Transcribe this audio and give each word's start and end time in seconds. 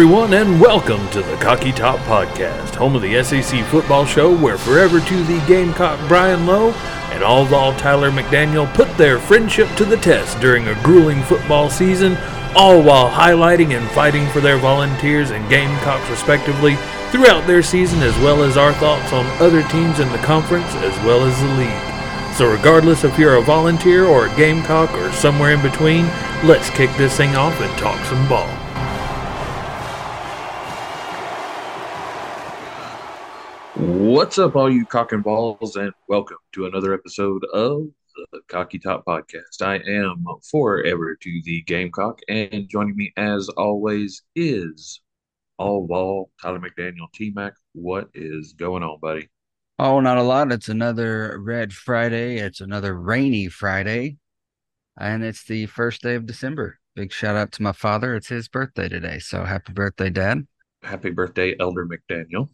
everyone, 0.00 0.32
and 0.32 0.60
welcome 0.60 1.08
to 1.08 1.20
the 1.20 1.36
Cocky 1.38 1.72
Top 1.72 1.98
Podcast, 2.02 2.76
home 2.76 2.94
of 2.94 3.02
the 3.02 3.20
SEC 3.24 3.64
football 3.64 4.06
show 4.06 4.32
where 4.32 4.56
forever 4.56 5.00
to 5.00 5.24
the 5.24 5.44
Gamecock 5.48 5.98
Brian 6.06 6.46
Lowe 6.46 6.70
and 7.10 7.24
all 7.24 7.44
Vol 7.44 7.74
Tyler 7.74 8.12
McDaniel 8.12 8.72
put 8.74 8.86
their 8.96 9.18
friendship 9.18 9.68
to 9.74 9.84
the 9.84 9.96
test 9.96 10.40
during 10.40 10.68
a 10.68 10.80
grueling 10.84 11.20
football 11.24 11.68
season, 11.68 12.16
all 12.54 12.80
while 12.80 13.10
highlighting 13.10 13.76
and 13.76 13.90
fighting 13.90 14.24
for 14.28 14.40
their 14.40 14.56
volunteers 14.56 15.32
and 15.32 15.50
Gamecocks 15.50 16.08
respectively 16.08 16.76
throughout 17.10 17.44
their 17.48 17.64
season, 17.64 18.00
as 18.00 18.16
well 18.18 18.44
as 18.44 18.56
our 18.56 18.74
thoughts 18.74 19.12
on 19.12 19.26
other 19.42 19.64
teams 19.64 19.98
in 19.98 20.08
the 20.12 20.18
conference 20.18 20.72
as 20.76 20.96
well 21.04 21.24
as 21.24 21.36
the 21.40 21.48
league. 21.56 22.34
So, 22.36 22.48
regardless 22.48 23.02
if 23.02 23.18
you're 23.18 23.38
a 23.38 23.42
volunteer 23.42 24.04
or 24.04 24.26
a 24.26 24.36
Gamecock 24.36 24.94
or 24.94 25.10
somewhere 25.10 25.54
in 25.54 25.60
between, 25.60 26.06
let's 26.44 26.70
kick 26.70 26.90
this 26.96 27.16
thing 27.16 27.34
off 27.34 27.60
and 27.60 27.78
talk 27.78 27.98
some 28.04 28.28
ball. 28.28 28.57
What's 33.78 34.38
up, 34.38 34.56
all 34.56 34.68
you 34.68 34.84
cock 34.84 35.12
and 35.12 35.22
balls, 35.22 35.76
and 35.76 35.92
welcome 36.08 36.38
to 36.54 36.66
another 36.66 36.92
episode 36.92 37.44
of 37.54 37.86
the 38.32 38.40
Cocky 38.48 38.80
Top 38.80 39.04
Podcast. 39.06 39.62
I 39.62 39.76
am 39.76 40.24
forever 40.50 41.14
to 41.14 41.40
the 41.44 41.62
Gamecock, 41.62 42.18
and 42.28 42.68
joining 42.68 42.96
me 42.96 43.12
as 43.16 43.48
always 43.50 44.24
is 44.34 45.00
all 45.58 45.86
ball 45.86 46.32
Tyler 46.42 46.58
McDaniel, 46.58 47.06
T 47.14 47.30
Mac. 47.32 47.52
What 47.72 48.08
is 48.14 48.52
going 48.52 48.82
on, 48.82 48.98
buddy? 48.98 49.28
Oh, 49.78 50.00
not 50.00 50.18
a 50.18 50.24
lot. 50.24 50.50
It's 50.50 50.68
another 50.68 51.38
Red 51.40 51.72
Friday. 51.72 52.38
It's 52.38 52.60
another 52.60 52.98
rainy 52.98 53.46
Friday, 53.46 54.16
and 54.98 55.22
it's 55.22 55.44
the 55.44 55.66
first 55.66 56.02
day 56.02 56.16
of 56.16 56.26
December. 56.26 56.80
Big 56.96 57.12
shout 57.12 57.36
out 57.36 57.52
to 57.52 57.62
my 57.62 57.70
father. 57.70 58.16
It's 58.16 58.26
his 58.26 58.48
birthday 58.48 58.88
today. 58.88 59.20
So 59.20 59.44
happy 59.44 59.72
birthday, 59.72 60.10
Dad. 60.10 60.48
Happy 60.82 61.10
birthday, 61.10 61.54
Elder 61.60 61.86
McDaniel. 61.86 62.48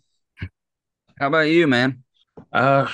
How 1.18 1.28
about 1.28 1.48
you, 1.48 1.66
man? 1.68 2.02
Uh, 2.52 2.90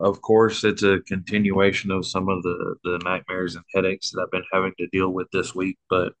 of 0.00 0.22
course, 0.22 0.64
it's 0.64 0.82
a 0.82 1.00
continuation 1.06 1.90
of 1.90 2.06
some 2.06 2.28
of 2.28 2.42
the, 2.42 2.76
the 2.82 2.98
nightmares 3.04 3.56
and 3.56 3.64
headaches 3.74 4.10
that 4.10 4.22
I've 4.22 4.30
been 4.30 4.44
having 4.52 4.72
to 4.78 4.86
deal 4.88 5.10
with 5.10 5.30
this 5.32 5.54
week. 5.54 5.78
But 5.90 6.14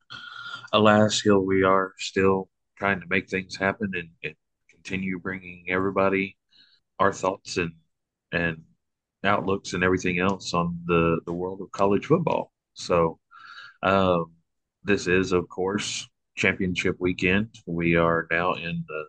alas, 0.72 1.20
here 1.20 1.38
we 1.38 1.62
are 1.62 1.92
still 1.98 2.48
trying 2.76 3.00
to 3.00 3.06
make 3.08 3.30
things 3.30 3.56
happen 3.56 3.92
and, 3.94 4.08
and 4.24 4.34
continue 4.70 5.18
bringing 5.18 5.64
everybody 5.68 6.36
our 6.98 7.12
thoughts 7.12 7.56
and 7.56 7.72
and 8.32 8.62
outlooks 9.24 9.72
and 9.72 9.82
everything 9.82 10.18
else 10.18 10.52
on 10.52 10.78
the 10.86 11.20
the 11.24 11.32
world 11.32 11.60
of 11.62 11.70
college 11.72 12.06
football. 12.06 12.52
So, 12.74 13.18
um, 13.82 14.32
this 14.84 15.06
is, 15.06 15.32
of 15.32 15.48
course, 15.48 16.06
championship 16.36 16.96
weekend. 16.98 17.54
We 17.66 17.96
are 17.96 18.26
now 18.30 18.54
in 18.54 18.84
the 18.86 19.04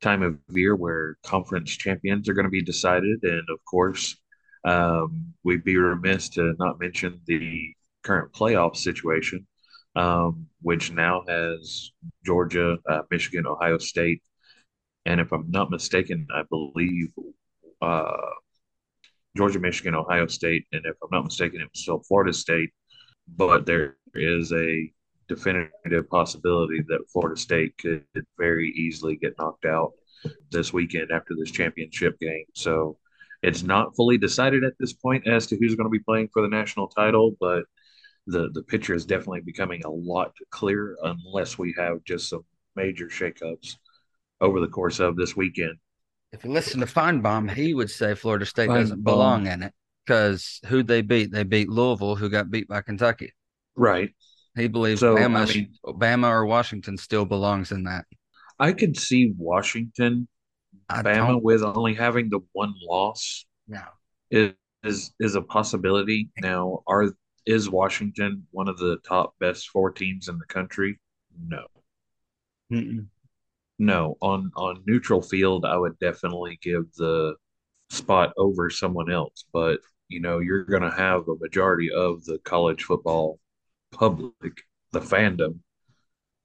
time 0.00 0.22
of 0.22 0.38
year 0.50 0.76
where 0.76 1.16
conference 1.24 1.70
champions 1.70 2.28
are 2.28 2.34
going 2.34 2.44
to 2.44 2.50
be 2.50 2.62
decided. 2.62 3.22
And 3.22 3.42
of 3.50 3.64
course, 3.64 4.16
um, 4.64 5.34
we'd 5.44 5.64
be 5.64 5.76
remiss 5.76 6.28
to 6.30 6.54
not 6.58 6.80
mention 6.80 7.20
the 7.26 7.74
current 8.02 8.32
playoff 8.32 8.76
situation, 8.76 9.46
um, 9.96 10.46
which 10.62 10.92
now 10.92 11.22
has 11.28 11.90
Georgia, 12.24 12.78
uh, 12.88 13.02
Michigan, 13.10 13.46
Ohio 13.46 13.78
State, 13.78 14.22
and 15.06 15.20
if 15.20 15.32
I'm 15.32 15.50
not 15.50 15.70
mistaken, 15.70 16.26
I 16.34 16.42
believe 16.48 17.12
uh, 17.82 18.16
Georgia, 19.36 19.58
Michigan, 19.58 19.94
Ohio 19.94 20.26
State, 20.26 20.66
and 20.72 20.84
if 20.86 20.96
I'm 21.02 21.10
not 21.12 21.24
mistaken, 21.24 21.60
it 21.60 21.68
was 21.72 21.82
still 21.82 22.00
Florida 22.00 22.32
State. 22.32 22.70
But 23.36 23.66
there 23.66 23.96
is 24.14 24.52
a 24.52 24.90
definitive 25.28 26.08
possibility 26.10 26.82
that 26.88 27.08
Florida 27.12 27.38
State 27.38 27.76
could 27.78 28.04
very 28.38 28.70
easily 28.70 29.16
get 29.16 29.34
knocked 29.38 29.64
out 29.64 29.92
this 30.50 30.72
weekend 30.72 31.10
after 31.10 31.34
this 31.38 31.50
championship 31.50 32.18
game. 32.20 32.44
So 32.54 32.96
it's 33.42 33.62
not 33.62 33.94
fully 33.94 34.16
decided 34.18 34.64
at 34.64 34.72
this 34.78 34.92
point 34.92 35.26
as 35.26 35.46
to 35.48 35.56
who's 35.56 35.74
going 35.74 35.86
to 35.86 35.90
be 35.90 35.98
playing 35.98 36.28
for 36.32 36.42
the 36.42 36.48
national 36.48 36.88
title, 36.88 37.36
but 37.40 37.64
the 38.26 38.48
the 38.54 38.62
picture 38.62 38.94
is 38.94 39.04
definitely 39.04 39.42
becoming 39.42 39.82
a 39.84 39.90
lot 39.90 40.32
clearer 40.50 40.96
unless 41.02 41.58
we 41.58 41.74
have 41.76 42.02
just 42.04 42.30
some 42.30 42.44
major 42.74 43.06
shakeups 43.06 43.76
over 44.40 44.60
the 44.60 44.68
course 44.68 44.98
of 44.98 45.16
this 45.16 45.36
weekend. 45.36 45.74
If 46.32 46.44
you 46.44 46.50
listen 46.50 46.80
to 46.80 46.86
Finebaum, 46.86 47.50
he 47.50 47.74
would 47.74 47.90
say 47.90 48.14
Florida 48.14 48.46
State 48.46 48.68
Finebaum. 48.68 48.80
doesn't 48.80 49.04
belong 49.04 49.46
in 49.46 49.62
it 49.62 49.72
because 50.04 50.60
who 50.66 50.82
they 50.82 51.02
beat? 51.02 51.30
They 51.30 51.44
beat 51.44 51.68
Louisville, 51.68 52.16
who 52.16 52.28
got 52.28 52.50
beat 52.50 52.66
by 52.66 52.82
Kentucky. 52.82 53.32
Right. 53.76 54.10
He 54.56 54.68
believes 54.68 55.00
so, 55.00 55.16
Bama, 55.16 55.50
I 55.50 55.52
mean, 55.52 55.74
Bama 55.84 56.28
or 56.28 56.46
Washington 56.46 56.96
still 56.96 57.24
belongs 57.24 57.72
in 57.72 57.84
that. 57.84 58.04
I 58.58 58.72
could 58.72 58.96
see 58.96 59.32
Washington, 59.36 60.28
I 60.88 61.02
Bama 61.02 61.26
don't... 61.28 61.42
with 61.42 61.62
only 61.62 61.94
having 61.94 62.30
the 62.30 62.40
one 62.52 62.74
loss. 62.82 63.46
Yeah, 63.66 63.88
is 64.30 64.52
is 64.84 65.12
is 65.18 65.34
a 65.34 65.42
possibility. 65.42 66.30
Now, 66.40 66.82
are 66.86 67.14
is 67.46 67.68
Washington 67.68 68.46
one 68.52 68.68
of 68.68 68.78
the 68.78 68.98
top 69.06 69.34
best 69.40 69.70
four 69.70 69.90
teams 69.90 70.28
in 70.28 70.38
the 70.38 70.46
country? 70.46 71.00
No. 71.46 71.66
Mm-mm. 72.72 73.06
No, 73.78 74.16
on 74.20 74.52
on 74.56 74.82
neutral 74.86 75.20
field, 75.20 75.64
I 75.64 75.76
would 75.76 75.98
definitely 75.98 76.58
give 76.62 76.92
the 76.96 77.34
spot 77.90 78.32
over 78.36 78.70
someone 78.70 79.10
else. 79.10 79.44
But 79.52 79.80
you 80.08 80.20
know, 80.20 80.38
you're 80.38 80.64
going 80.64 80.82
to 80.82 80.90
have 80.90 81.28
a 81.28 81.36
majority 81.40 81.90
of 81.90 82.24
the 82.24 82.38
college 82.44 82.84
football 82.84 83.40
public, 83.94 84.62
the 84.92 85.00
fandom, 85.00 85.58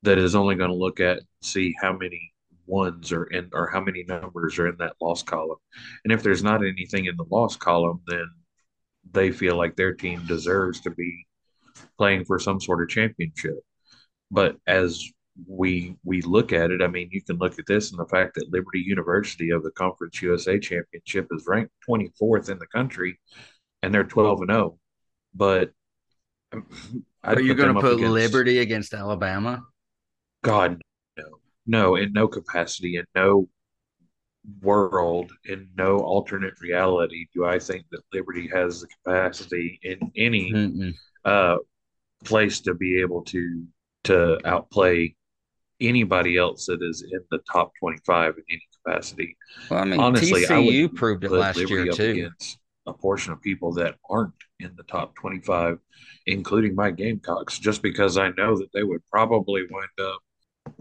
that 0.04 0.18
is 0.18 0.36
only 0.36 0.56
going 0.56 0.70
to 0.70 0.76
look 0.76 1.00
at 1.00 1.22
see 1.42 1.76
how 1.82 1.94
many 1.94 2.34
ones 2.66 3.12
are 3.12 3.26
in 3.26 3.50
or 3.54 3.70
how 3.70 3.82
many 3.82 4.06
numbers 4.08 4.60
are 4.60 4.68
in 4.68 4.78
that 4.78 4.96
loss 5.02 5.24
column. 5.24 5.58
And 6.04 6.14
if 6.14 6.24
there's 6.24 6.44
not 6.44 6.66
anything 6.66 7.06
in 7.06 7.18
the 7.18 7.26
loss 7.30 7.56
column, 7.58 8.02
then 8.08 8.28
they 9.12 9.32
feel 9.32 9.58
like 9.58 9.76
their 9.76 9.94
team 9.94 10.24
deserves 10.28 10.80
to 10.82 10.92
be 10.92 11.26
playing 11.98 12.26
for 12.26 12.40
some 12.40 12.62
sort 12.62 12.82
of 12.82 12.90
championship. 12.90 13.60
But 14.32 14.58
as 14.68 15.04
we 15.48 15.96
we 16.04 16.22
look 16.22 16.54
at 16.54 16.72
it, 16.72 16.82
I 16.82 16.88
mean, 16.88 17.10
you 17.12 17.22
can 17.24 17.38
look 17.38 17.58
at 17.60 17.66
this 17.66 17.92
and 17.92 18.00
the 18.00 18.06
fact 18.06 18.36
that 18.36 18.52
Liberty 18.52 18.84
University 18.86 19.50
of 19.52 19.64
the 19.64 19.72
Conference 19.72 20.22
USA 20.22 20.60
Championship 20.60 21.28
is 21.32 21.46
ranked 21.48 21.72
24th 21.90 22.50
in 22.50 22.60
the 22.60 22.68
country, 22.68 23.20
and 23.82 23.94
they're 23.94 24.04
12 24.04 24.42
and 24.42 24.52
0. 24.52 24.80
But 25.34 25.72
I'd 27.24 27.38
are 27.38 27.42
you 27.42 27.54
going 27.54 27.74
to 27.74 27.82
put 27.82 27.94
against, 27.94 28.14
Liberty 28.14 28.60
against 28.60 28.94
Alabama? 28.94 29.62
God, 30.44 30.82
no, 31.18 31.24
no, 31.66 31.96
in 31.96 32.14
no 32.14 32.28
capacity, 32.28 32.98
in 32.98 33.06
no 33.16 33.50
world, 34.62 35.32
in 35.46 35.70
no 35.78 36.00
alternate 36.00 36.54
reality, 36.62 37.28
do 37.34 37.46
I 37.46 37.60
think 37.60 37.86
that 37.92 38.02
Liberty 38.14 38.50
has 38.54 38.82
the 38.82 38.88
capacity 38.88 39.80
in 39.84 40.12
any 40.16 40.96
uh, 41.26 41.58
place 42.24 42.62
to 42.62 42.74
be 42.74 43.02
able 43.02 43.24
to 43.24 43.66
to 44.06 44.40
outplay 44.46 45.16
anybody 45.82 46.38
else 46.38 46.66
that 46.66 46.82
is 46.82 47.02
in 47.02 47.20
the 47.32 47.40
top 47.52 47.72
twenty-five 47.80 48.36
in 48.38 48.44
any 48.50 48.68
capacity. 48.84 49.38
Well, 49.70 49.82
I 49.82 49.86
mean, 49.86 50.00
honestly, 50.00 50.44
TCU 50.44 50.86
I 50.86 50.92
proved 50.96 51.24
it 51.24 51.32
last 51.32 51.58
Liberty 51.58 51.84
year 51.84 51.92
too. 51.92 52.12
Against 52.12 52.60
a 52.86 52.94
portion 52.94 53.34
of 53.34 53.42
people 53.42 53.74
that 53.74 53.96
aren't 54.10 54.34
in 54.60 54.72
the 54.76 54.84
top 54.84 55.16
twenty-five, 55.16 55.80
including 56.26 56.76
my 56.76 56.92
Gamecocks, 56.92 57.60
just 57.60 57.82
because 57.82 58.18
I 58.18 58.30
know 58.38 58.58
that 58.58 58.72
they 58.74 58.84
would 58.84 59.02
probably 59.12 59.64
wind 59.70 59.90
up 60.02 60.20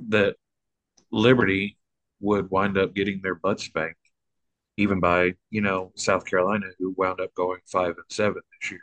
that 0.09 0.37
Liberty 1.11 1.79
would 2.21 2.51
wind 2.51 2.77
up 2.77 2.95
getting 2.95 3.21
their 3.23 3.35
butt 3.35 3.61
spanked, 3.61 3.97
even 4.77 5.01
by 5.01 5.35
you 5.51 5.61
know 5.61 5.93
South 5.97 6.25
Carolina, 6.25 6.67
who 6.79 6.95
wound 6.97 7.21
up 7.21 7.35
going 7.35 7.61
five 7.67 7.95
and 7.97 8.05
seven 8.09 8.43
this 8.61 8.71
year. 8.71 8.81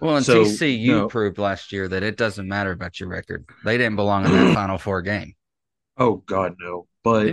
Well, 0.00 0.16
and 0.16 0.24
so, 0.24 0.44
TCU 0.44 0.86
no, 0.86 1.08
proved 1.08 1.38
last 1.38 1.72
year 1.72 1.88
that 1.88 2.02
it 2.02 2.16
doesn't 2.16 2.46
matter 2.46 2.70
about 2.70 3.00
your 3.00 3.08
record; 3.08 3.44
they 3.64 3.76
didn't 3.78 3.96
belong 3.96 4.24
in 4.24 4.32
that 4.32 4.54
Final 4.54 4.78
Four 4.78 5.02
game. 5.02 5.34
Oh 5.96 6.16
God, 6.16 6.54
no! 6.60 6.86
But 7.02 7.26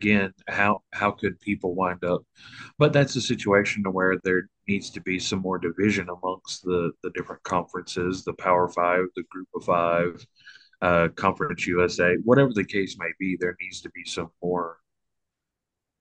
again, 0.00 0.32
how 0.48 0.82
how 0.92 1.10
could 1.10 1.40
people 1.40 1.74
wind 1.74 2.04
up? 2.04 2.22
But 2.78 2.92
that's 2.92 3.16
a 3.16 3.20
situation 3.20 3.84
to 3.84 3.90
where 3.90 4.16
there 4.24 4.48
needs 4.68 4.90
to 4.90 5.00
be 5.00 5.18
some 5.18 5.40
more 5.40 5.58
division 5.58 6.08
amongst 6.08 6.64
the 6.64 6.92
the 7.02 7.10
different 7.10 7.42
conferences, 7.42 8.24
the 8.24 8.34
Power 8.34 8.68
Five, 8.68 9.04
the 9.16 9.24
Group 9.30 9.48
of 9.54 9.64
Five, 9.64 10.26
uh, 10.82 11.08
Conference 11.16 11.66
USA, 11.66 12.16
whatever 12.24 12.50
the 12.54 12.64
case 12.64 12.96
may 12.98 13.10
be, 13.18 13.36
there 13.38 13.56
needs 13.60 13.80
to 13.82 13.90
be 13.90 14.04
some 14.04 14.30
more. 14.42 14.78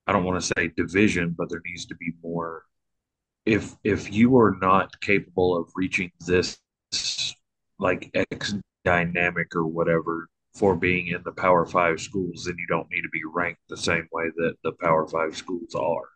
I 0.07 0.13
don't 0.13 0.23
want 0.23 0.41
to 0.41 0.53
say 0.57 0.71
division, 0.75 1.35
but 1.37 1.49
there 1.49 1.61
needs 1.65 1.85
to 1.87 1.95
be 1.95 2.13
more. 2.23 2.63
If 3.45 3.75
if 3.83 4.11
you 4.11 4.37
are 4.37 4.57
not 4.61 4.99
capable 5.01 5.57
of 5.57 5.69
reaching 5.75 6.11
this 6.25 6.57
like 7.79 8.09
X 8.31 8.55
dynamic 8.85 9.55
or 9.55 9.65
whatever 9.65 10.29
for 10.53 10.75
being 10.75 11.07
in 11.07 11.21
the 11.23 11.31
Power 11.31 11.65
Five 11.65 11.99
schools, 11.99 12.45
then 12.45 12.55
you 12.57 12.67
don't 12.67 12.89
need 12.89 13.01
to 13.01 13.09
be 13.09 13.21
ranked 13.33 13.61
the 13.69 13.77
same 13.77 14.07
way 14.11 14.25
that 14.37 14.55
the 14.63 14.73
Power 14.73 15.07
Five 15.07 15.35
schools 15.35 15.75
are. 15.75 16.09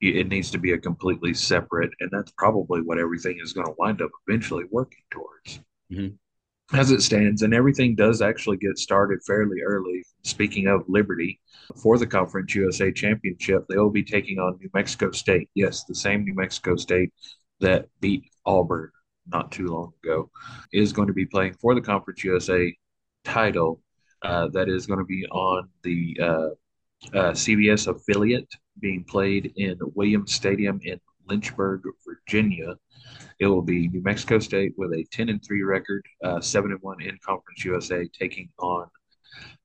It 0.00 0.28
needs 0.28 0.50
to 0.50 0.58
be 0.58 0.72
a 0.72 0.78
completely 0.78 1.32
separate, 1.32 1.92
and 2.00 2.10
that's 2.12 2.32
probably 2.32 2.82
what 2.82 2.98
everything 2.98 3.38
is 3.42 3.52
going 3.52 3.66
to 3.66 3.74
wind 3.78 4.02
up 4.02 4.10
eventually 4.26 4.64
working 4.70 5.04
towards. 5.10 5.60
Mm-hmm. 5.92 6.76
as 6.76 6.90
it 6.90 7.02
stands, 7.02 7.42
and 7.42 7.52
everything 7.54 7.94
does 7.94 8.22
actually 8.22 8.56
get 8.56 8.78
started 8.78 9.20
fairly 9.26 9.60
early. 9.64 10.02
Speaking 10.22 10.66
of 10.66 10.82
Liberty, 10.88 11.40
for 11.76 11.98
the 11.98 12.06
Conference 12.06 12.54
USA 12.54 12.90
Championship, 12.90 13.66
they 13.68 13.76
will 13.76 13.90
be 13.90 14.02
taking 14.02 14.38
on 14.38 14.58
New 14.58 14.70
Mexico 14.74 15.10
State. 15.10 15.48
Yes, 15.54 15.84
the 15.84 15.94
same 15.94 16.24
New 16.24 16.34
Mexico 16.34 16.76
State 16.76 17.12
that 17.60 17.86
beat 18.00 18.24
Auburn 18.46 18.90
not 19.26 19.52
too 19.52 19.66
long 19.66 19.92
ago 20.02 20.30
is 20.72 20.92
going 20.92 21.08
to 21.08 21.14
be 21.14 21.26
playing 21.26 21.54
for 21.54 21.74
the 21.74 21.80
Conference 21.80 22.24
USA 22.24 22.74
title. 23.24 23.80
Uh, 24.22 24.48
that 24.48 24.68
is 24.68 24.86
going 24.86 24.98
to 24.98 25.04
be 25.04 25.26
on 25.26 25.68
the 25.82 26.16
uh, 26.22 26.48
uh, 27.12 27.32
CBS 27.32 27.88
affiliate 27.88 28.48
being 28.80 29.04
played 29.04 29.52
in 29.56 29.78
Williams 29.94 30.32
Stadium 30.32 30.80
in 30.82 30.98
Lynchburg, 31.28 31.82
Virginia. 32.06 32.76
It 33.38 33.46
will 33.46 33.62
be 33.62 33.88
New 33.88 34.02
Mexico 34.02 34.38
State 34.38 34.72
with 34.76 34.92
a 34.92 35.04
10 35.12 35.28
and 35.28 35.44
3 35.44 35.62
record, 35.62 36.04
uh, 36.22 36.40
7 36.40 36.70
and 36.70 36.80
1 36.80 37.02
in 37.02 37.18
Conference 37.24 37.64
USA, 37.64 38.08
taking 38.18 38.48
on 38.58 38.86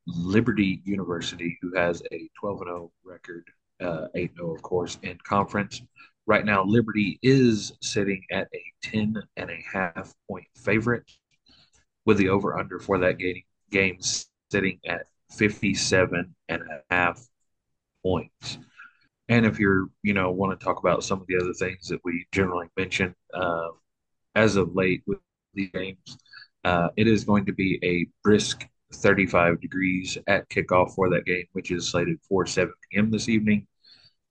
Liberty 0.07 0.81
University, 0.85 1.57
who 1.61 1.75
has 1.75 2.01
a 2.11 2.29
12 2.39 2.61
and 2.61 2.69
0 2.69 2.91
record, 3.03 3.45
uh, 3.81 4.07
8 4.15 4.31
0, 4.35 4.55
of 4.55 4.61
course, 4.61 4.97
in 5.03 5.17
conference. 5.23 5.81
Right 6.25 6.45
now, 6.45 6.63
Liberty 6.63 7.19
is 7.21 7.73
sitting 7.81 8.23
at 8.31 8.47
a 8.53 8.63
10 8.83 9.15
and 9.37 9.49
a 9.49 9.63
half 9.71 10.13
point 10.27 10.45
favorite, 10.55 11.09
with 12.05 12.17
the 12.17 12.29
over 12.29 12.57
under 12.57 12.79
for 12.79 12.97
that 12.99 13.17
game, 13.17 13.43
game 13.69 13.97
sitting 14.51 14.79
at 14.87 15.05
57 15.31 16.35
and 16.47 16.61
a 16.61 16.93
half 16.93 17.25
points. 18.03 18.57
And 19.27 19.45
if 19.45 19.59
you're, 19.59 19.87
you 20.01 20.13
know, 20.13 20.31
want 20.31 20.59
to 20.59 20.63
talk 20.63 20.79
about 20.79 21.03
some 21.03 21.21
of 21.21 21.27
the 21.27 21.37
other 21.37 21.53
things 21.53 21.87
that 21.89 21.99
we 22.03 22.25
generally 22.31 22.67
mention 22.75 23.13
uh, 23.33 23.69
as 24.35 24.55
of 24.55 24.75
late 24.75 25.03
with 25.05 25.19
these 25.53 25.69
games, 25.71 26.17
uh, 26.63 26.89
it 26.97 27.07
is 27.07 27.23
going 27.23 27.45
to 27.45 27.53
be 27.53 27.79
a 27.83 28.07
brisk 28.23 28.65
35 28.93 29.61
degrees 29.61 30.17
at 30.27 30.49
kickoff 30.49 30.95
for 30.95 31.09
that 31.09 31.25
game, 31.25 31.45
which 31.53 31.71
is 31.71 31.87
slated 31.87 32.17
for 32.27 32.45
7 32.45 32.73
p.m. 32.89 33.11
this 33.11 33.29
evening. 33.29 33.67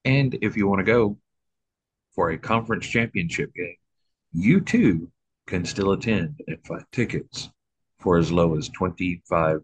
And 0.04 0.36
if 0.42 0.56
you 0.56 0.66
want 0.66 0.80
to 0.80 0.92
go 0.92 1.16
for 2.14 2.30
a 2.30 2.38
conference 2.38 2.86
championship 2.86 3.54
game, 3.54 3.76
you 4.32 4.60
too 4.60 5.10
can 5.46 5.64
still 5.64 5.92
attend 5.92 6.40
and 6.48 6.58
find 6.66 6.84
tickets 6.92 7.50
for 7.98 8.18
as 8.18 8.30
low 8.30 8.56
as 8.56 8.68
$25 8.70 9.62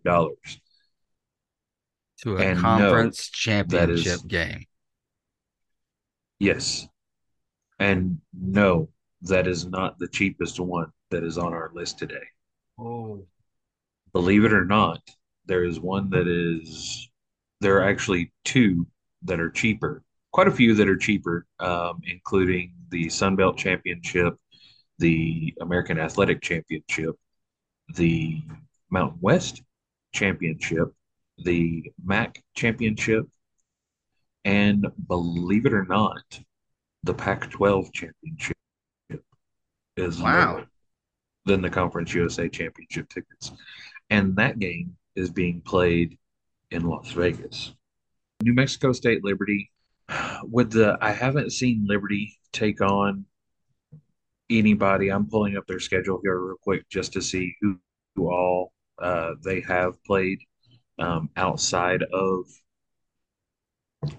to 2.23 2.37
a 2.37 2.41
and 2.41 2.59
conference 2.59 3.29
championship 3.31 4.15
is, 4.15 4.23
game. 4.23 4.65
Yes. 6.39 6.87
And 7.79 8.21
no, 8.33 8.89
that 9.23 9.47
is 9.47 9.67
not 9.67 9.99
the 9.99 10.09
cheapest 10.09 10.61
one 10.61 10.91
that 11.11 11.25
is 11.25 11.39
on 11.39 11.53
our 11.53 11.71
list 11.75 11.99
today. 11.99 12.27
Oh. 12.79 13.27
Believe 14.13 14.45
it 14.45 14.53
or 14.53 14.65
not, 14.65 15.01
there 15.47 15.65
is 15.65 15.81
one 15.81 16.11
that 16.11 16.29
is, 16.29 17.09
there 17.61 17.79
are 17.79 17.89
actually 17.89 18.33
two 18.45 18.87
that 19.23 19.41
are 19.41 19.51
cheaper. 19.51 20.03
Quite 20.33 20.49
a 20.49 20.53
few 20.53 20.75
that 20.75 20.89
are 20.89 20.97
cheaper, 20.97 21.47
um, 21.61 22.01
including 22.07 22.75
the 22.91 23.09
Sun 23.09 23.37
Belt 23.37 23.57
Championship, 23.57 24.35
the 24.99 25.55
American 25.61 25.99
Athletic 25.99 26.43
Championship, 26.43 27.17
the 27.95 28.43
Mountain 28.91 29.19
West 29.21 29.63
Championship, 30.13 30.93
the 31.39 31.93
MAC 32.05 32.43
Championship, 32.55 33.27
and 34.45 34.87
believe 35.09 35.67
it 35.67 35.73
or 35.73 35.85
not, 35.85 36.23
the 37.03 37.15
Pac 37.15 37.51
12 37.51 37.93
Championship 37.93 38.57
is 39.97 40.21
wow. 40.21 40.65
than 41.45 41.63
the 41.63 41.71
Conference 41.71 42.15
USA 42.15 42.49
Championship 42.49 43.09
tickets. 43.09 43.53
And 44.11 44.37
that 44.37 44.59
game 44.59 44.97
is 45.17 45.31
being 45.31 45.61
played 45.61 46.19
in 46.71 46.87
Las 46.87 47.11
Vegas. 47.13 47.75
New 48.43 48.55
Mexico 48.55 48.93
State 48.93 49.25
Liberty. 49.25 49.71
With 50.43 50.73
the 50.73 50.99
I 51.01 51.13
haven't 51.13 51.53
seen 51.53 51.87
Liberty 51.87 52.37
take 52.53 52.83
on 52.83 53.25
anybody. 54.59 55.11
I'm 55.11 55.29
pulling 55.29 55.57
up 55.57 55.67
their 55.67 55.81
schedule 55.81 56.21
here 56.23 56.39
real 56.39 56.57
quick 56.63 56.89
just 56.89 57.13
to 57.15 57.23
see 57.23 57.55
who, 57.61 57.79
who 58.17 58.31
all 58.31 58.73
uh, 59.01 59.33
they 59.43 59.61
have 59.63 60.03
played 60.05 60.39
um, 60.99 61.29
outside 61.37 62.03
of 62.13 62.47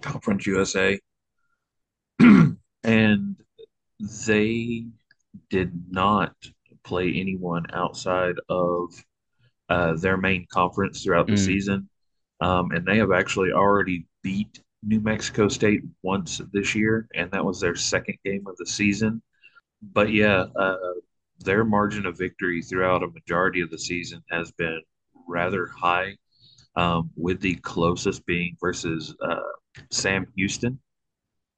Conference 0.01 0.45
USA. 0.47 0.99
and 2.83 3.35
they 4.27 4.85
did 5.49 5.71
not 5.89 6.33
play 6.83 7.13
anyone 7.15 7.65
outside 7.73 8.35
of 8.49 8.93
uh, 9.69 9.93
their 9.97 10.17
main 10.17 10.45
conference 10.51 11.03
throughout 11.03 11.27
the 11.27 11.33
mm. 11.33 11.45
season. 11.45 11.89
Um, 12.41 12.71
and 12.71 12.85
they 12.85 12.97
have 12.97 13.11
actually 13.11 13.51
already 13.51 14.05
beat 14.21 14.61
New 14.83 15.01
Mexico 15.01 15.47
State 15.47 15.81
once 16.03 16.41
this 16.53 16.75
year, 16.75 17.07
and 17.15 17.31
that 17.31 17.43
was 17.43 17.59
their 17.59 17.75
second 17.75 18.17
game 18.23 18.45
of 18.47 18.55
the 18.57 18.65
season. 18.65 19.21
But 19.93 20.11
yeah, 20.11 20.45
uh, 20.55 20.77
their 21.39 21.63
margin 21.63 22.05
of 22.05 22.17
victory 22.17 22.61
throughout 22.61 23.03
a 23.03 23.07
majority 23.07 23.61
of 23.61 23.69
the 23.69 23.79
season 23.79 24.23
has 24.31 24.51
been 24.51 24.81
rather 25.27 25.67
high 25.67 26.15
um, 26.75 27.09
with 27.15 27.39
the 27.41 27.55
closest 27.55 28.25
being 28.25 28.55
versus 28.59 29.15
uh, 29.21 29.39
Sam 29.91 30.27
Houston, 30.35 30.79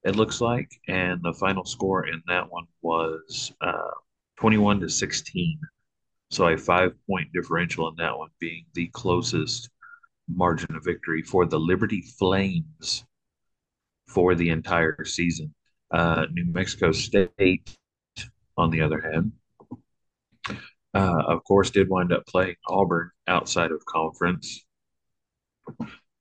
it 0.04 0.16
looks 0.16 0.42
like. 0.42 0.70
And 0.88 1.22
the 1.24 1.34
final 1.34 1.66
score 1.66 2.08
in 2.08 2.22
that 2.28 2.50
one 2.52 2.66
was 2.82 3.52
uh, 3.62 3.92
21 4.40 4.82
to 4.82 4.90
16. 4.90 5.60
So 6.30 6.48
a 6.48 6.58
five 6.58 6.94
point 7.08 7.30
differential 7.34 7.88
in 7.88 7.96
that 7.98 8.18
one 8.18 8.30
being 8.40 8.66
the 8.74 8.88
closest 8.88 9.70
margin 10.28 10.76
of 10.76 10.84
victory 10.84 11.22
for 11.22 11.46
the 11.46 11.60
Liberty 11.60 12.02
Flames 12.02 13.06
for 14.08 14.36
the 14.36 14.50
entire 14.50 15.06
season. 15.06 15.54
Uh, 15.92 16.26
New 16.34 16.46
Mexico 16.52 16.92
State, 16.92 17.78
on 18.58 18.70
the 18.72 18.82
other 18.82 19.02
hand, 19.02 19.32
uh, 20.94 21.24
of 21.28 21.44
course, 21.44 21.70
did 21.70 21.90
wind 21.90 22.12
up 22.12 22.26
playing 22.28 22.56
Auburn 22.68 23.12
outside 23.28 23.72
of 23.72 23.84
conference 23.86 24.66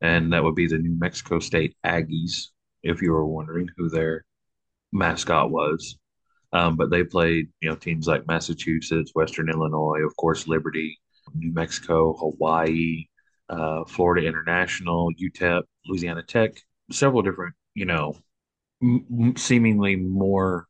and 0.00 0.32
that 0.32 0.42
would 0.42 0.54
be 0.54 0.66
the 0.66 0.78
New 0.78 0.98
Mexico 0.98 1.38
State 1.38 1.76
Aggies, 1.84 2.48
if 2.82 3.00
you 3.02 3.12
were 3.12 3.26
wondering 3.26 3.68
who 3.76 3.88
their 3.88 4.24
mascot 4.92 5.50
was. 5.50 5.98
Um, 6.52 6.76
but 6.76 6.90
they 6.90 7.04
played, 7.04 7.48
you 7.60 7.68
know, 7.68 7.76
teams 7.76 8.06
like 8.06 8.26
Massachusetts, 8.26 9.12
Western 9.14 9.50
Illinois, 9.50 10.02
of 10.06 10.16
course, 10.16 10.48
Liberty, 10.48 10.98
New 11.34 11.52
Mexico, 11.52 12.14
Hawaii, 12.14 13.06
uh, 13.48 13.84
Florida 13.86 14.26
International, 14.26 15.10
UTEP, 15.20 15.62
Louisiana 15.86 16.22
Tech, 16.22 16.52
several 16.90 17.22
different, 17.22 17.54
you 17.74 17.84
know, 17.84 18.16
m- 18.82 19.34
seemingly 19.36 19.96
more 19.96 20.66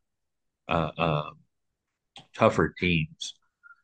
uh, 0.69 0.91
uh, 0.97 1.29
tougher 2.37 2.73
teams. 2.77 3.35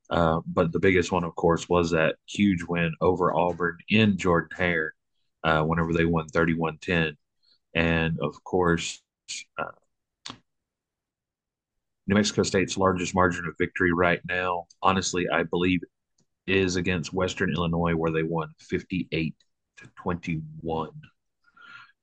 Uh, 0.10 0.42
but 0.46 0.72
the 0.72 0.80
biggest 0.80 1.12
one, 1.12 1.24
of 1.24 1.36
course, 1.36 1.68
was 1.68 1.92
that 1.92 2.16
huge 2.28 2.64
win 2.64 2.94
over 3.02 3.34
Auburn 3.34 3.78
in 3.90 4.18
Jordan 4.18 4.50
Hare 4.56 4.94
uh, 5.44 5.64
whenever 5.64 5.94
they 5.94 6.06
won 6.06 6.28
31 6.28 6.78
10. 6.82 7.18
And 7.76 8.20
of 8.22 8.44
course, 8.44 9.02
uh, 9.58 10.34
New 12.08 12.16
Mexico 12.16 12.44
State's 12.44 12.78
largest 12.78 13.16
margin 13.16 13.46
of 13.48 13.56
victory 13.58 13.94
right 13.94 14.20
now, 14.28 14.66
honestly, 14.82 15.28
I 15.32 15.44
believe, 15.44 15.80
is 16.46 16.76
against 16.76 17.14
Western 17.14 17.52
Illinois, 17.54 17.96
where 17.96 18.12
they 18.12 18.24
won 18.24 18.54
58 18.60 19.34
to 19.78 19.88
21. 19.96 20.90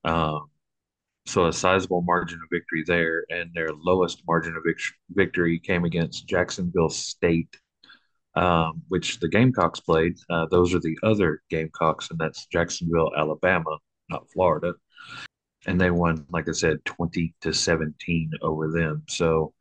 Um, 0.05 0.51
so 1.27 1.47
a 1.47 1.53
sizable 1.53 2.03
margin 2.03 2.41
of 2.43 2.49
victory 2.51 2.85
there, 2.87 3.25
and 3.31 3.51
their 3.55 3.69
lowest 3.73 4.23
margin 4.27 4.57
of 4.57 4.65
victory 5.11 5.59
came 5.59 5.85
against 5.85 6.29
Jacksonville 6.29 6.89
State 6.89 7.57
um, 8.35 8.83
which 8.89 9.19
the 9.19 9.29
Gamecocks 9.29 9.81
played. 9.81 10.17
Uh, 10.29 10.47
those 10.47 10.75
are 10.75 10.81
the 10.81 10.99
other 11.03 11.43
Gamecocks, 11.51 12.11
and 12.11 12.19
that's 12.19 12.47
Jacksonville, 12.47 13.11
Alabama, 13.17 13.79
not 14.09 14.31
Florida. 14.31 14.75
And 15.67 15.81
they 15.81 15.91
won, 15.91 16.27
like 16.31 16.49
I 16.49 16.53
said, 16.53 16.85
20 16.85 17.35
to 17.43 17.53
17 17.53 18.31
over 18.43 18.71
them. 18.71 19.03
So 19.09 19.53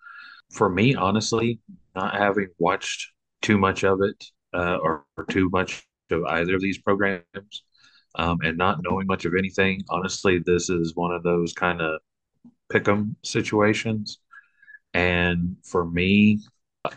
for 0.51 0.69
me, 0.69 0.95
honestly, 0.95 1.59
not 1.95 2.15
having 2.15 2.47
watched 2.57 3.11
too 3.41 3.57
much 3.57 3.83
of 3.83 4.01
it 4.01 4.23
uh, 4.53 4.77
or, 4.77 5.05
or, 5.17 5.25
too 5.25 5.49
much 5.49 5.85
of 6.11 6.23
either 6.25 6.55
of 6.55 6.61
these 6.61 6.79
programs 6.79 7.63
um, 8.15 8.39
and 8.43 8.57
not 8.57 8.81
knowing 8.83 9.07
much 9.07 9.25
of 9.25 9.33
anything, 9.37 9.83
honestly, 9.89 10.39
this 10.39 10.69
is 10.69 10.95
one 10.95 11.11
of 11.11 11.23
those 11.23 11.53
kind 11.53 11.81
of 11.81 11.99
pick 12.69 12.87
'em 12.87 13.15
situations. 13.23 14.19
And 14.93 15.57
for 15.63 15.85
me, 15.85 16.39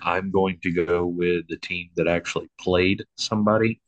I'm 0.00 0.31
going 0.31 0.59
to 0.62 0.71
go 0.71 1.07
with 1.07 1.47
the 1.49 1.59
team 1.59 1.90
that 1.97 2.07
actually 2.07 2.49
played 2.61 3.04
somebody. 3.16 3.81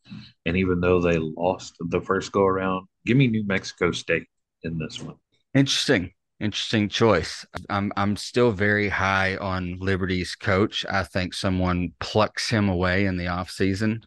And 0.45 0.57
even 0.57 0.81
though 0.81 1.01
they 1.01 1.19
lost 1.19 1.77
the 1.81 2.01
first 2.01 2.33
go 2.33 2.45
around, 2.45 2.87
give 3.07 3.17
me 3.17 3.29
New 3.29 3.47
Mexico 3.47 3.93
State 3.93 4.27
in 4.63 4.79
this 4.79 5.01
one. 5.01 5.17
Interesting. 5.55 6.13
Interesting 6.41 6.89
choice. 6.89 7.47
I'm 7.71 7.93
I'm 7.97 8.17
still 8.17 8.51
very 8.51 8.89
high 8.89 9.37
on 9.37 9.79
Liberty's 9.79 10.35
coach. 10.35 10.85
I 10.91 11.05
think 11.05 11.33
someone 11.33 11.93
plucks 12.01 12.51
him 12.51 12.69
away 12.69 13.07
in 13.07 13.17
the 13.17 13.27
offseason 13.27 14.03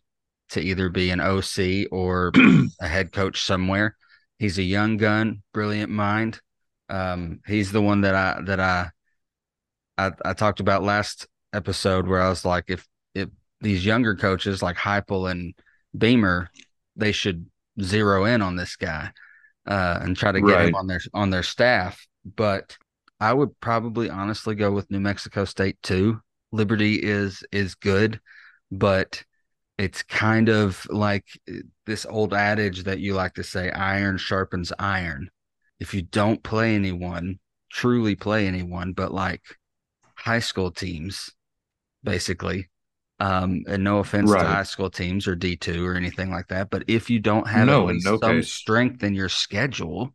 to 0.50 0.62
either 0.62 0.90
be 0.90 1.10
an 1.10 1.20
OC 1.20 1.88
or 1.92 2.32
a 2.82 2.88
head 2.88 3.12
coach 3.12 3.44
somewhere. 3.44 3.96
He's 4.40 4.58
a 4.58 4.64
young 4.64 4.98
gun, 4.98 5.44
brilliant 5.54 5.92
mind. 5.92 6.40
Um, 6.90 7.42
he's 7.46 7.72
the 7.72 7.82
one 7.82 8.02
that 8.02 8.16
I 8.16 8.42
that 8.46 8.60
I, 8.60 8.90
I 9.98 10.12
I 10.24 10.34
talked 10.34 10.60
about 10.60 10.84
last 10.84 11.28
episode 11.54 12.08
where 12.08 12.22
I 12.22 12.30
was 12.30 12.46
like, 12.46 12.66
if 12.68 12.86
if 13.14 13.30
these 13.62 13.86
younger 13.86 14.16
coaches 14.16 14.62
like 14.62 14.78
Heupel 14.78 15.30
and 15.30 15.54
Beamer, 15.98 16.50
they 16.96 17.12
should 17.12 17.48
zero 17.82 18.26
in 18.26 18.42
on 18.42 18.56
this 18.56 18.76
guy 18.76 19.12
uh, 19.68 20.00
and 20.02 20.16
try 20.16 20.32
to 20.32 20.42
get 20.42 20.54
right. 20.54 20.68
him 20.70 20.76
on 20.76 20.88
their 20.88 21.02
on 21.14 21.30
their 21.30 21.44
staff. 21.44 22.06
But 22.26 22.78
I 23.20 23.34
would 23.34 23.60
probably 23.60 24.10
honestly 24.10 24.56
go 24.56 24.72
with 24.72 24.90
New 24.92 25.00
Mexico 25.00 25.46
State 25.46 25.78
too. 25.84 26.22
Liberty 26.52 26.96
is 26.96 27.44
is 27.52 27.76
good, 27.76 28.20
but 28.72 29.24
it's 29.78 30.02
kind 30.04 30.50
of 30.50 30.86
like 30.90 31.26
uh, 31.50 31.58
this 31.86 32.06
old 32.06 32.34
adage 32.34 32.84
that 32.84 33.00
you 33.00 33.14
like 33.14 33.36
to 33.36 33.44
say 33.44 33.72
iron 33.72 34.18
sharpens 34.18 34.74
iron. 34.80 35.30
If 35.80 35.94
you 35.94 36.02
don't 36.02 36.42
play 36.42 36.76
anyone, 36.76 37.40
truly 37.72 38.16
play 38.16 38.48
anyone, 38.48 38.94
but 38.94 39.14
like 39.14 39.44
high 40.16 40.40
school 40.40 40.72
teams, 40.72 41.30
basically, 42.04 42.70
um, 43.20 43.64
and 43.68 43.84
no 43.84 44.00
offense 44.00 44.32
right. 44.32 44.42
to 44.42 44.48
high 44.48 44.64
school 44.64 44.90
teams 44.90 45.28
or 45.28 45.36
D2 45.36 45.86
or 45.86 45.96
anything 45.96 46.32
like 46.32 46.48
that, 46.48 46.70
but 46.72 46.84
if 46.88 47.10
you 47.10 47.20
don't 47.20 47.48
have 47.48 47.68
no, 47.68 47.88
no 47.88 48.18
some 48.20 48.38
case. 48.38 48.52
strength 48.52 49.04
in 49.04 49.14
your 49.14 49.30
schedule, 49.30 50.14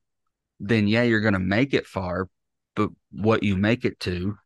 then 0.59 0.89
yeah, 0.89 1.03
you're 1.03 1.21
going 1.21 1.35
to 1.35 1.41
make 1.41 1.75
it 1.75 1.87
far, 1.87 2.29
but 2.75 2.91
what 3.13 3.45
you 3.45 3.57
make 3.57 3.85
it 3.85 4.01
to, 4.01 4.37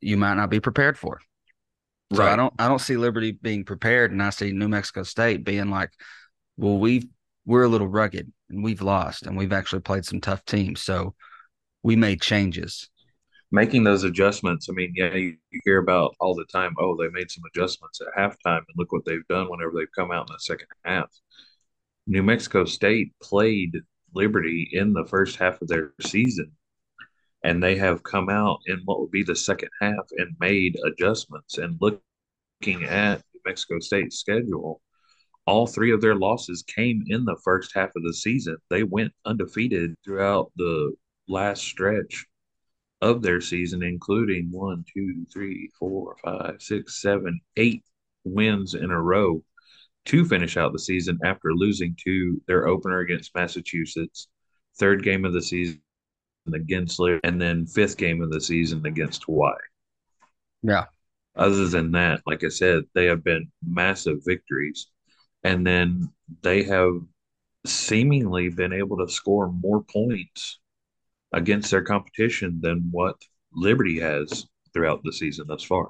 you 0.00 0.16
might 0.16 0.34
not 0.34 0.50
be 0.50 0.60
prepared 0.60 0.98
for. 0.98 1.20
So 2.14 2.22
right. 2.22 2.32
I 2.32 2.36
don't 2.36 2.54
I 2.58 2.68
don't 2.68 2.80
see 2.80 2.96
Liberty 2.96 3.32
being 3.32 3.64
prepared, 3.64 4.12
and 4.12 4.22
I 4.22 4.30
see 4.30 4.52
New 4.52 4.68
Mexico 4.68 5.02
State 5.02 5.44
being 5.44 5.70
like, 5.70 5.90
well, 6.56 6.78
we've 6.78 7.06
we're 7.46 7.64
a 7.64 7.68
little 7.68 7.88
rugged 7.88 8.32
and 8.48 8.64
we've 8.64 8.80
lost 8.80 9.26
and 9.26 9.36
we've 9.36 9.52
actually 9.52 9.80
played 9.80 10.04
some 10.04 10.20
tough 10.20 10.44
teams, 10.44 10.82
so 10.82 11.14
we 11.82 11.96
made 11.96 12.20
changes 12.22 12.88
making 13.54 13.84
those 13.84 14.02
adjustments. 14.02 14.68
I 14.68 14.72
mean, 14.72 14.92
yeah, 14.96 15.14
you, 15.14 15.36
you, 15.50 15.60
hear 15.64 15.78
about 15.78 16.16
all 16.18 16.34
the 16.34 16.44
time, 16.46 16.74
oh, 16.78 16.96
they 16.96 17.08
made 17.10 17.30
some 17.30 17.44
adjustments 17.54 18.00
at 18.00 18.08
halftime, 18.18 18.58
and 18.58 18.76
look 18.76 18.92
what 18.92 19.04
they've 19.04 19.26
done 19.28 19.48
whenever 19.48 19.72
they've 19.74 19.86
come 19.96 20.10
out 20.10 20.28
in 20.28 20.34
the 20.34 20.40
second 20.40 20.66
half. 20.84 21.08
New 22.06 22.22
Mexico 22.22 22.64
State 22.64 23.12
played 23.22 23.76
Liberty 24.12 24.68
in 24.72 24.92
the 24.92 25.06
first 25.06 25.36
half 25.36 25.62
of 25.62 25.68
their 25.68 25.92
season, 26.00 26.50
and 27.44 27.62
they 27.62 27.76
have 27.76 28.02
come 28.02 28.30
out 28.30 28.60
in 28.66 28.80
what 28.86 29.00
would 29.00 29.10
be 29.10 29.22
the 29.22 29.36
second 29.36 29.68
half 29.80 30.06
and 30.16 30.34
made 30.40 30.76
adjustments. 30.86 31.58
And 31.58 31.78
looking 31.80 32.84
at 32.84 33.22
New 33.34 33.40
Mexico 33.44 33.78
State's 33.80 34.18
schedule, 34.18 34.80
all 35.46 35.66
three 35.66 35.92
of 35.92 36.00
their 36.00 36.14
losses 36.14 36.64
came 36.66 37.04
in 37.06 37.26
the 37.26 37.38
first 37.44 37.72
half 37.74 37.90
of 37.94 38.02
the 38.02 38.14
season. 38.14 38.56
They 38.70 38.82
went 38.82 39.12
undefeated 39.26 39.94
throughout 40.02 40.52
the 40.56 40.94
last 41.28 41.62
stretch 41.62 42.24
of 43.02 43.20
their 43.20 43.42
season, 43.42 43.82
including 43.82 44.48
one, 44.50 44.82
two, 44.94 45.26
three, 45.30 45.68
four, 45.78 46.16
five, 46.24 46.56
six, 46.60 47.02
seven, 47.02 47.40
eight 47.58 47.84
wins 48.24 48.74
in 48.74 48.90
a 48.90 49.00
row 49.00 49.44
to 50.06 50.24
finish 50.24 50.56
out 50.56 50.72
the 50.72 50.78
season 50.78 51.18
after 51.22 51.52
losing 51.52 51.94
to 52.04 52.40
their 52.46 52.66
opener 52.66 53.00
against 53.00 53.34
Massachusetts, 53.34 54.28
third 54.78 55.02
game 55.02 55.26
of 55.26 55.34
the 55.34 55.42
season 55.42 55.82
against 56.52 56.98
Liberty, 56.98 57.26
and 57.26 57.40
then 57.40 57.66
fifth 57.66 57.96
game 57.96 58.20
of 58.20 58.30
the 58.30 58.40
season 58.40 58.84
against 58.84 59.24
Hawaii. 59.24 59.54
Yeah. 60.62 60.86
Other 61.36 61.68
than 61.68 61.92
that, 61.92 62.20
like 62.26 62.44
I 62.44 62.48
said, 62.48 62.84
they 62.94 63.06
have 63.06 63.24
been 63.24 63.50
massive 63.66 64.18
victories. 64.24 64.88
And 65.42 65.66
then 65.66 66.10
they 66.42 66.62
have 66.64 66.94
seemingly 67.66 68.48
been 68.50 68.72
able 68.72 68.98
to 68.98 69.12
score 69.12 69.50
more 69.50 69.82
points 69.82 70.58
against 71.32 71.70
their 71.70 71.82
competition 71.82 72.60
than 72.60 72.88
what 72.90 73.16
Liberty 73.52 74.00
has 74.00 74.46
throughout 74.72 75.02
the 75.02 75.12
season 75.12 75.46
thus 75.48 75.62
far. 75.62 75.88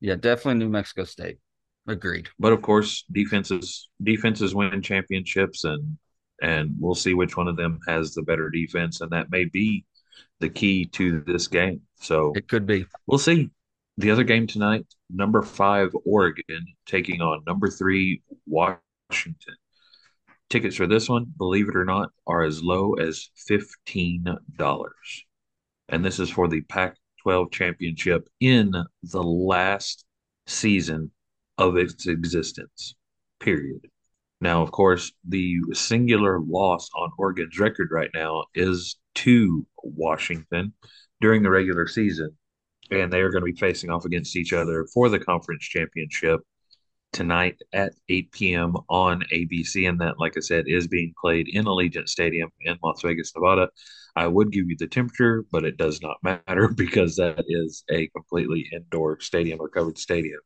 Yeah, 0.00 0.16
definitely 0.16 0.60
New 0.60 0.68
Mexico 0.68 1.04
State. 1.04 1.38
Agreed. 1.86 2.28
But 2.38 2.52
of 2.52 2.62
course, 2.62 3.04
defenses 3.12 3.88
defenses 4.02 4.54
win 4.54 4.82
championships, 4.82 5.64
and 5.64 5.96
and 6.42 6.74
we'll 6.78 6.94
see 6.94 7.14
which 7.14 7.36
one 7.36 7.48
of 7.48 7.56
them 7.56 7.80
has 7.86 8.14
the 8.14 8.22
better 8.22 8.50
defense, 8.50 9.00
and 9.00 9.10
that 9.10 9.30
may 9.30 9.44
be 9.44 9.84
the 10.40 10.48
key 10.48 10.84
to 10.86 11.20
this 11.26 11.48
game. 11.48 11.80
So 11.96 12.32
it 12.34 12.48
could 12.48 12.66
be. 12.66 12.86
We'll 13.06 13.18
see. 13.18 13.50
The 13.98 14.10
other 14.10 14.24
game 14.24 14.46
tonight, 14.46 14.86
number 15.10 15.42
five 15.42 15.90
Oregon 16.04 16.66
taking 16.84 17.22
on 17.22 17.42
number 17.46 17.68
three 17.68 18.22
Washington. 18.46 19.56
Tickets 20.50 20.76
for 20.76 20.86
this 20.86 21.08
one, 21.08 21.32
believe 21.38 21.68
it 21.68 21.76
or 21.76 21.84
not, 21.84 22.10
are 22.26 22.42
as 22.42 22.62
low 22.62 22.94
as 22.94 23.30
$15. 23.50 24.36
And 25.88 26.04
this 26.04 26.20
is 26.20 26.30
for 26.30 26.46
the 26.46 26.60
Pac 26.62 26.96
12 27.22 27.50
championship 27.50 28.28
in 28.40 28.72
the 29.02 29.22
last 29.22 30.04
season 30.46 31.10
of 31.58 31.76
its 31.76 32.06
existence, 32.06 32.94
period. 33.40 33.88
Now, 34.40 34.62
of 34.62 34.70
course, 34.70 35.12
the 35.26 35.58
singular 35.72 36.40
loss 36.40 36.90
on 36.96 37.10
Oregon's 37.18 37.58
record 37.58 37.88
right 37.90 38.10
now 38.14 38.44
is 38.54 38.96
to 39.16 39.66
Washington 39.82 40.74
during 41.20 41.42
the 41.42 41.50
regular 41.50 41.86
season. 41.86 42.36
And 42.90 43.12
they 43.12 43.20
are 43.20 43.30
going 43.30 43.42
to 43.44 43.52
be 43.52 43.58
facing 43.58 43.90
off 43.90 44.04
against 44.04 44.36
each 44.36 44.52
other 44.52 44.86
for 44.92 45.08
the 45.08 45.18
conference 45.18 45.64
championship 45.64 46.40
tonight 47.12 47.56
at 47.72 47.94
8 48.08 48.30
p.m. 48.30 48.76
on 48.88 49.24
ABC. 49.32 49.88
And 49.88 50.00
that, 50.00 50.20
like 50.20 50.36
I 50.36 50.40
said, 50.40 50.64
is 50.68 50.86
being 50.86 51.14
played 51.20 51.48
in 51.48 51.64
Allegiant 51.64 52.08
Stadium 52.08 52.50
in 52.60 52.76
Las 52.84 53.00
Vegas, 53.02 53.32
Nevada. 53.34 53.70
I 54.14 54.26
would 54.26 54.52
give 54.52 54.68
you 54.68 54.76
the 54.78 54.86
temperature, 54.86 55.44
but 55.50 55.64
it 55.64 55.76
does 55.78 56.00
not 56.02 56.18
matter 56.22 56.68
because 56.68 57.16
that 57.16 57.44
is 57.48 57.84
a 57.90 58.08
completely 58.08 58.68
indoor 58.72 59.18
stadium 59.20 59.60
or 59.60 59.68
covered 59.68 59.98
stadium. 59.98 60.40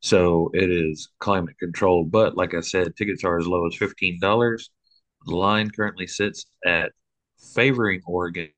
So 0.00 0.50
it 0.54 0.70
is 0.70 1.10
climate 1.18 1.56
controlled. 1.58 2.10
But 2.10 2.36
like 2.36 2.54
I 2.54 2.60
said, 2.60 2.96
tickets 2.96 3.24
are 3.24 3.38
as 3.38 3.46
low 3.46 3.66
as 3.66 3.74
$15. 3.76 4.68
The 5.26 5.36
line 5.36 5.70
currently 5.70 6.06
sits 6.06 6.46
at 6.64 6.92
favoring 7.54 8.00
Oregon 8.06 8.48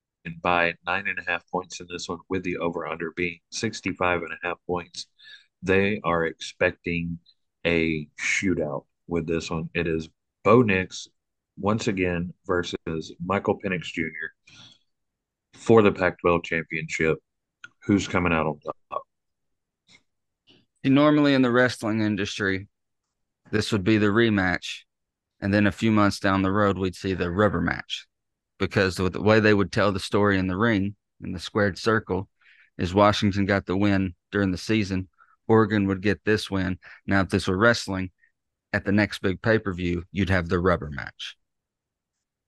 by 0.41 0.75
nine 0.87 1.09
and 1.09 1.19
a 1.19 1.31
half 1.31 1.43
points 1.51 1.81
in 1.81 1.89
this 1.91 2.09
one, 2.09 2.19
with 2.29 2.45
the 2.45 2.59
over 2.59 2.87
under 2.87 3.11
being 3.17 3.39
65 3.51 4.23
and 4.23 4.33
a 4.33 4.47
half 4.47 4.59
points. 4.67 5.07
They 5.63 6.01
are 6.05 6.25
expecting 6.27 7.19
a 7.67 8.07
shootout 8.21 8.85
with 9.09 9.27
this 9.27 9.51
one. 9.51 9.69
It 9.75 9.87
is 9.87 10.09
Bo 10.45 10.63
Nix 10.63 11.09
once 11.59 11.89
again 11.89 12.33
versus 12.47 12.77
Michael 13.25 13.59
Penix 13.61 13.85
Jr. 13.85 14.53
for 15.55 15.83
the 15.83 15.93
Pac 15.93 16.21
12 16.21 16.45
championship. 16.45 17.19
Who's 17.85 18.07
coming 18.07 18.33
out 18.33 18.47
on 18.47 18.61
top? 18.61 19.03
Normally 20.85 21.35
in 21.35 21.43
the 21.43 21.53
wrestling 21.53 22.01
industry, 22.01 22.69
this 23.51 23.71
would 23.71 23.85
be 23.85 23.99
the 23.99 24.07
rematch. 24.07 24.81
And 25.41 25.53
then 25.53 25.67
a 25.67 25.73
few 25.73 25.91
months 25.91 26.21
down 26.21 26.43
the 26.43 26.53
road, 26.53 26.79
we'd 26.79 26.95
see 26.95 27.15
the 27.15 27.31
rubber 27.31 27.61
match 27.61 28.07
because 28.59 28.97
the 28.97 29.11
way 29.21 29.41
they 29.41 29.55
would 29.55 29.73
tell 29.73 29.93
the 29.93 30.01
story 30.01 30.39
in 30.39 30.47
the 30.47 30.57
ring, 30.57 30.95
in 31.23 31.33
the 31.33 31.41
squared 31.41 31.79
circle, 31.79 32.29
is 32.79 32.95
Washington 32.95 33.45
got 33.45 33.67
the 33.67 33.77
win 33.77 34.15
during 34.31 34.53
the 34.53 34.59
season. 34.59 35.09
Oregon 35.49 35.87
would 35.89 36.01
get 36.01 36.25
this 36.25 36.51
win. 36.51 36.79
Now, 37.07 37.21
if 37.21 37.29
this 37.29 37.49
were 37.49 37.57
wrestling, 37.57 38.11
at 38.73 38.85
the 38.85 38.93
next 38.93 39.21
big 39.21 39.43
pay 39.43 39.59
per 39.59 39.73
view, 39.73 40.05
you'd 40.13 40.31
have 40.31 40.49
the 40.49 40.59
rubber 40.59 40.91
match. 40.91 41.37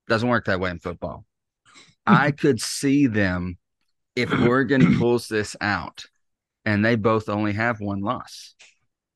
Doesn't 0.08 0.28
work 0.28 0.46
that 0.46 0.60
way 0.60 0.70
in 0.70 0.78
football. 0.78 1.24
I 2.06 2.30
could 2.30 2.60
see 2.60 3.06
them 3.06 3.58
if 4.16 4.32
Oregon 4.32 4.98
pulls 4.98 5.28
this 5.28 5.56
out 5.60 6.04
and 6.64 6.84
they 6.84 6.96
both 6.96 7.28
only 7.28 7.52
have 7.52 7.80
one 7.80 8.00
loss. 8.00 8.54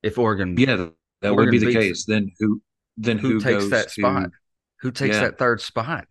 If 0.03 0.17
Oregon, 0.17 0.55
yeah, 0.57 0.87
that 1.21 1.29
Oregon 1.29 1.45
would 1.45 1.51
be 1.51 1.59
the 1.59 1.73
case. 1.73 2.05
Then 2.05 2.31
who? 2.39 2.61
Then 2.97 3.17
who, 3.17 3.33
who 3.33 3.39
takes 3.39 3.69
that 3.69 3.89
to, 3.89 4.01
spot? 4.01 4.29
Who 4.81 4.91
takes 4.91 5.15
yeah, 5.15 5.23
that 5.23 5.37
third 5.37 5.61
spot? 5.61 6.05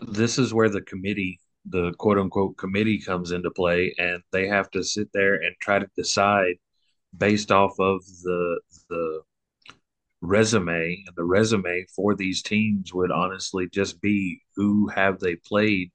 This 0.00 0.38
is 0.38 0.54
where 0.54 0.68
the 0.68 0.82
committee, 0.82 1.40
the 1.66 1.92
quote 1.98 2.18
unquote 2.18 2.56
committee, 2.56 3.00
comes 3.00 3.32
into 3.32 3.50
play, 3.50 3.94
and 3.98 4.22
they 4.32 4.46
have 4.46 4.70
to 4.70 4.82
sit 4.82 5.08
there 5.12 5.34
and 5.34 5.54
try 5.60 5.78
to 5.78 5.86
decide 5.96 6.54
based 7.16 7.50
off 7.50 7.72
of 7.78 8.04
the 8.22 8.60
the 8.88 9.20
resume 10.20 11.02
and 11.06 11.16
the 11.16 11.24
resume 11.24 11.86
for 11.94 12.14
these 12.14 12.42
teams 12.42 12.92
would 12.92 13.12
honestly 13.12 13.68
just 13.72 14.00
be 14.00 14.40
who 14.56 14.88
have 14.88 15.20
they 15.20 15.36
played 15.36 15.90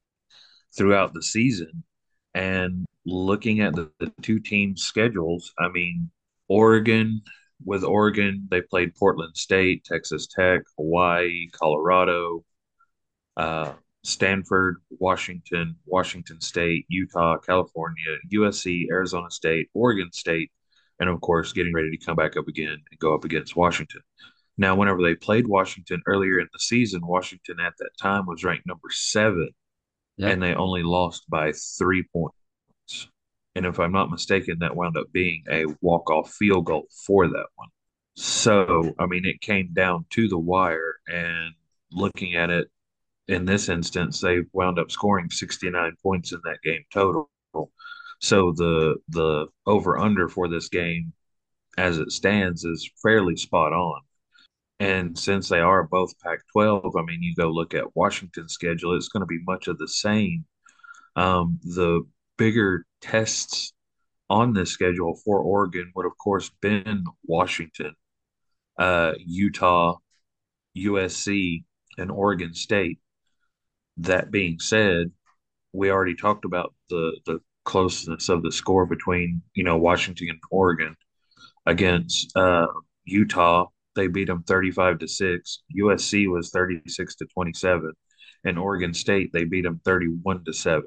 throughout 0.75 1.13
the 1.13 1.21
season 1.21 1.83
and 2.33 2.85
looking 3.05 3.59
at 3.61 3.75
the, 3.75 3.91
the 3.99 4.11
two 4.21 4.39
teams 4.39 4.83
schedules 4.83 5.51
i 5.59 5.67
mean 5.69 6.09
oregon 6.47 7.21
with 7.65 7.83
oregon 7.83 8.47
they 8.49 8.61
played 8.61 8.95
portland 8.95 9.35
state 9.35 9.83
texas 9.83 10.27
tech 10.27 10.61
hawaii 10.77 11.47
colorado 11.51 12.43
uh, 13.37 13.73
Stanford, 14.03 14.77
Washington, 14.99 15.75
Washington 15.85 16.41
State, 16.41 16.85
Utah, 16.89 17.37
California, 17.37 18.17
USC, 18.33 18.85
Arizona 18.91 19.31
State, 19.31 19.69
Oregon 19.73 20.11
State, 20.11 20.51
and 20.99 21.09
of 21.09 21.21
course, 21.21 21.53
getting 21.53 21.73
ready 21.73 21.89
to 21.89 22.05
come 22.05 22.15
back 22.15 22.35
up 22.37 22.47
again 22.47 22.73
and 22.73 22.99
go 22.99 23.15
up 23.15 23.23
against 23.23 23.55
Washington. 23.55 24.01
Now, 24.57 24.75
whenever 24.75 25.01
they 25.01 25.15
played 25.15 25.47
Washington 25.47 26.01
earlier 26.05 26.39
in 26.39 26.47
the 26.51 26.59
season, 26.59 27.01
Washington 27.05 27.59
at 27.59 27.73
that 27.79 27.91
time 27.99 28.25
was 28.25 28.43
ranked 28.43 28.67
number 28.67 28.89
seven, 28.91 29.49
Yep. 30.17 30.31
and 30.31 30.43
they 30.43 30.53
only 30.53 30.83
lost 30.83 31.27
by 31.27 31.53
three 31.53 32.03
points. 32.03 32.37
And 33.55 33.65
if 33.65 33.79
I'm 33.79 33.91
not 33.91 34.09
mistaken, 34.09 34.59
that 34.59 34.75
wound 34.75 34.97
up 34.97 35.11
being 35.11 35.43
a 35.49 35.65
walk-off 35.81 36.31
field 36.33 36.65
goal 36.65 36.87
for 37.05 37.27
that 37.27 37.47
one. 37.55 37.69
So, 38.15 38.93
I 38.99 39.05
mean, 39.05 39.25
it 39.25 39.41
came 39.41 39.73
down 39.73 40.05
to 40.11 40.27
the 40.27 40.37
wire, 40.37 40.95
and 41.07 41.53
looking 41.91 42.35
at 42.35 42.49
it 42.49 42.69
in 43.27 43.45
this 43.45 43.69
instance, 43.69 44.19
they 44.19 44.39
wound 44.51 44.79
up 44.79 44.91
scoring 44.91 45.29
69 45.29 45.95
points 46.01 46.31
in 46.31 46.41
that 46.43 46.61
game 46.63 46.83
total. 46.91 47.29
So 48.19 48.53
the 48.53 48.95
the 49.09 49.47
over 49.65 49.97
under 49.97 50.29
for 50.29 50.47
this 50.47 50.69
game 50.69 51.13
as 51.77 51.97
it 51.97 52.11
stands 52.11 52.63
is 52.63 52.89
fairly 53.01 53.35
spot 53.35 53.73
on. 53.73 54.01
And 54.79 55.17
since 55.17 55.49
they 55.49 55.59
are 55.59 55.83
both 55.83 56.17
Pac 56.19 56.39
12, 56.51 56.95
I 56.95 57.01
mean, 57.03 57.21
you 57.21 57.35
go 57.35 57.49
look 57.49 57.73
at 57.73 57.95
Washington's 57.95 58.53
schedule, 58.53 58.95
it's 58.95 59.07
going 59.07 59.21
to 59.21 59.27
be 59.27 59.41
much 59.45 59.67
of 59.67 59.77
the 59.77 59.87
same. 59.87 60.45
Um, 61.15 61.59
the 61.63 62.01
bigger 62.37 62.85
tests 63.03 63.73
on 64.29 64.53
this 64.53 64.71
schedule 64.71 65.19
for 65.23 65.39
Oregon 65.39 65.91
would, 65.95 66.05
of 66.05 66.17
course, 66.17 66.49
been 66.61 67.03
Washington, 67.25 67.93
uh, 68.79 69.13
Utah, 69.19 69.97
USC, 70.77 71.65
and 71.97 72.09
Oregon 72.09 72.53
State. 72.53 72.99
That 73.97 74.31
being 74.31 74.59
said, 74.59 75.11
we 75.73 75.91
already 75.91 76.15
talked 76.15 76.45
about 76.45 76.73
the 76.89 77.19
the 77.25 77.39
closeness 77.65 78.29
of 78.29 78.43
the 78.43 78.51
score 78.51 78.85
between 78.85 79.41
you 79.53 79.63
know 79.63 79.77
Washington 79.77 80.29
and 80.29 80.39
Oregon 80.49 80.95
against 81.65 82.35
uh, 82.35 82.67
Utah. 83.05 83.67
They 83.95 84.07
beat 84.07 84.27
them 84.27 84.43
35 84.43 84.99
to 84.99 85.07
6. 85.07 85.63
USC 85.79 86.27
was 86.27 86.49
36 86.49 87.15
to 87.15 87.25
27. 87.25 87.91
And 88.43 88.57
Oregon 88.57 88.93
State, 88.93 89.31
they 89.31 89.43
beat 89.43 89.63
them 89.63 89.79
31 89.85 90.45
to 90.45 90.53
7. 90.53 90.83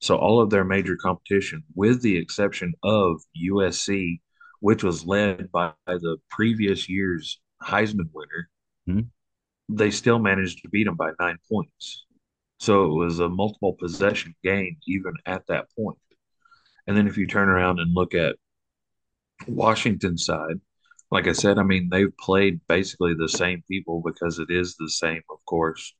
So 0.00 0.16
all 0.16 0.40
of 0.40 0.50
their 0.50 0.64
major 0.64 0.96
competition, 0.96 1.64
with 1.74 2.02
the 2.02 2.16
exception 2.16 2.74
of 2.82 3.22
USC, 3.34 4.20
which 4.60 4.84
was 4.84 5.06
led 5.06 5.50
by 5.52 5.72
the 5.86 6.18
previous 6.30 6.88
year's 6.88 7.40
Heisman 7.62 8.10
winner, 8.12 8.50
Mhm. 8.88 9.10
they 9.68 9.90
still 9.90 10.18
managed 10.18 10.62
to 10.62 10.68
beat 10.68 10.84
them 10.84 10.96
by 10.96 11.12
nine 11.18 11.38
points. 11.50 12.04
So 12.58 12.84
it 12.84 12.94
was 12.94 13.20
a 13.20 13.28
multiple 13.28 13.74
possession 13.74 14.34
game 14.42 14.78
even 14.86 15.14
at 15.26 15.46
that 15.46 15.66
point. 15.74 15.98
And 16.86 16.96
then 16.96 17.06
if 17.06 17.16
you 17.18 17.26
turn 17.26 17.48
around 17.48 17.80
and 17.80 17.94
look 17.94 18.14
at 18.14 18.36
Washington 19.46 20.16
side, 20.16 20.60
like 21.10 21.26
I 21.26 21.32
said, 21.32 21.58
I 21.58 21.62
mean, 21.62 21.88
they've 21.90 22.16
played 22.18 22.60
basically 22.66 23.14
the 23.14 23.28
same 23.28 23.62
people 23.68 24.02
because 24.04 24.38
it 24.38 24.50
is 24.50 24.76
the 24.76 24.90
same, 24.90 25.22
of 25.30 25.44
course, 25.44 25.94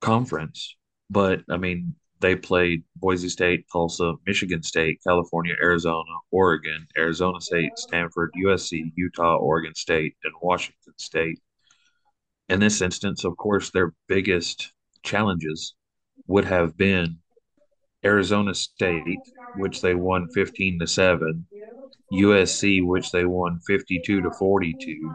conference. 0.00 0.76
But 1.10 1.42
I 1.50 1.56
mean, 1.56 1.96
they 2.20 2.34
played 2.36 2.84
Boise 2.96 3.28
State, 3.28 3.66
Tulsa, 3.72 4.14
Michigan 4.26 4.62
State, 4.62 5.00
California, 5.06 5.54
Arizona, 5.62 6.12
Oregon, 6.30 6.86
Arizona 6.96 7.40
State, 7.40 7.78
Stanford, 7.78 8.30
USC, 8.36 8.92
Utah, 8.96 9.36
Oregon 9.36 9.74
State, 9.74 10.16
and 10.24 10.32
Washington 10.42 10.94
State. 10.98 11.40
In 12.48 12.60
this 12.60 12.80
instance, 12.82 13.24
of 13.24 13.36
course, 13.36 13.70
their 13.70 13.94
biggest 14.06 14.72
challenges 15.02 15.74
would 16.26 16.44
have 16.44 16.76
been 16.76 17.18
Arizona 18.04 18.54
State, 18.54 19.20
which 19.56 19.80
they 19.80 19.94
won 19.94 20.28
15 20.28 20.78
to 20.80 20.86
7, 20.86 21.46
USC, 22.10 22.82
which 22.82 23.10
they 23.12 23.24
won 23.24 23.60
52 23.66 24.22
to 24.22 24.30
42, 24.30 25.14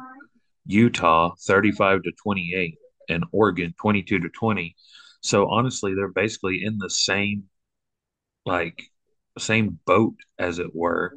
Utah 0.66 1.36
35 1.42 2.04
to 2.04 2.12
28, 2.14 2.78
and 3.10 3.26
Oregon 3.32 3.74
22 3.80 4.20
to 4.20 4.30
20. 4.30 4.76
So 5.24 5.50
honestly, 5.50 5.96
they're 5.96 6.10
basically 6.10 6.64
in 6.64 6.78
the 6.78 6.90
same 6.90 7.50
like 8.46 8.84
same 9.38 9.80
boat 9.86 10.16
as 10.38 10.60
it 10.60 10.76
were. 10.76 11.16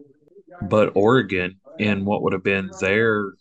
But 0.61 0.93
Oregon 0.97 1.61
in 1.79 2.05
what 2.05 2.23
would 2.23 2.33
have 2.35 2.45
been 2.45 2.71
their 2.81 3.35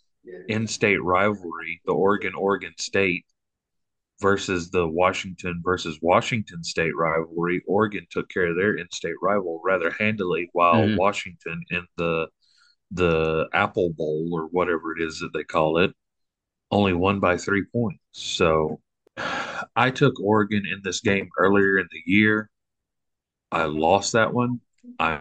in-state 0.48 1.02
rivalry, 1.02 1.80
the 1.86 1.92
Oregon 1.92 2.34
Oregon 2.34 2.74
State 2.78 3.26
versus 4.20 4.70
the 4.70 4.86
Washington 4.88 5.60
versus 5.64 5.98
Washington 6.02 6.64
State 6.64 6.96
rivalry, 6.96 7.62
Oregon 7.66 8.06
took 8.10 8.28
care 8.30 8.46
of 8.46 8.56
their 8.56 8.76
in-state 8.76 9.16
rival 9.22 9.60
rather 9.64 9.90
handily, 9.90 10.48
while 10.52 10.82
Mhm. 10.82 10.96
Washington 10.96 11.62
in 11.70 11.86
the 11.96 12.28
the 12.92 13.48
Apple 13.52 13.92
Bowl 13.92 14.30
or 14.32 14.46
whatever 14.48 14.96
it 14.96 15.02
is 15.02 15.20
that 15.20 15.32
they 15.34 15.44
call 15.44 15.78
it 15.78 15.94
only 16.70 16.92
won 16.92 17.20
by 17.20 17.36
three 17.36 17.64
points. 17.64 18.00
So 18.12 18.80
I 19.16 19.90
took 19.90 20.20
Oregon 20.20 20.64
in 20.70 20.80
this 20.82 21.00
game 21.00 21.28
earlier 21.38 21.78
in 21.78 21.86
the 21.90 22.02
year. 22.10 22.50
I 23.50 23.64
lost 23.64 24.12
that 24.12 24.32
one. 24.32 24.60
I, 24.98 25.20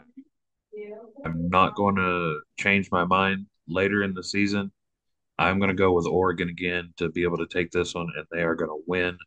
I'm 1.24 1.50
not 1.50 1.76
going 1.76 1.96
to 1.96 2.40
change 2.58 2.90
my 2.92 3.06
mind 3.06 3.46
later 3.68 4.04
in 4.04 4.14
the 4.14 4.24
season. 4.24 4.72
I'm 5.38 5.60
going 5.60 5.70
to 5.70 5.76
go 5.76 5.92
with 5.92 6.08
Oregon 6.08 6.50
again 6.50 6.94
to 6.98 7.10
be 7.10 7.24
able 7.24 7.38
to 7.38 7.48
take 7.48 7.72
this 7.72 7.94
one, 7.94 8.08
and 8.16 8.26
they 8.32 8.44
are 8.44 8.56
going 8.56 8.70
to 8.70 8.84
win 8.88 9.18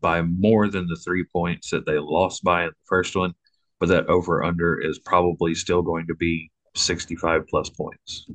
by 0.00 0.22
more 0.22 0.68
than 0.68 0.86
the 0.86 1.00
three 1.04 1.24
points 1.24 1.70
that 1.70 1.86
they 1.86 1.98
lost 1.98 2.44
by 2.44 2.64
in 2.64 2.68
the 2.68 2.86
first 2.86 3.16
one. 3.16 3.34
But 3.78 3.88
that 3.88 4.08
over 4.08 4.44
under 4.44 4.78
is 4.78 4.98
probably 4.98 5.54
still 5.54 5.80
going 5.80 6.06
to 6.08 6.14
be 6.14 6.50
65 6.76 7.46
plus 7.48 7.70
points. 7.70 8.26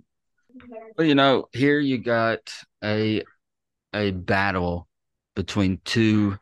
Well, 0.97 1.05
you 1.05 1.13
know, 1.13 1.47
here 1.53 1.79
you 1.79 1.99
got 1.99 2.51
a 2.83 3.23
a 3.93 4.11
battle 4.11 4.87
between 5.35 5.79
two 5.85 6.37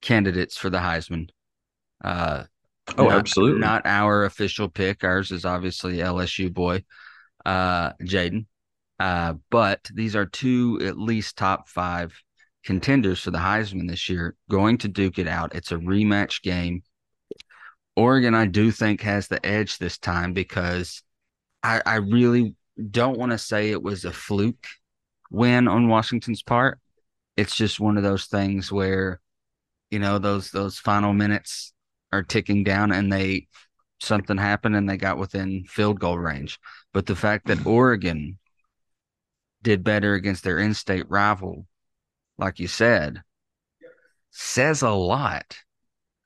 candidates 0.00 0.56
for 0.56 0.70
the 0.70 0.78
Heisman. 0.78 1.30
Uh, 2.02 2.44
Oh, 2.98 3.04
not, 3.04 3.12
absolutely. 3.12 3.60
Not 3.60 3.86
our 3.86 4.24
official 4.24 4.68
pick. 4.68 5.04
Ours 5.04 5.30
is 5.30 5.44
obviously 5.44 6.00
LSU 6.00 6.52
boy, 6.52 6.84
uh, 7.44 7.92
Jayden. 8.02 8.46
Uh, 8.98 9.34
but 9.50 9.80
these 9.94 10.14
are 10.16 10.26
two 10.26 10.80
at 10.82 10.98
least 10.98 11.36
top 11.36 11.68
five 11.68 12.12
contenders 12.64 13.20
for 13.20 13.30
the 13.30 13.38
Heisman 13.38 13.88
this 13.88 14.08
year, 14.08 14.36
going 14.50 14.78
to 14.78 14.88
duke 14.88 15.18
it 15.18 15.28
out. 15.28 15.54
It's 15.54 15.72
a 15.72 15.76
rematch 15.76 16.42
game. 16.42 16.82
Oregon, 17.96 18.34
I 18.34 18.46
do 18.46 18.70
think, 18.70 19.02
has 19.02 19.28
the 19.28 19.44
edge 19.44 19.78
this 19.78 19.98
time 19.98 20.32
because 20.32 21.02
I, 21.62 21.82
I 21.84 21.96
really 21.96 22.54
don't 22.90 23.18
want 23.18 23.32
to 23.32 23.38
say 23.38 23.70
it 23.70 23.82
was 23.82 24.04
a 24.04 24.12
fluke 24.12 24.66
win 25.30 25.68
on 25.68 25.88
Washington's 25.88 26.42
part. 26.42 26.78
It's 27.36 27.56
just 27.56 27.80
one 27.80 27.96
of 27.96 28.02
those 28.02 28.26
things 28.26 28.70
where, 28.70 29.20
you 29.90 29.98
know, 29.98 30.18
those 30.18 30.50
those 30.50 30.78
final 30.78 31.12
minutes 31.12 31.72
are 32.12 32.22
ticking 32.22 32.64
down 32.64 32.92
and 32.92 33.12
they 33.12 33.48
something 34.00 34.36
happened 34.36 34.76
and 34.76 34.88
they 34.88 34.96
got 34.96 35.18
within 35.18 35.64
field 35.64 36.00
goal 36.00 36.18
range. 36.18 36.58
But 36.92 37.06
the 37.06 37.16
fact 37.16 37.46
that 37.46 37.66
Oregon 37.66 38.38
did 39.62 39.84
better 39.84 40.14
against 40.14 40.44
their 40.44 40.58
in-state 40.58 41.08
rival, 41.08 41.66
like 42.36 42.58
you 42.58 42.66
said, 42.66 43.22
says 44.30 44.82
a 44.82 44.90
lot 44.90 45.58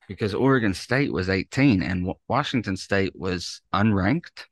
because 0.08 0.34
Oregon 0.34 0.72
State 0.72 1.12
was 1.12 1.28
18 1.28 1.82
and 1.82 2.14
Washington 2.28 2.76
State 2.76 3.14
was 3.16 3.60
unranked. 3.74 4.46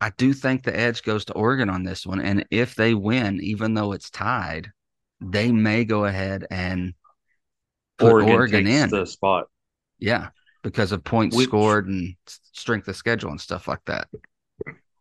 I 0.00 0.10
do 0.16 0.32
think 0.32 0.62
the 0.62 0.76
edge 0.76 1.02
goes 1.02 1.24
to 1.26 1.34
Oregon 1.34 1.70
on 1.70 1.84
this 1.84 2.06
one. 2.06 2.20
And 2.20 2.44
if 2.50 2.74
they 2.74 2.94
win, 2.94 3.40
even 3.42 3.74
though 3.74 3.92
it's 3.92 4.10
tied, 4.10 4.72
they 5.30 5.52
may 5.52 5.84
go 5.84 6.04
ahead 6.04 6.46
and 6.50 6.94
put 7.98 8.12
Oregon, 8.12 8.32
Oregon, 8.34 8.64
takes 8.64 8.82
in. 8.84 8.90
the 8.90 9.06
spot. 9.06 9.46
Yeah, 9.98 10.28
because 10.62 10.92
of 10.92 11.04
points 11.04 11.36
Which- 11.36 11.48
scored 11.48 11.86
and 11.88 12.14
strength 12.26 12.88
of 12.88 12.96
schedule 12.96 13.30
and 13.30 13.40
stuff 13.40 13.68
like 13.68 13.84
that. 13.86 14.08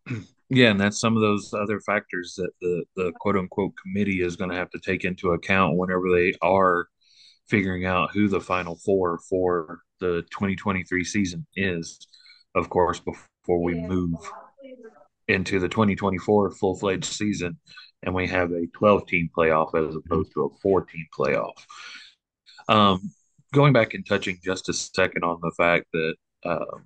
Yeah, 0.50 0.70
and 0.70 0.80
that's 0.80 1.00
some 1.00 1.16
of 1.16 1.22
those 1.22 1.52
other 1.54 1.80
factors 1.80 2.36
that 2.38 2.52
the 2.62 2.84
the 2.96 3.12
quote 3.20 3.38
unquote 3.38 3.72
committee 3.82 4.22
is 4.22 4.36
going 4.36 4.52
to 4.52 4.56
have 4.56 4.70
to 4.72 4.80
take 4.80 5.04
into 5.04 5.32
account 5.32 5.78
whenever 5.78 6.12
they 6.14 6.34
are 6.44 6.88
figuring 7.48 7.86
out 7.86 8.12
who 8.12 8.28
the 8.28 8.42
final 8.42 8.76
four 8.86 9.20
for 9.28 9.80
the 10.00 10.22
2023 10.30 11.04
season 11.06 11.48
is. 11.56 12.06
Of 12.54 12.70
course, 12.70 13.00
before 13.00 13.64
we 13.64 13.74
move 13.74 14.14
into 15.28 15.60
the 15.60 15.70
2024 15.70 16.52
full 16.52 16.78
fledged 16.78 17.06
season, 17.06 17.58
and 18.04 18.14
we 18.14 18.28
have 18.28 18.52
a 18.52 18.68
12 18.68 19.08
team 19.08 19.30
playoff 19.36 19.74
as 19.76 19.96
opposed 19.96 20.32
to 20.34 20.44
a 20.46 20.50
four 20.62 20.82
team 20.86 21.06
playoff. 21.18 21.54
Um, 22.68 23.12
going 23.54 23.74
back 23.74 23.94
and 23.94 24.06
touching 24.06 24.40
just 24.44 24.70
a 24.70 24.74
second 24.74 25.24
on 25.24 25.40
the 25.42 25.52
fact 25.58 25.86
that 25.94 26.16
uh, 26.44 26.78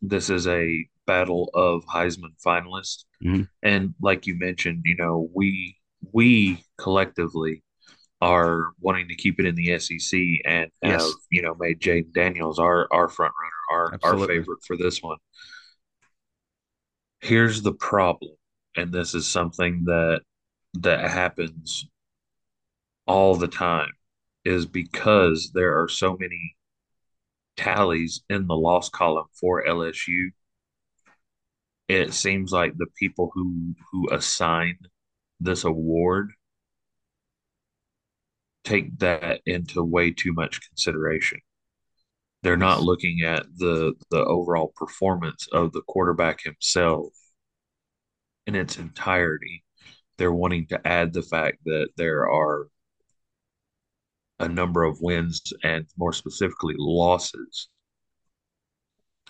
this 0.00 0.30
is 0.30 0.46
a 0.46 0.86
battle 1.06 1.50
of 1.54 1.84
Heisman 1.86 2.34
finalists, 2.44 3.04
Mhm. 3.22 3.48
and 3.62 3.94
like 4.00 4.26
you 4.26 4.36
mentioned, 4.38 4.82
you 4.84 4.96
know, 4.96 5.28
we 5.34 5.76
we 6.12 6.64
collectively 6.78 7.62
are 8.20 8.70
wanting 8.80 9.08
to 9.08 9.14
keep 9.16 9.38
it 9.40 9.46
in 9.46 9.54
the 9.56 9.70
SEC 9.78 10.40
and 10.44 10.70
have 10.82 11.00
Yes, 11.00 11.12
you 11.30 11.42
know 11.42 11.54
made 11.58 11.80
Jayden 11.80 12.12
Daniels 12.12 12.58
our 12.58 12.86
our 12.92 13.08
front 13.08 13.32
runner, 13.40 13.92
our 13.92 13.98
our 14.20 14.26
favorite 14.26 14.62
for 14.66 14.76
this 14.76 15.02
one. 15.02 15.18
Here's 17.20 17.62
the 17.62 17.72
problem, 17.72 18.32
and 18.76 18.92
this 18.92 19.14
is 19.14 19.26
something 19.28 19.84
that 19.84 20.22
that 20.74 21.10
happens 21.10 21.86
all 23.06 23.36
the 23.36 23.48
time, 23.48 23.92
is 24.44 24.66
because 24.66 25.52
there 25.54 25.80
are 25.80 25.88
so 25.88 26.16
many 26.18 26.56
tallies 27.56 28.22
in 28.28 28.46
the 28.46 28.56
loss 28.56 28.88
column 28.88 29.26
for 29.40 29.66
LSU. 29.66 30.32
It 31.88 32.12
seems 32.14 32.52
like 32.52 32.76
the 32.76 32.88
people 32.98 33.30
who 33.34 33.74
who 33.92 34.08
assign 34.10 34.78
this 35.40 35.64
award 35.64 36.32
take 38.64 38.98
that 38.98 39.40
into 39.46 39.82
way 39.82 40.10
too 40.10 40.32
much 40.32 40.60
consideration. 40.68 41.40
They're 42.42 42.56
not 42.56 42.82
looking 42.82 43.22
at 43.22 43.46
the 43.56 43.94
the 44.10 44.24
overall 44.24 44.68
performance 44.76 45.48
of 45.52 45.72
the 45.72 45.82
quarterback 45.82 46.42
himself 46.42 47.12
in 48.46 48.54
its 48.54 48.78
entirety. 48.78 49.64
They're 50.22 50.32
wanting 50.32 50.68
to 50.68 50.86
add 50.86 51.12
the 51.12 51.22
fact 51.22 51.58
that 51.64 51.88
there 51.96 52.30
are 52.30 52.68
a 54.38 54.46
number 54.46 54.84
of 54.84 55.00
wins 55.00 55.52
and 55.64 55.84
more 55.98 56.12
specifically 56.12 56.76
losses 56.78 57.68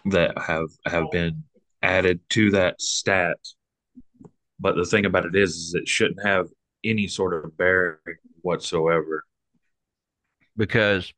that 0.04 0.36
have 0.36 0.68
have 0.84 1.10
been 1.10 1.44
added 1.80 2.20
to 2.28 2.50
that 2.50 2.82
stat. 2.82 3.38
But 4.60 4.76
the 4.76 4.84
thing 4.84 5.06
about 5.06 5.24
it 5.24 5.34
is, 5.34 5.56
is 5.56 5.74
it 5.74 5.88
shouldn't 5.88 6.26
have 6.26 6.48
any 6.84 7.08
sort 7.08 7.42
of 7.42 7.56
bearing 7.56 7.96
whatsoever. 8.42 9.24
Because 10.58 11.10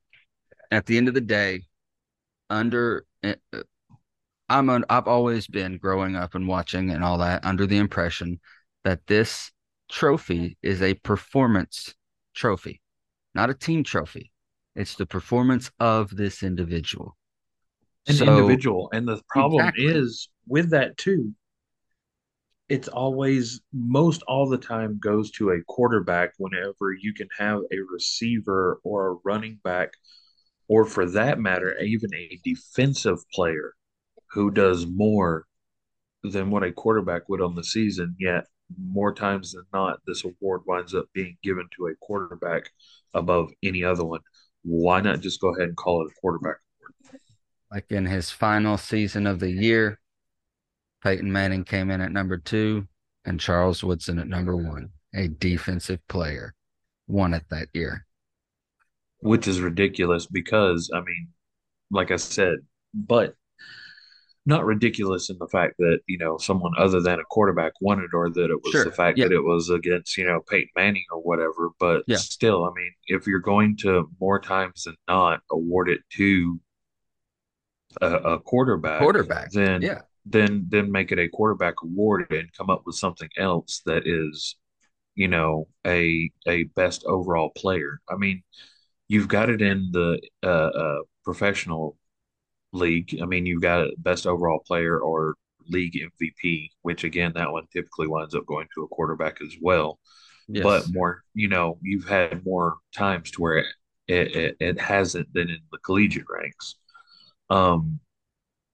at 0.70 0.86
the 0.86 0.98
end 0.98 1.08
of 1.08 1.14
the 1.14 1.20
day, 1.20 1.62
under 2.48 3.06
uh, 3.24 3.34
I'm 4.48 4.68
an, 4.68 4.84
I've 4.88 5.08
always 5.08 5.48
been 5.48 5.78
growing 5.78 6.14
up 6.14 6.36
and 6.36 6.46
watching 6.46 6.92
and 6.92 7.02
all 7.02 7.18
that 7.18 7.44
under 7.44 7.66
the 7.66 7.78
impression 7.78 8.38
that 8.84 9.04
this 9.08 9.50
trophy 9.94 10.58
is 10.60 10.82
a 10.82 10.92
performance 10.94 11.94
trophy, 12.34 12.82
not 13.32 13.48
a 13.48 13.54
team 13.54 13.84
trophy. 13.84 14.32
It's 14.74 14.96
the 14.96 15.06
performance 15.06 15.70
of 15.78 16.10
this 16.10 16.42
individual. 16.42 17.16
An 18.08 18.14
So 18.16 18.24
individual. 18.24 18.90
And 18.92 19.06
the 19.06 19.22
problem 19.28 19.60
exactly, 19.60 19.86
is 19.86 20.28
with 20.48 20.70
that 20.70 20.96
too, 20.96 21.32
it's 22.68 22.88
always 22.88 23.60
most 23.72 24.22
all 24.22 24.48
the 24.48 24.58
time 24.58 24.98
goes 24.98 25.30
to 25.32 25.50
a 25.50 25.62
quarterback 25.68 26.32
whenever 26.38 26.92
you 26.98 27.14
can 27.14 27.28
have 27.38 27.60
a 27.72 27.78
receiver 27.92 28.80
or 28.82 29.12
a 29.12 29.16
running 29.24 29.60
back 29.62 29.92
or 30.66 30.84
for 30.84 31.06
that 31.10 31.38
matter 31.38 31.78
even 31.78 32.12
a 32.14 32.40
defensive 32.42 33.18
player 33.32 33.74
who 34.32 34.50
does 34.50 34.86
more 34.86 35.44
than 36.24 36.50
what 36.50 36.64
a 36.64 36.72
quarterback 36.72 37.28
would 37.28 37.42
on 37.42 37.54
the 37.54 37.62
season 37.62 38.16
yet 38.18 38.46
more 38.78 39.12
times 39.14 39.52
than 39.52 39.64
not 39.72 40.00
this 40.06 40.24
award 40.24 40.62
winds 40.66 40.94
up 40.94 41.06
being 41.12 41.36
given 41.42 41.68
to 41.76 41.86
a 41.86 41.94
quarterback 42.00 42.70
above 43.12 43.50
any 43.62 43.84
other 43.84 44.04
one 44.04 44.20
why 44.62 45.00
not 45.00 45.20
just 45.20 45.40
go 45.40 45.54
ahead 45.54 45.68
and 45.68 45.76
call 45.76 46.02
it 46.02 46.10
a 46.10 46.20
quarterback 46.20 46.56
award? 46.80 47.20
like 47.70 47.90
in 47.90 48.06
his 48.06 48.30
final 48.30 48.78
season 48.78 49.26
of 49.26 49.40
the 49.40 49.50
year, 49.50 50.00
Peyton 51.02 51.30
Manning 51.30 51.64
came 51.64 51.90
in 51.90 52.00
at 52.00 52.12
number 52.12 52.38
two 52.38 52.86
and 53.26 53.38
Charles 53.38 53.84
Woodson 53.84 54.18
at 54.18 54.26
number 54.28 54.56
one, 54.56 54.90
a 55.14 55.28
defensive 55.28 56.00
player, 56.08 56.54
won 57.06 57.34
it 57.34 57.44
that 57.50 57.68
year. 57.74 58.06
which 59.20 59.46
is 59.48 59.60
ridiculous 59.60 60.26
because 60.26 60.90
i 60.94 61.00
mean 61.00 61.28
like 61.90 62.10
i 62.10 62.16
said 62.16 62.56
but 62.94 63.34
not 64.46 64.64
ridiculous 64.66 65.30
in 65.30 65.38
the 65.38 65.48
fact 65.48 65.74
that 65.78 66.00
you 66.06 66.18
know 66.18 66.36
someone 66.38 66.72
other 66.78 67.00
than 67.00 67.20
a 67.20 67.24
quarterback 67.30 67.72
won 67.80 68.00
it, 68.00 68.10
or 68.14 68.30
that 68.30 68.50
it 68.50 68.62
was 68.62 68.72
the 68.84 68.92
fact 68.92 69.18
Yeah. 69.18 69.28
that 69.28 69.34
it 69.34 69.40
was 69.44 69.70
against 69.70 70.16
you 70.18 70.24
know 70.26 70.40
Peyton 70.48 70.68
Manning 70.76 71.04
or 71.12 71.20
whatever. 71.22 71.70
But 71.80 72.04
Yeah. 72.06 72.16
still, 72.16 72.64
I 72.64 72.70
mean, 72.74 72.92
if 73.06 73.26
you're 73.26 73.40
going 73.40 73.76
to 73.78 74.08
more 74.20 74.40
times 74.40 74.84
than 74.84 74.96
not 75.08 75.40
award 75.50 75.88
it 75.88 76.00
to 76.16 76.60
a, 78.00 78.06
a 78.34 78.40
quarterback, 78.40 79.00
Quarterback. 79.00 79.50
then 79.52 79.82
Yeah. 79.82 80.02
then 80.26 80.66
then 80.68 80.90
make 80.90 81.12
it 81.12 81.18
a 81.18 81.28
quarterback 81.28 81.74
award 81.82 82.26
and 82.30 82.52
come 82.56 82.70
up 82.70 82.82
with 82.86 82.96
something 82.96 83.28
else 83.36 83.82
that 83.86 84.06
is 84.06 84.56
you 85.14 85.28
know 85.28 85.68
a 85.86 86.30
a 86.46 86.64
best 86.64 87.04
overall 87.06 87.50
player. 87.56 88.00
I 88.08 88.16
mean, 88.16 88.42
you've 89.08 89.28
got 89.28 89.48
it 89.50 89.62
in 89.62 89.90
the 89.92 90.20
uh, 90.42 90.46
uh, 90.46 90.98
professional 91.24 91.96
league. 92.74 93.18
I 93.22 93.26
mean, 93.26 93.46
you've 93.46 93.62
got 93.62 93.82
a 93.82 93.92
best 93.98 94.26
overall 94.26 94.60
player 94.66 94.98
or 94.98 95.34
league 95.68 95.94
MVP, 95.94 96.70
which 96.82 97.04
again, 97.04 97.32
that 97.36 97.52
one 97.52 97.66
typically 97.72 98.08
winds 98.08 98.34
up 98.34 98.46
going 98.46 98.68
to 98.74 98.84
a 98.84 98.88
quarterback 98.88 99.38
as 99.42 99.54
well. 99.60 99.98
But 100.62 100.84
more, 100.92 101.22
you 101.34 101.48
know, 101.48 101.78
you've 101.82 102.06
had 102.06 102.44
more 102.44 102.76
times 102.94 103.30
to 103.32 103.42
where 103.42 103.58
it 103.58 103.66
it, 104.08 104.36
it, 104.36 104.56
it 104.60 104.80
hasn't 104.80 105.32
been 105.32 105.48
in 105.48 105.60
the 105.72 105.78
collegiate 105.78 106.26
ranks. 106.28 106.76
Um, 107.50 108.00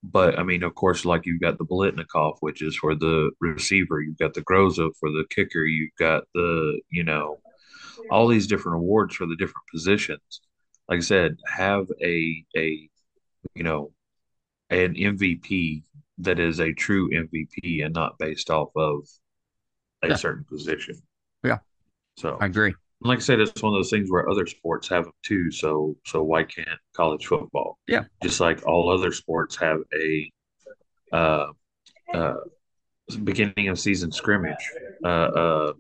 but 0.03 0.39
I 0.39 0.43
mean, 0.43 0.63
of 0.63 0.75
course, 0.75 1.05
like 1.05 1.27
you've 1.27 1.41
got 1.43 1.59
the 1.59 1.65
Biletnikoff, 1.67 2.39
which 2.41 2.63
is 2.63 2.77
for 2.77 2.95
the 2.95 3.31
receiver. 3.41 4.01
You've 4.01 4.19
got 4.19 4.35
the 4.35 4.43
Groza 4.43 4.91
for 4.99 5.11
the 5.11 5.25
kicker. 5.31 5.65
You've 5.65 5.95
got 5.99 6.25
the, 6.35 6.81
you 6.91 7.05
know, 7.05 7.41
all 8.11 8.27
these 8.29 8.47
different 8.47 8.79
awards 8.79 9.15
for 9.15 9.27
the 9.27 9.37
different 9.37 9.67
positions. 9.73 10.41
Like 10.89 10.99
I 10.99 11.03
said, 11.03 11.37
have 11.47 11.87
a 12.03 12.45
a 12.57 12.90
you 13.55 13.63
know 13.63 13.93
an 14.71 14.95
MVP 14.95 15.83
that 16.19 16.39
is 16.39 16.61
a 16.61 16.73
true 16.73 17.11
MVP 17.11 17.85
and 17.85 17.95
not 17.95 18.19
based 18.19 18.51
off 18.51 18.71
of 18.77 19.07
a 20.03 20.09
Yeah. 20.09 20.15
certain 20.17 20.45
position. 20.45 21.01
Yeah. 21.43 21.59
So, 22.17 22.37
I 22.41 22.47
agree. 22.47 22.75
like 23.01 23.19
I 23.19 23.23
said, 23.23 23.41
it's 23.41 23.63
one 23.63 23.73
of 23.73 23.79
those 23.79 23.91
things 23.91 24.11
where 24.11 24.29
other 24.29 24.47
sports 24.47 24.89
have 24.89 25.05
them 25.05 25.13
too. 25.23 25.51
So, 25.51 25.97
so 26.07 26.23
why 26.23 26.45
can't 26.45 26.69
college 26.95 27.27
football? 27.27 27.79
Yeah. 27.89 28.05
Just 28.23 28.41
like 28.41 28.67
all 28.67 28.91
other 28.91 29.13
sports 29.13 29.57
have 29.57 29.79
a 29.95 30.31
uh, 31.13 31.47
uh, 32.13 32.35
beginning 33.25 33.69
of 33.69 33.79
season 33.79 34.13
scrimmage, 34.13 34.71
uh, 35.03 35.09
uh, 35.09 35.73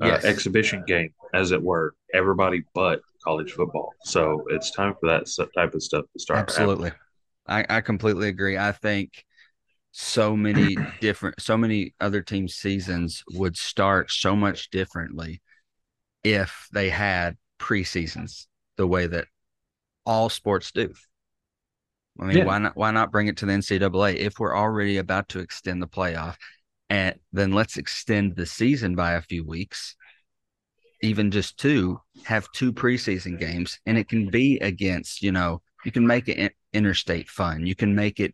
uh, 0.00 0.20
exhibition 0.24 0.82
game, 0.86 1.12
as 1.34 1.52
it 1.52 1.62
were. 1.62 1.94
Everybody 2.14 2.64
but 2.74 3.00
college 3.24 3.52
football. 3.52 3.94
So 4.04 4.44
it's 4.50 4.70
time 4.70 4.94
for 5.00 5.08
that 5.08 5.26
type 5.54 5.74
of 5.74 5.82
stuff 5.82 6.04
to 6.12 6.18
start. 6.18 6.48
Absolutely. 6.48 6.92
I, 7.46 7.64
I 7.68 7.80
completely 7.80 8.28
agree. 8.28 8.56
I 8.56 8.72
think 8.72 9.24
so 9.92 10.36
many 10.36 10.76
different, 11.00 11.40
so 11.40 11.56
many 11.56 11.94
other 12.00 12.22
team 12.22 12.48
seasons 12.48 13.22
would 13.34 13.56
start 13.56 14.10
so 14.10 14.34
much 14.36 14.70
differently 14.70 15.40
if 16.24 16.68
they 16.72 16.88
had 16.90 17.36
preseasons 17.58 18.46
the 18.76 18.86
way 18.86 19.06
that 19.06 19.26
all 20.06 20.28
sports 20.28 20.72
do. 20.72 20.92
I 22.20 22.26
mean, 22.26 22.38
Yeah. 22.38 22.44
why 22.44 22.58
not? 22.58 22.76
Why 22.76 22.90
not 22.90 23.10
bring 23.10 23.28
it 23.28 23.38
to 23.38 23.46
the 23.46 23.52
NCAA 23.52 24.14
if 24.14 24.38
we're 24.38 24.56
already 24.56 24.98
about 24.98 25.28
to 25.30 25.40
extend 25.40 25.82
the 25.82 25.88
playoff, 25.88 26.36
and 26.90 27.16
then 27.32 27.52
let's 27.52 27.78
extend 27.78 28.36
the 28.36 28.46
season 28.46 28.94
by 28.94 29.12
a 29.12 29.22
few 29.22 29.44
weeks, 29.46 29.96
even 31.02 31.30
just 31.30 31.58
two. 31.58 32.00
Have 32.24 32.50
two 32.52 32.72
preseason 32.72 33.38
games, 33.38 33.78
and 33.86 33.98
it 33.98 34.08
can 34.08 34.30
be 34.30 34.58
against 34.60 35.22
you 35.22 35.32
know 35.32 35.60
you 35.84 35.92
can 35.92 36.06
make 36.06 36.28
it 36.28 36.54
interstate 36.72 37.28
fun. 37.28 37.66
You 37.66 37.74
can 37.74 37.94
make 37.94 38.20
it 38.20 38.32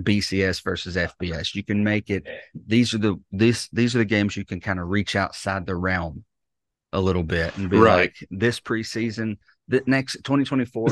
BCS 0.00 0.62
versus 0.62 0.96
FBS. 0.96 1.54
You 1.54 1.62
can 1.64 1.84
make 1.84 2.10
it. 2.10 2.24
These 2.66 2.94
are 2.94 2.98
the 2.98 3.16
this 3.32 3.68
these 3.70 3.94
are 3.94 3.98
the 3.98 4.04
games 4.04 4.36
you 4.36 4.44
can 4.44 4.60
kind 4.60 4.78
of 4.80 4.88
reach 4.88 5.16
outside 5.16 5.66
the 5.66 5.76
realm 5.76 6.24
a 6.92 7.00
little 7.00 7.24
bit 7.24 7.56
and 7.58 7.68
be 7.68 7.76
Right. 7.76 7.96
like 7.96 8.16
this 8.30 8.60
preseason. 8.60 9.38
The 9.66 9.82
next 9.86 10.14
2024 10.24 10.88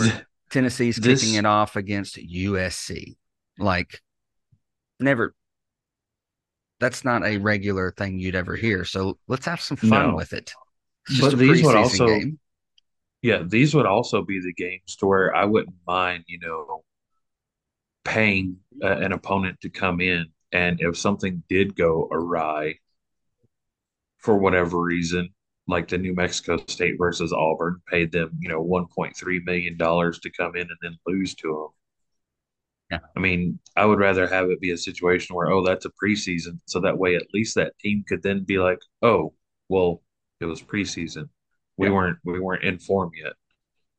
Tennessee's 0.51 0.97
This- 0.97 1.21
kicking 1.23 1.37
it 1.37 1.47
off 1.47 1.77
against 1.77 2.17
USC. 2.17 3.17
Like, 3.59 4.01
never. 4.99 5.35
That's 6.81 7.05
not 7.05 7.25
a 7.25 7.39
regular 7.39 7.93
thing 7.97 8.19
you'd 8.19 8.35
ever 8.35 8.57
hear. 8.57 8.85
So 8.85 9.19
let's 9.29 9.47
have 9.47 9.61
some 9.61 9.77
fun 9.77 10.09
No. 10.11 10.15
with 10.17 10.33
it. 10.33 10.53
But 11.21 11.39
these 11.39 11.63
would 11.63 11.77
also- 11.77 12.07
game. 12.07 12.39
Yeah, 13.23 13.45
these 13.47 13.73
would 13.73 13.87
also 13.87 14.23
be 14.23 14.41
the 14.41 14.53
games 14.53 14.97
to 14.97 15.07
where 15.07 15.33
I 15.33 15.45
wouldn't 15.45 15.77
mind, 15.87 16.25
you 16.27 16.41
know, 16.41 16.83
paying 18.05 18.57
uh, 18.83 18.97
an 18.99 19.13
opponent 19.13 19.61
to 19.61 19.71
come 19.71 20.01
in, 20.01 20.27
and 20.51 20.81
if 20.81 20.99
something 20.99 21.45
did 21.49 21.77
go 21.77 22.09
awry 22.11 22.79
for 24.19 24.37
whatever 24.37 24.81
reason, 24.83 25.29
like 25.69 25.87
the 25.87 25.99
New 25.99 26.15
Mexico 26.15 26.57
State 26.67 26.97
versus 26.99 27.33
Auburn, 27.33 27.81
paid 27.87 28.11
them, 28.11 28.37
you 28.41 28.49
know, 28.49 28.61
one 28.61 28.87
point 28.89 29.17
three 29.17 29.39
million 29.39 29.77
dollars 29.77 30.19
to 30.21 30.31
come 30.31 30.57
in 30.57 30.63
and 30.63 30.79
then 30.83 30.99
lose 31.07 31.37
to 31.37 31.49
them. 31.49 31.69
Yeah. 32.91 33.07
I 33.17 33.21
mean, 33.21 33.61
I 33.77 33.85
would 33.85 34.01
rather 34.01 34.27
have 34.27 34.51
it 34.51 34.61
be 34.61 34.73
a 34.73 34.77
situation 34.77 35.37
where, 35.37 35.51
oh, 35.51 35.65
that's 35.65 35.87
a 35.87 35.91
preseason, 35.91 36.59
so 36.67 36.81
that 36.81 36.99
way 36.99 37.15
at 37.15 37.33
least 37.33 37.55
that 37.55 37.79
team 37.79 38.05
could 38.07 38.25
then 38.25 38.43
be 38.43 38.59
like, 38.59 38.81
oh, 39.01 39.33
well, 39.69 40.02
it 40.43 40.47
was 40.47 40.63
preseason. 40.63 41.29
We 41.79 41.87
Yeah. 41.89 41.95
weren't 41.95 42.19
we 42.25 42.41
weren't 42.41 42.65
informed 42.65 43.13
yet. 43.17 43.33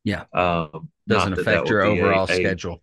Yeah. 0.04 0.26
Um, 0.34 0.90
Doesn't 1.08 1.32
not 1.32 1.36
that 1.38 1.46
that 1.46 1.52
affect 1.54 1.70
your 1.70 1.82
a- 1.82 1.90
overall 1.90 2.26
a- 2.30 2.36
schedule. 2.36 2.82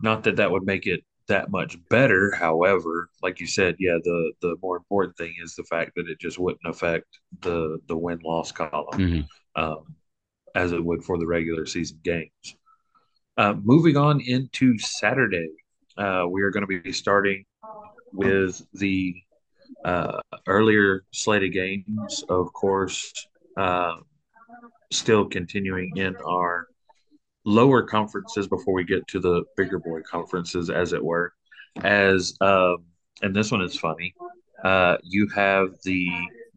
not 0.00 0.24
that 0.24 0.36
that 0.36 0.50
would 0.50 0.64
make 0.64 0.86
it 0.86 1.04
that 1.28 1.50
much 1.50 1.76
better. 1.88 2.30
However, 2.36 3.08
like 3.22 3.40
you 3.40 3.46
said, 3.46 3.76
yeah, 3.80 3.98
the 4.02 4.32
the 4.40 4.56
more 4.62 4.76
important 4.76 5.16
thing 5.16 5.34
is 5.42 5.54
the 5.54 5.64
fact 5.64 5.92
that 5.96 6.08
it 6.08 6.18
just 6.20 6.38
wouldn't 6.38 6.64
affect 6.64 7.06
the 7.40 7.78
the 7.88 7.96
win 7.96 8.20
loss 8.24 8.52
column 8.52 8.86
Mhm. 8.98 9.26
um, 9.56 9.96
as 10.54 10.72
it 10.72 10.82
would 10.84 11.02
for 11.04 11.18
the 11.18 11.26
regular 11.26 11.66
season 11.66 11.98
games. 12.04 12.56
Uh, 13.36 13.54
moving 13.62 13.96
on 13.96 14.20
into 14.20 14.78
Saturday, 14.78 15.50
uh, 15.98 16.24
we 16.30 16.40
are 16.42 16.50
going 16.50 16.66
to 16.66 16.80
be 16.82 16.92
starting 16.92 17.44
with 18.12 18.62
the 18.72 19.14
uh, 19.86 20.20
earlier 20.48 21.04
slated 21.12 21.52
games, 21.52 22.24
of 22.28 22.52
course, 22.52 23.12
uh, 23.56 23.94
still 24.92 25.24
continuing 25.24 25.96
in 25.96 26.16
our 26.26 26.66
lower 27.44 27.82
conferences 27.82 28.48
before 28.48 28.74
we 28.74 28.84
get 28.84 29.06
to 29.06 29.20
the 29.20 29.44
bigger 29.56 29.78
boy 29.78 30.00
conferences, 30.02 30.70
as 30.70 30.92
it 30.92 31.02
were. 31.02 31.32
As 31.84 32.36
um, 32.40 32.78
and 33.22 33.34
this 33.34 33.52
one 33.52 33.62
is 33.62 33.78
funny. 33.78 34.12
Uh, 34.64 34.96
you 35.04 35.28
have 35.28 35.68
the 35.84 36.08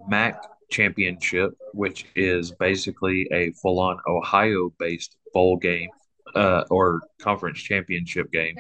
MAC 0.08 0.42
championship, 0.72 1.52
which 1.74 2.08
is 2.16 2.52
basically 2.52 3.28
a 3.32 3.52
full-on 3.62 3.98
Ohio-based 4.08 5.18
bowl 5.34 5.58
game 5.58 5.90
uh, 6.36 6.64
or 6.72 7.02
conference 7.22 7.60
championship 7.60 8.32
game, 8.32 8.56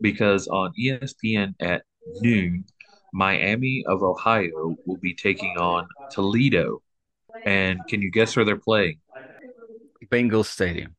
because 0.00 0.46
on 0.48 0.72
ESPN 0.78 1.54
at 1.60 1.82
noon, 2.20 2.64
Miami 3.12 3.84
of 3.86 4.02
Ohio 4.02 4.78
will 4.84 4.96
be 4.98 5.14
taking 5.14 5.56
on 5.58 5.88
Toledo. 6.10 6.82
And 7.44 7.86
can 7.86 8.02
you 8.02 8.10
guess 8.10 8.36
where 8.36 8.44
they're 8.44 8.56
playing? 8.58 9.00
Bengals 10.10 10.46
Stadium. 10.46 10.94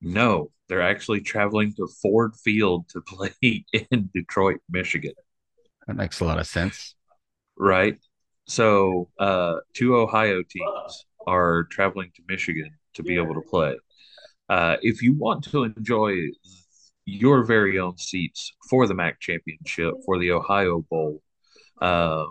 No, 0.00 0.50
they're 0.68 0.82
actually 0.82 1.20
traveling 1.20 1.72
to 1.74 1.86
Ford 2.00 2.34
Field 2.36 2.88
to 2.90 3.00
play 3.06 3.64
in 3.72 4.10
Detroit, 4.14 4.60
Michigan. 4.68 5.12
That 5.86 5.96
makes 5.96 6.20
a 6.20 6.24
lot 6.24 6.38
of 6.38 6.46
sense. 6.46 6.94
Right. 7.56 7.98
So, 8.46 9.08
uh, 9.18 9.56
two 9.74 9.96
Ohio 9.96 10.42
teams 10.42 11.06
are 11.26 11.64
traveling 11.64 12.10
to 12.16 12.22
Michigan 12.28 12.70
to 12.94 13.02
be 13.02 13.16
able 13.16 13.34
to 13.34 13.42
play. 13.42 13.76
Uh, 14.48 14.76
if 14.82 15.02
you 15.02 15.14
want 15.14 15.44
to 15.44 15.64
enjoy 15.64 16.16
your 17.04 17.44
very 17.44 17.78
own 17.78 17.96
seats 17.98 18.52
for 18.68 18.86
the 18.86 18.94
MAC 18.94 19.20
championship 19.20 19.94
for 20.04 20.18
the 20.18 20.30
Ohio 20.30 20.84
Bowl, 20.90 21.22
uh, 21.80 22.26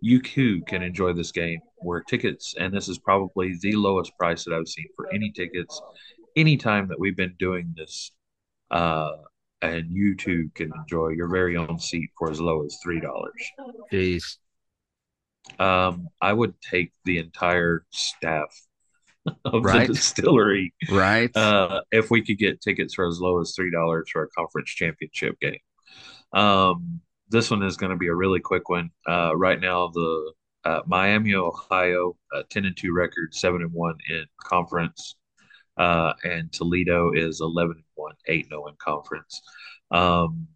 you 0.00 0.20
too 0.20 0.62
can 0.66 0.82
enjoy 0.82 1.12
this 1.12 1.32
game 1.32 1.60
where 1.78 2.02
tickets, 2.02 2.54
and 2.58 2.72
this 2.72 2.88
is 2.88 2.98
probably 2.98 3.56
the 3.60 3.72
lowest 3.72 4.16
price 4.18 4.44
that 4.44 4.54
I've 4.54 4.68
seen 4.68 4.86
for 4.94 5.12
any 5.12 5.30
tickets 5.30 5.80
anytime 6.34 6.88
that 6.88 6.98
we've 6.98 7.16
been 7.16 7.34
doing 7.38 7.74
this. 7.76 8.12
Uh, 8.70 9.12
and 9.62 9.90
you 9.90 10.14
too 10.16 10.50
can 10.54 10.70
enjoy 10.76 11.08
your 11.08 11.28
very 11.28 11.56
own 11.56 11.78
seat 11.78 12.10
for 12.18 12.30
as 12.30 12.40
low 12.40 12.64
as 12.64 12.78
$3. 12.86 13.00
Jeez. 13.92 14.36
Um, 15.58 16.08
I 16.20 16.32
would 16.32 16.60
take 16.60 16.92
the 17.04 17.18
entire 17.18 17.84
staff 17.90 18.54
of 19.44 19.64
Right. 19.64 19.86
the 19.88 19.94
distillery 19.94 20.74
Right. 20.90 21.34
uh, 21.36 21.82
if 21.92 22.10
we 22.10 22.22
could 22.24 22.38
get 22.38 22.60
tickets 22.60 22.94
for 22.94 23.06
as 23.06 23.20
low 23.20 23.40
as 23.40 23.54
three 23.54 23.70
dollars 23.70 24.08
for 24.12 24.22
a 24.24 24.28
conference 24.28 24.70
championship 24.70 25.38
game. 25.40 25.58
Um, 26.32 27.00
this 27.28 27.50
one 27.50 27.62
is 27.62 27.76
going 27.76 27.90
to 27.90 27.96
be 27.96 28.08
a 28.08 28.14
really 28.14 28.40
quick 28.40 28.68
one. 28.68 28.90
Uh, 29.08 29.36
right 29.36 29.60
now, 29.60 29.88
the 29.88 30.32
uh, 30.64 30.80
Miami, 30.86 31.34
Ohio, 31.34 32.16
uh, 32.34 32.42
ten 32.50 32.64
and 32.64 32.76
two 32.76 32.92
record, 32.92 33.34
seven 33.34 33.62
and 33.62 33.72
one 33.72 33.96
in 34.08 34.24
conference, 34.42 35.16
uh, 35.76 36.12
and 36.24 36.52
Toledo 36.52 37.12
is 37.12 37.40
eleven 37.40 37.76
and 37.76 37.84
one, 37.94 38.14
eight 38.26 38.48
zero 38.48 38.66
in 38.66 38.74
conference. 38.78 39.40
Um, 39.90 40.48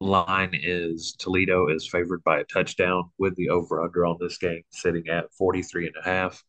line 0.00 0.50
is 0.52 1.14
Toledo 1.18 1.68
is 1.68 1.88
favored 1.88 2.22
by 2.24 2.40
a 2.40 2.44
touchdown 2.44 3.04
with 3.18 3.36
the 3.36 3.48
over 3.50 3.82
under 3.82 4.04
on 4.04 4.16
this 4.20 4.38
game 4.38 4.62
sitting 4.70 5.08
at 5.08 5.32
43 5.34 5.86
and 5.86 5.94
a 6.00 6.04
half. 6.04 6.42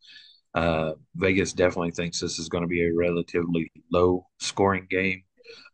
Uh, 0.53 0.93
Vegas 1.15 1.53
definitely 1.53 1.91
thinks 1.91 2.19
this 2.19 2.39
is 2.39 2.49
going 2.49 2.63
to 2.63 2.67
be 2.67 2.85
a 2.85 2.93
relatively 2.93 3.71
low 3.91 4.25
scoring 4.39 4.87
game. 4.89 5.23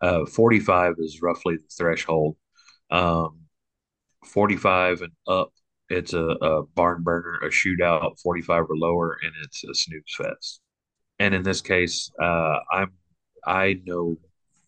Uh, 0.01 0.25
45 0.25 0.95
is 0.99 1.21
roughly 1.21 1.57
the 1.57 1.67
threshold. 1.77 2.35
Um, 2.91 3.41
45 4.25 5.01
and 5.01 5.11
up, 5.27 5.51
it's 5.89 6.13
a, 6.13 6.23
a 6.23 6.63
barn 6.75 7.03
burner, 7.03 7.39
a 7.41 7.49
shootout, 7.49 8.19
45 8.21 8.63
or 8.69 8.77
lower, 8.77 9.17
and 9.23 9.31
it's 9.43 9.63
a 9.63 9.73
snooze 9.73 10.15
fest. 10.17 10.61
And 11.19 11.33
in 11.33 11.43
this 11.43 11.61
case, 11.61 12.09
uh, 12.21 12.59
I'm 12.71 12.91
I 13.45 13.81
know 13.85 14.17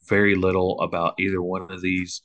very 0.08 0.36
little 0.36 0.80
about 0.82 1.16
either 1.20 1.42
one 1.42 1.72
of 1.72 1.82
these. 1.82 2.22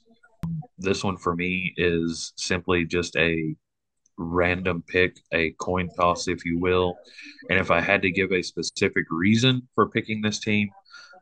This 0.79 1.05
one 1.05 1.17
for 1.17 1.35
me 1.35 1.75
is 1.77 2.33
simply 2.37 2.85
just 2.85 3.17
a 3.17 3.55
random 4.19 4.83
pick, 4.87 5.21
a 5.33 5.51
coin 5.53 5.89
toss, 5.97 6.29
if 6.29 6.45
you 6.45 6.59
will. 6.59 6.97
And 7.51 7.59
if 7.59 7.71
I 7.71 7.81
had 7.81 8.03
to 8.03 8.11
give 8.11 8.33
a 8.33 8.43
specific 8.43 9.05
reason 9.11 9.69
for 9.75 9.89
picking 9.89 10.23
this 10.23 10.39
team, 10.39 10.71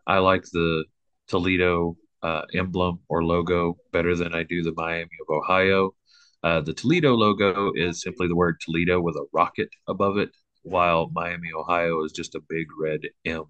I 0.07 0.19
like 0.19 0.45
the 0.53 0.85
Toledo 1.29 1.97
uh, 2.23 2.43
emblem 2.55 3.01
or 3.09 3.25
logo 3.25 3.77
better 3.93 4.15
than 4.15 4.35
I 4.35 4.43
do 4.43 4.63
the 4.63 4.73
Miami 4.77 5.11
of 5.27 5.35
Ohio. 5.35 5.95
Uh, 6.43 6.61
the 6.61 6.75
Toledo 6.75 7.15
logo 7.15 7.73
is 7.75 8.03
simply 8.03 8.29
the 8.29 8.37
word 8.37 8.61
Toledo 8.61 9.01
with 9.01 9.17
a 9.17 9.27
rocket 9.33 9.71
above 9.89 10.19
it, 10.19 10.31
while 10.63 11.11
Miami, 11.15 11.49
Ohio 11.57 12.05
is 12.05 12.13
just 12.13 12.35
a 12.35 12.43
big 12.49 12.67
red 12.79 13.01
M. 13.25 13.45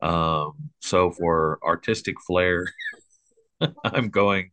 Um, 0.00 0.70
so 0.80 1.10
for 1.10 1.58
artistic 1.64 2.16
flair, 2.26 2.66
I'm 3.84 4.10
going 4.10 4.50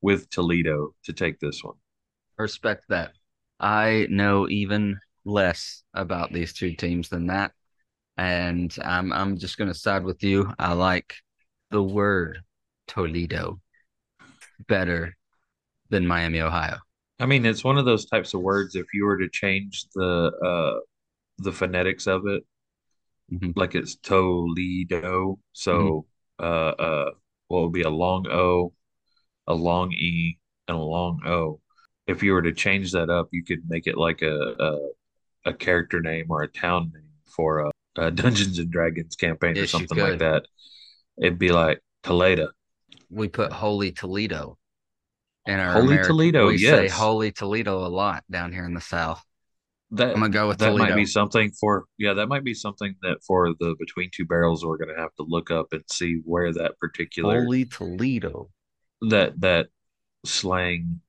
with 0.00 0.30
Toledo 0.30 0.94
to 1.04 1.12
take 1.12 1.40
this 1.40 1.62
one. 1.62 1.74
Respect 2.38 2.84
that. 2.88 3.12
I 3.62 4.08
know 4.10 4.48
even 4.48 4.98
less 5.24 5.84
about 5.94 6.32
these 6.32 6.52
two 6.52 6.74
teams 6.74 7.08
than 7.08 7.28
that. 7.28 7.52
And 8.16 8.74
I'm 8.84 9.12
I'm 9.12 9.38
just 9.38 9.58
gonna 9.58 9.74
side 9.74 10.04
with 10.04 10.22
you. 10.22 10.52
I 10.58 10.74
like 10.74 11.14
the 11.70 11.82
word 11.82 12.42
Toledo 12.88 13.60
better 14.68 15.16
than 15.90 16.06
Miami, 16.06 16.40
Ohio. 16.40 16.78
I 17.20 17.26
mean, 17.26 17.46
it's 17.46 17.64
one 17.64 17.78
of 17.78 17.84
those 17.84 18.06
types 18.06 18.34
of 18.34 18.40
words. 18.40 18.74
If 18.74 18.86
you 18.94 19.04
were 19.06 19.18
to 19.18 19.28
change 19.28 19.86
the 19.94 20.32
uh, 20.44 20.80
the 21.38 21.52
phonetics 21.52 22.06
of 22.06 22.26
it, 22.26 22.44
Mhm. 23.30 23.52
like 23.54 23.74
it's 23.74 23.96
Toledo, 23.96 25.38
so 25.52 26.06
uh, 26.38 26.42
uh, 26.42 27.10
what 27.48 27.62
would 27.62 27.72
be 27.72 27.82
a 27.82 27.90
long 27.90 28.26
O, 28.28 28.72
a 29.48 29.54
long 29.54 29.92
E, 29.92 30.38
and 30.68 30.78
a 30.78 30.82
long 30.82 31.22
O. 31.26 31.61
If 32.06 32.22
you 32.22 32.32
were 32.32 32.42
to 32.42 32.52
change 32.52 32.92
that 32.92 33.10
up, 33.10 33.28
you 33.32 33.44
could 33.44 33.68
make 33.68 33.86
it 33.86 33.96
like 33.96 34.22
a 34.22 34.36
a, 34.58 35.50
a 35.50 35.54
character 35.54 36.00
name 36.00 36.26
or 36.30 36.42
a 36.42 36.48
town 36.48 36.92
name 36.94 37.02
for 37.26 37.60
a, 37.60 37.70
a 37.96 38.10
Dungeons 38.22 38.58
and 38.58 38.70
Dragons 38.70 39.16
campaign 39.16 39.52
or 39.52 39.60
Yes, 39.60 39.72
you 39.72 39.78
something 39.78 39.98
like 39.98 40.18
that. 40.18 40.46
It'd 41.18 41.38
be 41.38 41.50
like 41.50 41.80
Toledo. 42.02 42.48
We 43.10 43.28
put 43.28 43.52
Holy 43.52 43.92
Toledo 43.92 44.58
in 45.46 45.58
our 45.58 45.72
Holy 45.72 45.96
Ameri- 45.96 46.06
Toledo, 46.06 46.46
We 46.46 46.58
say 46.58 46.84
yes. 46.84 46.92
Holy 46.92 47.32
Toledo 47.32 47.84
a 47.84 47.88
lot 47.88 48.24
down 48.30 48.52
here 48.52 48.64
in 48.64 48.74
the 48.74 48.80
South. 48.80 49.22
That 49.90 50.14
I'm 50.14 50.20
gonna 50.20 50.30
go 50.30 50.48
with 50.48 50.58
that 50.58 50.74
might 50.74 50.94
be 50.94 51.04
something 51.04 51.50
for 51.60 51.84
yeah, 51.98 52.14
that 52.14 52.26
might 52.26 52.44
be 52.44 52.54
something 52.54 52.94
that 53.02 53.18
for 53.26 53.52
the 53.60 53.76
between 53.78 54.08
two 54.10 54.24
barrels 54.24 54.64
we're 54.64 54.78
gonna 54.78 54.98
have 54.98 55.14
to 55.16 55.22
look 55.28 55.50
up 55.50 55.66
and 55.72 55.82
see 55.90 56.22
where 56.24 56.50
that 56.54 56.78
particular 56.78 57.42
Holy 57.42 57.66
Toledo. 57.66 58.48
that 59.02 59.38
that 59.42 59.66
slang 60.24 61.00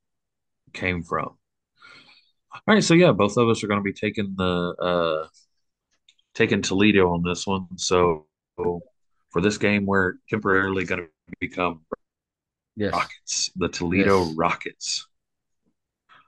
came 0.74 1.04
from. 1.04 1.36
All 2.54 2.62
right, 2.68 2.84
so 2.84 2.94
yeah, 2.94 3.12
both 3.12 3.38
of 3.38 3.50
us 3.50 3.64
are 3.64 3.68
going 3.68 3.80
to 3.80 3.84
be 3.84 3.94
taking 3.94 4.36
the 4.38 4.76
uh 4.80 5.28
taking 6.34 6.62
Toledo 6.62 7.12
on 7.14 7.24
this 7.24 7.46
one. 7.46 7.68
So 7.78 8.26
for 8.58 9.42
this 9.42 9.58
game, 9.58 9.86
we're 9.86 10.14
temporarily 10.30 10.86
going 10.86 11.02
to 11.02 11.08
become 11.40 11.82
Yes. 12.76 12.92
Rockets, 12.94 13.52
the 13.56 13.70
Toledo 13.70 14.26
Yes. 14.26 14.34
Rockets. 14.36 15.08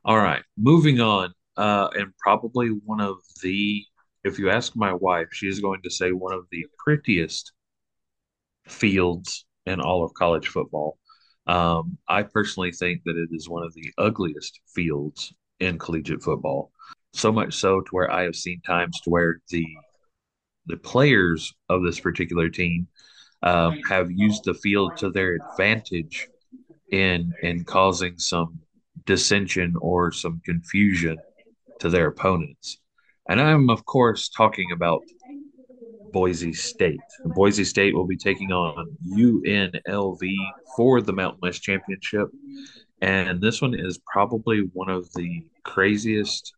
All 0.03 0.17
right, 0.17 0.43
moving 0.58 0.99
on, 0.99 1.34
uh, 1.58 1.89
and 1.95 2.15
probably 2.19 2.69
one 2.69 3.01
of 3.01 3.17
the, 3.41 3.84
if 4.23 4.38
you 4.38 4.51
ask 4.51 4.75
my 4.75 4.93
wife, 4.93 5.27
she 5.31 5.47
is 5.47 5.60
going 5.60 5.81
to 5.81 5.89
say 5.89 6.12
one 6.12 6.34
of 6.34 6.45
the 6.51 6.67
prettiest 6.77 7.51
fields 8.67 9.45
in 9.65 9.81
all 9.81 10.03
of 10.03 10.13
college 10.13 10.47
football. 10.47 10.99
Um, 11.47 11.97
I 12.08 12.23
personally 12.23 12.71
think 12.71 13.03
that 13.05 13.17
it 13.17 13.29
is 13.31 13.47
one 13.49 13.63
of 13.63 13.73
the 13.73 13.91
ugliest 13.97 14.60
fields 14.73 15.34
in 15.60 15.77
collegiate 15.77 16.23
football. 16.23 16.71
So 17.13 17.31
much 17.31 17.53
so 17.53 17.81
to 17.81 17.89
where 17.91 18.12
I 18.12 18.23
have 18.23 18.36
seen 18.36 18.62
times 18.62 18.99
to 19.01 19.10
where 19.10 19.39
the 19.49 19.65
the 20.67 20.77
players 20.77 21.53
of 21.69 21.84
this 21.84 21.99
particular 21.99 22.49
team 22.49 22.88
um, 23.43 23.79
have 23.88 24.12
used 24.12 24.43
the 24.45 24.55
field 24.55 24.97
to 24.97 25.12
their 25.12 25.36
advantage 25.36 26.27
in 26.91 27.31
in 27.43 27.63
causing 27.63 28.17
some 28.17 28.60
dissension 29.05 29.75
or 29.79 30.12
some 30.12 30.41
confusion 30.43 31.17
to 31.79 31.89
their 31.89 32.08
opponents. 32.08 32.77
And 33.27 33.41
I'm, 33.41 33.69
of 33.69 33.86
course, 33.86 34.29
talking 34.29 34.71
about 34.71 35.03
Boise 36.15 36.54
State. 36.54 37.01
Boise 37.25 37.65
State 37.65 37.93
will 37.93 38.08
be 38.08 38.15
taking 38.15 38.54
on 38.54 38.88
UNLV 39.06 40.34
for 40.78 41.01
the 41.01 41.12
Mountain 41.12 41.39
West 41.41 41.62
Championship. 41.62 42.30
And 43.01 43.41
this 43.41 43.62
one 43.62 43.78
is 43.78 43.99
probably 44.10 44.62
one 44.71 44.88
of 44.88 45.12
the 45.13 45.43
craziest 45.65 46.54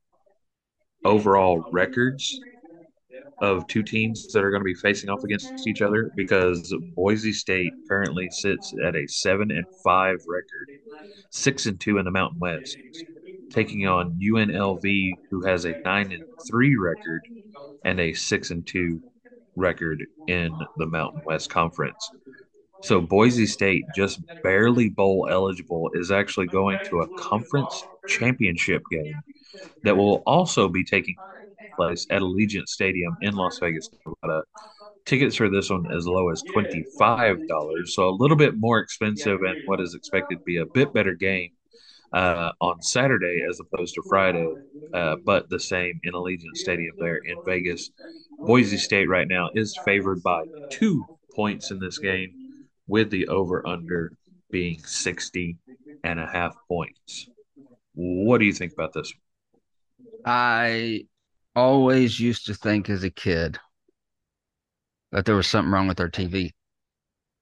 overall 1.04 1.68
records 1.72 2.40
of 3.42 3.66
two 3.66 3.82
teams 3.82 4.32
that 4.32 4.44
are 4.44 4.52
going 4.52 4.62
to 4.62 4.64
be 4.64 4.76
facing 4.76 5.10
off 5.10 5.24
against 5.24 5.68
each 5.68 5.82
other 5.82 6.12
because 6.16 6.72
Boise 6.96 7.34
State 7.34 7.74
currently 7.90 8.30
sits 8.30 8.76
at 8.86 8.96
a 8.96 9.08
seven 9.08 9.50
and 9.50 9.66
five 9.84 10.18
record, 10.28 10.70
six 11.32 11.66
and 11.66 11.80
two 11.80 11.98
in 11.98 12.06
the 12.06 12.12
Mountain 12.12 12.38
West, 12.38 12.78
taking 13.50 13.88
on 13.88 14.20
UNLV, 14.24 15.14
who 15.32 15.44
has 15.48 15.66
a 15.66 15.82
nine 15.84 16.12
and 16.12 16.26
three 16.48 16.76
record 16.78 17.28
and 17.86 18.00
a 18.00 18.14
six 18.14 18.52
and 18.52 18.68
two 18.68 19.02
record 19.58 20.06
in 20.28 20.68
the 20.78 20.88
Mountain 20.88 21.22
West 21.26 21.50
Conference. 21.50 22.14
So 22.82 23.02
Boise 23.02 23.48
State, 23.48 23.92
just 23.92 24.22
barely 24.44 24.90
bowl 24.90 25.28
eligible, 25.32 25.92
is 25.94 26.12
actually 26.12 26.48
going 26.48 26.80
to 26.90 27.02
a 27.02 27.10
conference 27.10 27.88
championship 28.08 28.84
game 28.92 29.24
that 29.84 29.98
will 29.98 30.24
also 30.26 30.70
be 30.70 30.84
taking 30.84 31.18
place 31.78 32.08
at 32.10 32.22
Allegiant 32.22 32.68
Stadium 32.68 33.18
in 33.22 33.36
Las 33.36 33.60
Vegas, 33.60 33.90
Nevada. 34.06 34.44
Tickets 35.06 35.36
for 35.36 35.50
this 35.50 35.70
one 35.70 35.86
as 35.92 36.08
low 36.08 36.30
as 36.30 36.44
$25, 36.44 37.90
so 37.90 38.10
a 38.10 38.12
little 38.12 38.38
bit 38.38 38.56
more 38.58 38.80
expensive 38.80 39.42
and 39.44 39.58
what 39.66 39.82
is 39.82 39.96
expected 39.96 40.38
to 40.38 40.44
be 40.46 40.58
a 40.58 40.66
bit 40.66 40.94
better 40.94 41.16
game 41.16 41.52
uh, 42.14 42.52
on 42.62 42.82
Saturday 42.82 43.42
as 43.48 43.60
opposed 43.60 43.96
to 43.96 44.04
Friday, 44.08 44.48
uh, 44.94 45.16
but 45.26 45.50
the 45.50 45.60
same 45.60 46.00
in 46.04 46.14
Allegiant 46.14 46.56
Stadium 46.56 46.96
there 47.00 47.18
in 47.18 47.36
Vegas. 47.46 47.90
Boise 48.40 48.78
State 48.78 49.10
right 49.10 49.28
now 49.28 49.50
is 49.56 49.78
favored 49.86 50.22
by 50.24 50.44
two 50.70 51.06
points 51.36 51.72
in 51.72 51.80
this 51.80 51.98
game, 51.98 52.34
with 52.88 53.10
the 53.10 53.28
over 53.28 53.68
under 53.68 54.12
being 54.50 54.80
60 54.80 55.58
and 56.04 56.20
a 56.20 56.26
half 56.26 56.56
points. 56.68 57.28
What 57.94 58.38
do 58.40 58.46
you 58.46 58.54
think 58.54 58.74
about 58.74 58.94
this? 58.94 59.12
I 60.26 61.06
always 61.56 62.20
used 62.20 62.46
to 62.48 62.54
think 62.54 62.90
as 62.90 63.04
a 63.04 63.10
kid 63.10 63.60
that 65.12 65.26
there 65.26 65.36
was 65.36 65.48
something 65.48 65.72
wrong 65.72 65.88
with 65.88 66.00
our 66.00 66.10
TV. 66.10 66.54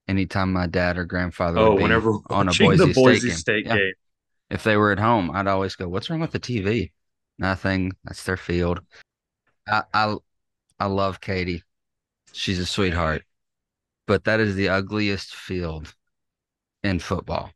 Anytime 0.07 0.53
my 0.53 0.67
dad 0.67 0.97
or 0.97 1.05
grandfather 1.05 1.59
Oh, 1.59 1.71
would 1.71 1.77
be 1.77 1.83
whenever 1.83 2.11
on 2.29 2.47
a 2.47 2.53
Boise 2.53 2.93
State 2.93 2.95
Boise 2.95 3.27
game, 3.29 3.37
State 3.37 3.65
yeah, 3.65 3.75
game, 3.75 3.93
if 4.49 4.63
they 4.63 4.77
were 4.77 4.91
at 4.91 4.99
home, 4.99 5.31
I'd 5.31 5.47
always 5.47 5.75
go, 5.75 5.87
"What's 5.87 6.09
wrong 6.09 6.19
with 6.19 6.31
the 6.31 6.39
TV?" 6.39 6.91
Nothing. 7.37 7.93
That's 8.03 8.23
their 8.23 8.37
field. 8.37 8.81
I 9.67 9.83
I, 9.93 10.15
I 10.79 10.85
love 10.85 11.21
Katie. 11.21 11.63
She's 12.31 12.59
a 12.59 12.65
sweetheart, 12.65 13.23
but 14.07 14.25
that 14.25 14.39
is 14.39 14.55
the 14.55 14.69
ugliest 14.69 15.35
field 15.35 15.93
in 16.83 16.99
football. 16.99 17.51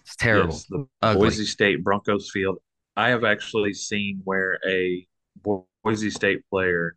It's 0.00 0.16
terrible, 0.16 0.54
yes, 0.54 0.66
the 0.66 0.86
ugly. 1.02 1.28
Boise 1.28 1.44
State 1.44 1.84
Broncos 1.84 2.30
field. 2.30 2.58
I 2.96 3.10
have 3.10 3.24
actually 3.24 3.74
seen 3.74 4.20
where 4.24 4.58
a 4.66 5.06
Boise 5.84 6.10
State 6.10 6.40
player 6.50 6.96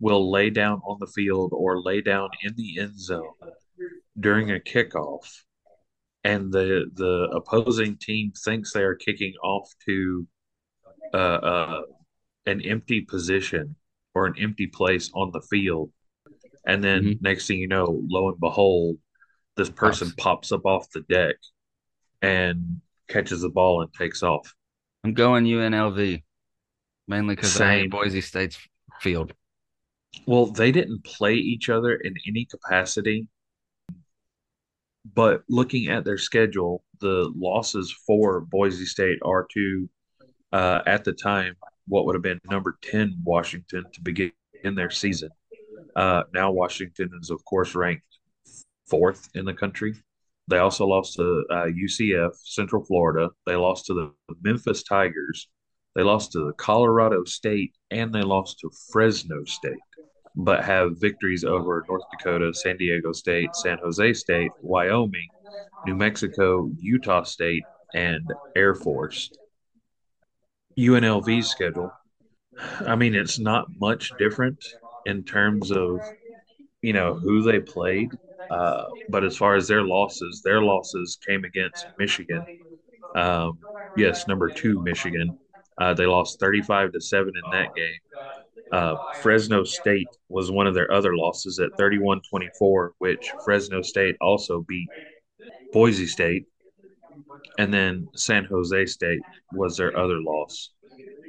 will 0.00 0.30
lay 0.30 0.50
down 0.50 0.80
on 0.86 0.98
the 1.00 1.06
field 1.06 1.52
or 1.54 1.80
lay 1.80 2.00
down 2.00 2.28
in 2.42 2.54
the 2.56 2.80
end 2.80 3.00
zone 3.00 3.32
during 4.18 4.50
a 4.50 4.58
kickoff, 4.58 5.42
and 6.24 6.52
the 6.52 6.90
the 6.94 7.28
opposing 7.34 7.96
team 7.96 8.32
thinks 8.44 8.72
they 8.72 8.82
are 8.82 8.94
kicking 8.94 9.34
off 9.42 9.70
to 9.86 10.26
uh, 11.14 11.16
uh, 11.16 11.82
an 12.46 12.60
empty 12.62 13.02
position 13.02 13.76
or 14.14 14.26
an 14.26 14.34
empty 14.40 14.66
place 14.66 15.10
on 15.14 15.30
the 15.32 15.42
field, 15.42 15.90
and 16.66 16.82
then 16.84 17.12
hmm 17.12 17.18
next 17.20 17.46
thing 17.46 17.58
you 17.58 17.68
know, 17.68 18.00
lo 18.08 18.28
and 18.30 18.40
behold, 18.40 18.98
this 19.56 19.70
person 19.70 20.12
Pops. 20.12 20.16
pops 20.16 20.52
up 20.52 20.66
off 20.66 20.90
the 20.90 21.02
deck 21.02 21.36
and 22.22 22.80
catches 23.08 23.42
the 23.42 23.50
ball 23.50 23.82
and 23.82 23.92
takes 23.94 24.22
off. 24.22 24.54
I'm 25.04 25.14
going 25.14 25.44
UNLV 25.44 26.22
mainly 27.08 27.34
because 27.36 27.56
I 27.56 27.84
Boise 27.84 28.20
State's 28.20 28.58
field. 29.00 29.34
Well, 30.26 30.46
they 30.46 30.72
didn't 30.72 31.04
play 31.04 31.34
each 31.34 31.68
other 31.68 31.94
in 31.94 32.14
any 32.26 32.44
capacity, 32.44 33.28
but 35.14 35.42
looking 35.48 35.88
at 35.88 36.04
their 36.04 36.18
schedule, 36.18 36.84
the 37.00 37.32
losses 37.36 37.94
for 38.06 38.40
Boise 38.40 38.86
State 38.86 39.18
are 39.22 39.46
to, 39.52 39.88
uh, 40.52 40.80
at 40.86 41.04
the 41.04 41.12
time, 41.12 41.56
what 41.88 42.06
would 42.06 42.14
have 42.14 42.22
been 42.22 42.40
number 42.48 42.78
10 42.82 43.22
Washington 43.24 43.84
to 43.92 44.00
begin 44.00 44.32
their 44.62 44.90
season. 44.90 45.30
Uh, 45.96 46.22
now, 46.32 46.50
Washington 46.50 47.10
is, 47.20 47.30
of 47.30 47.44
course, 47.44 47.74
ranked 47.74 48.04
fourth 48.88 49.28
in 49.34 49.44
the 49.44 49.54
country. 49.54 49.94
They 50.48 50.58
also 50.58 50.86
lost 50.86 51.14
to 51.16 51.44
uh, 51.50 51.66
UCF, 51.66 52.32
Central 52.44 52.84
Florida. 52.84 53.30
They 53.46 53.56
lost 53.56 53.86
to 53.86 53.94
the 53.94 54.34
Memphis 54.42 54.82
Tigers. 54.82 55.48
They 55.94 56.02
lost 56.02 56.32
to 56.32 56.46
the 56.46 56.52
Colorado 56.54 57.24
State, 57.24 57.74
and 57.90 58.12
they 58.12 58.22
lost 58.22 58.58
to 58.60 58.70
Fresno 58.90 59.44
State. 59.44 59.78
But 60.36 60.64
have 60.64 61.00
victories 61.00 61.44
over 61.44 61.84
North 61.88 62.04
Dakota, 62.10 62.52
San 62.54 62.76
Diego 62.76 63.12
State, 63.12 63.54
San 63.56 63.78
Jose 63.78 64.14
State, 64.14 64.52
Wyoming, 64.60 65.28
New 65.84 65.94
Mexico, 65.94 66.70
Utah 66.78 67.22
State, 67.24 67.68
and 67.94 68.32
Air 68.56 68.74
Force. 68.74 69.30
UNLV's 70.76 71.48
schedule, 71.48 71.98
I 72.80 72.96
mean, 72.96 73.14
it's 73.14 73.38
not 73.38 73.66
much 73.80 74.16
different 74.16 74.64
in 75.06 75.24
terms 75.24 75.70
of, 75.70 76.02
you 76.82 76.92
know, 76.92 77.14
who 77.14 77.42
they 77.42 77.60
played. 77.60 78.12
Uh, 78.50 78.84
but 79.08 79.24
as 79.24 79.36
far 79.36 79.54
as 79.56 79.68
their 79.68 79.82
losses, 79.82 80.42
their 80.44 80.62
losses 80.62 81.18
came 81.26 81.44
against 81.44 81.88
Michigan. 81.98 82.46
Um, 83.14 83.58
yes, 83.94 84.26
number 84.26 84.50
two, 84.50 84.80
Michigan. 84.80 85.38
Uh, 85.78 85.94
they 85.94 86.06
lost 86.06 86.40
35 86.40 86.92
to 86.92 87.00
7 87.00 87.32
in 87.36 87.50
that 87.50 87.74
game. 87.74 87.98
Uh, 88.72 88.96
Fresno 89.20 89.64
State 89.64 90.08
was 90.28 90.50
one 90.50 90.66
of 90.66 90.74
their 90.74 90.90
other 90.90 91.14
losses 91.14 91.58
at 91.58 91.76
31 91.76 92.22
24, 92.28 92.94
which 92.98 93.30
Fresno 93.44 93.82
State 93.82 94.16
also 94.20 94.62
beat 94.62 94.88
Boise 95.72 96.06
State. 96.06 96.46
And 97.58 97.72
then 97.72 98.08
San 98.16 98.44
Jose 98.46 98.86
State 98.86 99.20
was 99.52 99.76
their 99.76 99.96
other 99.98 100.20
loss. 100.20 100.70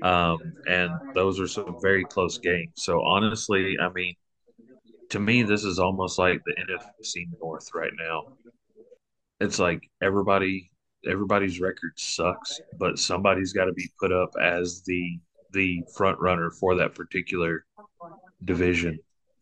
Um, 0.01 0.37
and 0.67 0.91
those 1.13 1.39
are 1.39 1.47
some 1.47 1.77
very 1.81 2.05
close 2.05 2.37
games. 2.37 2.71
So 2.75 3.01
honestly, 3.03 3.77
I 3.79 3.89
mean, 3.89 4.15
to 5.09 5.19
me, 5.19 5.43
this 5.43 5.63
is 5.63 5.79
almost 5.79 6.17
like 6.17 6.41
the 6.45 6.53
NFC 6.53 7.27
North 7.41 7.69
right 7.73 7.91
now. 7.99 8.33
It's 9.39 9.59
like 9.59 9.81
everybody, 10.01 10.71
everybody's 11.09 11.59
record 11.59 11.93
sucks, 11.97 12.61
but 12.79 12.97
somebody's 12.97 13.53
got 13.53 13.65
to 13.65 13.73
be 13.73 13.89
put 13.99 14.11
up 14.11 14.31
as 14.41 14.83
the 14.85 15.19
the 15.53 15.83
front 15.95 16.19
runner 16.19 16.51
for 16.51 16.75
that 16.75 16.95
particular 16.95 17.65
division. 18.43 18.99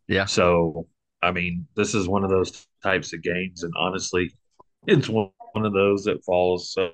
Yeah. 0.07 0.26
So, 0.26 0.88
I 1.22 1.32
mean, 1.32 1.68
this 1.76 1.95
is 1.95 2.07
one 2.07 2.24
of 2.24 2.30
those 2.30 2.68
types 2.84 3.14
of 3.14 3.22
games, 3.22 3.64
and 3.64 3.74
honestly, 3.78 4.32
it's 4.88 5.09
one 5.09 5.32
of 5.55 5.74
those 5.74 6.03
that 6.05 6.24
falls 6.24 6.74
so 6.74 6.91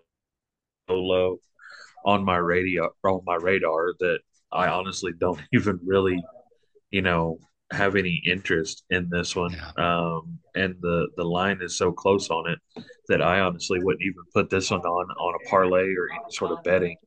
low 0.89 1.39
on 2.05 2.23
my 2.23 2.37
radio 2.37 2.89
on 3.03 3.21
my 3.25 3.35
radar 3.35 3.93
that 3.99 4.19
I 4.51 4.67
honestly 4.67 5.11
don't 5.17 5.41
even 5.53 5.79
really, 5.85 6.23
you 6.91 7.01
know, 7.01 7.39
have 7.71 7.95
any 7.95 8.21
interest 8.25 8.83
in 8.89 9.09
this 9.09 9.35
one. 9.35 9.53
Yeah. 9.53 9.71
Um, 9.77 10.39
and 10.55 10.75
the 10.81 11.07
the 11.17 11.25
line 11.25 11.59
is 11.61 11.77
so 11.77 11.91
close 11.91 12.29
on 12.29 12.49
it 12.49 12.83
that 13.09 13.21
I 13.21 13.41
honestly 13.41 13.79
wouldn't 13.83 14.03
even 14.03 14.23
put 14.33 14.49
this 14.49 14.71
one 14.71 14.81
on 14.81 15.09
on 15.11 15.39
a 15.43 15.49
parlay 15.49 15.93
or 15.95 16.09
any 16.11 16.31
sort 16.31 16.51
of 16.51 16.63
betting. 16.63 16.97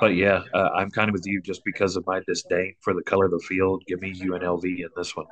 But 0.00 0.14
yeah, 0.14 0.42
uh, 0.54 0.70
I'm 0.76 0.90
kind 0.90 1.08
of 1.08 1.12
with 1.12 1.26
you 1.26 1.40
just 1.42 1.64
because 1.64 1.96
of 1.96 2.04
my 2.06 2.20
disdain 2.26 2.74
for 2.80 2.94
the 2.94 3.02
color 3.02 3.26
of 3.26 3.32
the 3.32 3.44
field. 3.48 3.82
Give 3.86 4.00
me 4.00 4.12
UNLV 4.14 4.64
in 4.64 4.88
this 4.96 5.16
one. 5.16 5.26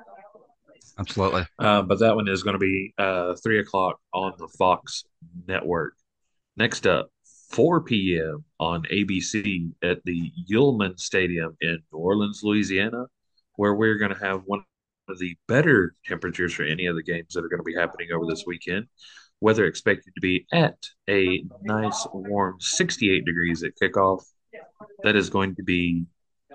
Absolutely. 0.99 1.47
Uh, 1.59 1.82
but 1.82 1.99
that 1.99 2.14
one 2.14 2.28
is 2.28 2.42
going 2.42 2.55
to 2.55 2.59
be 2.59 2.94
uh, 2.99 3.34
three 3.42 3.61
o'clock 3.61 3.99
on 4.14 4.32
the 4.38 4.49
Fox 4.59 5.05
network. 5.47 5.94
Next 6.57 6.86
up, 6.86 7.11
4 7.51 7.82
p.m. 7.82 8.44
on 8.59 8.82
ABC 8.84 9.70
at 9.82 10.03
the 10.05 10.32
Yulman 10.51 10.99
Stadium 10.99 11.57
in 11.61 11.78
New 11.92 11.99
Orleans, 11.99 12.40
Louisiana, 12.42 13.05
where 13.57 13.74
we're 13.74 13.99
going 13.99 14.12
to 14.12 14.18
have 14.18 14.42
one 14.47 14.62
of 15.09 15.18
the 15.18 15.36
better 15.47 15.94
temperatures 16.07 16.53
for 16.53 16.64
any 16.64 16.86
of 16.86 16.97
the 16.97 17.03
games 17.03 17.34
that 17.34 17.44
are 17.44 17.49
going 17.49 17.61
to 17.61 17.64
be 17.64 17.74
happening 17.74 18.09
over 18.12 18.26
this 18.26 18.44
weekend. 18.47 18.86
Weather 19.40 19.66
expected 19.66 20.14
to 20.14 20.20
be 20.20 20.47
at 20.53 20.76
a 21.09 21.44
nice 21.62 22.07
warm 22.12 22.57
68 22.59 23.24
degrees 23.24 23.62
at 23.62 23.72
kickoff. 23.80 24.24
That 25.03 25.16
is 25.16 25.31
going 25.31 25.55
to 25.57 25.62
be 25.62 26.07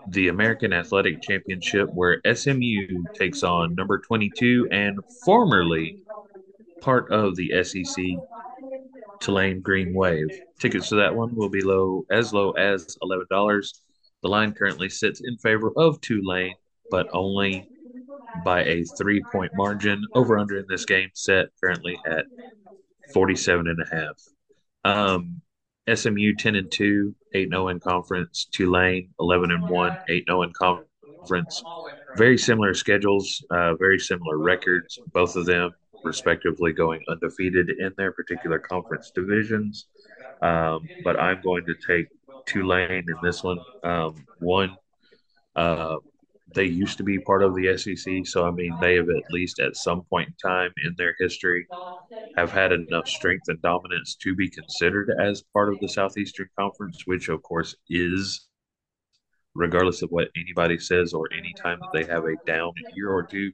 the 0.09 0.29
American 0.29 0.73
Athletic 0.73 1.21
Championship, 1.21 1.89
where 1.93 2.21
SMU 2.33 3.03
takes 3.13 3.43
on 3.43 3.75
number 3.75 3.99
22 3.99 4.67
and 4.71 4.99
formerly 5.23 6.03
part 6.81 7.11
of 7.11 7.35
the 7.35 7.63
SEC 7.63 8.03
Tulane 9.19 9.61
Green 9.61 9.93
Wave. 9.93 10.27
Tickets 10.59 10.89
to 10.89 10.95
that 10.95 11.15
one 11.15 11.35
will 11.35 11.49
be 11.49 11.61
low 11.61 12.05
as 12.11 12.33
low 12.33 12.51
as 12.51 12.97
eleven 13.01 13.27
dollars. 13.29 13.81
The 14.23 14.29
line 14.29 14.53
currently 14.53 14.89
sits 14.89 15.21
in 15.23 15.37
favor 15.37 15.71
of 15.77 16.01
Tulane, 16.01 16.55
but 16.89 17.07
only 17.13 17.67
by 18.43 18.63
a 18.63 18.83
three 18.83 19.21
point 19.31 19.51
margin. 19.55 20.03
Over 20.15 20.37
under 20.37 20.57
in 20.57 20.65
this 20.67 20.85
game 20.85 21.09
set 21.13 21.49
currently 21.61 21.99
at 22.05 22.25
47 23.13 23.67
and 23.67 23.79
a 23.81 23.95
half. 23.95 24.15
Um, 24.83 25.41
SMU 25.93 26.35
10 26.35 26.55
and 26.55 26.71
2, 26.71 27.15
8 27.33 27.49
0 27.49 27.67
in 27.69 27.79
conference. 27.79 28.45
Tulane 28.51 29.09
11 29.19 29.51
and 29.51 29.69
1, 29.69 29.97
8 30.09 30.25
0 30.27 30.41
in 30.43 30.53
conference. 30.53 31.63
Very 32.17 32.37
similar 32.37 32.73
schedules, 32.73 33.43
uh, 33.51 33.75
very 33.75 33.99
similar 33.99 34.37
records, 34.37 34.99
both 35.13 35.35
of 35.35 35.45
them 35.45 35.71
respectively 36.03 36.73
going 36.73 37.01
undefeated 37.07 37.69
in 37.69 37.93
their 37.97 38.11
particular 38.11 38.59
conference 38.59 39.11
divisions. 39.11 39.85
Um, 40.41 40.87
but 41.03 41.19
I'm 41.19 41.41
going 41.41 41.65
to 41.65 41.75
take 41.75 42.07
Tulane 42.45 43.05
in 43.07 43.15
this 43.21 43.43
one. 43.43 43.59
Um, 43.83 44.25
one, 44.39 44.75
uh, 45.55 45.97
they 46.53 46.65
used 46.65 46.97
to 46.97 47.03
be 47.03 47.19
part 47.19 47.43
of 47.43 47.55
the 47.55 47.77
SEC, 47.77 48.25
so 48.25 48.45
I 48.45 48.51
mean 48.51 48.75
they 48.79 48.95
have 48.95 49.09
at 49.09 49.31
least 49.31 49.59
at 49.59 49.75
some 49.75 50.03
point 50.03 50.29
in 50.29 50.35
time 50.49 50.71
in 50.85 50.93
their 50.97 51.15
history 51.19 51.67
have 52.35 52.51
had 52.51 52.71
enough 52.71 53.07
strength 53.07 53.47
and 53.47 53.61
dominance 53.61 54.15
to 54.15 54.35
be 54.35 54.49
considered 54.49 55.11
as 55.19 55.43
part 55.53 55.69
of 55.69 55.79
the 55.79 55.87
Southeastern 55.87 56.49
Conference, 56.59 57.03
which 57.05 57.29
of 57.29 57.41
course 57.43 57.75
is, 57.89 58.47
regardless 59.55 60.01
of 60.01 60.09
what 60.09 60.29
anybody 60.35 60.77
says 60.77 61.13
or 61.13 61.27
any 61.37 61.53
time 61.53 61.79
that 61.81 61.91
they 61.93 62.05
have 62.11 62.25
a 62.25 62.35
down 62.45 62.73
year 62.95 63.11
or 63.11 63.23
two, 63.23 63.51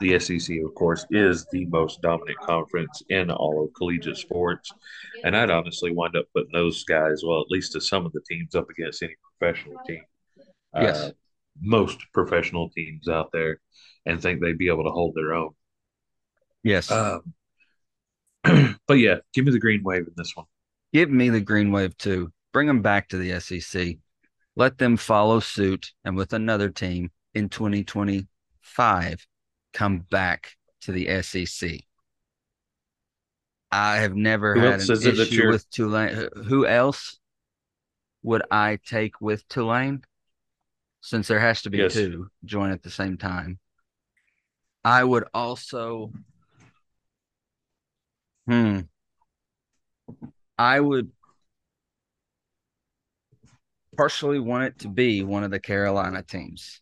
the 0.00 0.18
SEC, 0.18 0.56
of 0.64 0.74
course, 0.74 1.04
is 1.10 1.46
the 1.50 1.66
most 1.66 2.00
dominant 2.02 2.38
conference 2.38 3.02
in 3.08 3.30
all 3.30 3.64
of 3.64 3.74
collegiate 3.74 4.16
sports. 4.16 4.70
And 5.24 5.36
I'd 5.36 5.50
honestly 5.50 5.90
wind 5.90 6.16
up 6.16 6.26
putting 6.34 6.52
those 6.52 6.84
guys, 6.84 7.22
well, 7.24 7.40
at 7.40 7.50
least 7.50 7.72
to 7.72 7.80
some 7.80 8.06
of 8.06 8.12
the 8.12 8.20
teams, 8.28 8.54
up 8.54 8.70
against 8.70 9.02
any 9.02 9.16
professional 9.38 9.76
team. 9.86 10.02
Yes. 10.74 10.96
Uh, 10.98 11.10
most 11.60 11.98
professional 12.12 12.70
teams 12.70 13.08
out 13.08 13.30
there 13.32 13.60
and 14.06 14.20
think 14.20 14.40
they'd 14.40 14.58
be 14.58 14.68
able 14.68 14.84
to 14.84 14.90
hold 14.90 15.14
their 15.14 15.34
own. 15.34 15.50
Yes. 16.62 16.90
Um, 16.90 17.34
but 18.86 18.94
yeah, 18.94 19.16
give 19.32 19.44
me 19.44 19.52
the 19.52 19.58
green 19.58 19.82
wave 19.82 20.06
in 20.06 20.14
this 20.16 20.32
one. 20.34 20.46
Give 20.92 21.10
me 21.10 21.28
the 21.28 21.40
green 21.40 21.72
wave 21.72 21.96
too. 21.98 22.32
Bring 22.52 22.66
them 22.66 22.82
back 22.82 23.08
to 23.08 23.18
the 23.18 23.38
SEC. 23.40 23.96
Let 24.56 24.78
them 24.78 24.96
follow 24.96 25.40
suit 25.40 25.92
and 26.04 26.16
with 26.16 26.32
another 26.32 26.70
team 26.70 27.10
in 27.34 27.48
2025 27.48 29.26
come 29.72 29.98
back 30.10 30.56
to 30.82 30.92
the 30.92 31.22
SEC. 31.22 31.80
I 33.70 33.96
have 33.96 34.14
never 34.14 34.54
Who 34.54 34.60
had 34.60 34.74
an 34.74 34.80
is 34.80 34.90
it 34.90 35.16
that 35.16 35.28
issue 35.28 35.48
with 35.48 35.68
Tulane. 35.70 36.28
Who 36.46 36.66
else 36.66 37.18
would 38.22 38.42
I 38.50 38.78
take 38.84 39.20
with 39.20 39.46
Tulane? 39.48 40.02
Since 41.00 41.28
there 41.28 41.40
has 41.40 41.62
to 41.62 41.70
be 41.70 41.78
Yes. 41.78 41.94
two 41.94 42.30
join 42.44 42.70
at 42.70 42.82
the 42.82 42.90
same 42.90 43.16
time. 43.18 43.58
I 44.84 45.04
would 45.04 45.24
also 45.32 46.10
hmm 48.46 48.88
I 50.58 50.80
would 50.80 51.10
partially 53.96 54.38
want 54.38 54.64
it 54.64 54.78
to 54.80 54.88
be 54.88 55.22
one 55.22 55.44
of 55.44 55.50
the 55.50 55.60
Carolina 55.60 56.22
teams. 56.22 56.80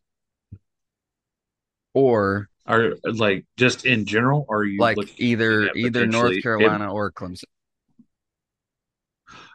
Or 1.94 2.48
Are 2.66 2.94
like 3.04 3.44
just 3.56 3.86
in 3.86 4.04
general? 4.06 4.44
Are 4.48 4.64
you 4.64 4.82
like 4.82 4.98
either 5.18 5.70
either 5.74 6.06
North 6.06 6.40
Carolina 6.42 6.92
or 6.92 7.10
Clemson, 7.12 7.44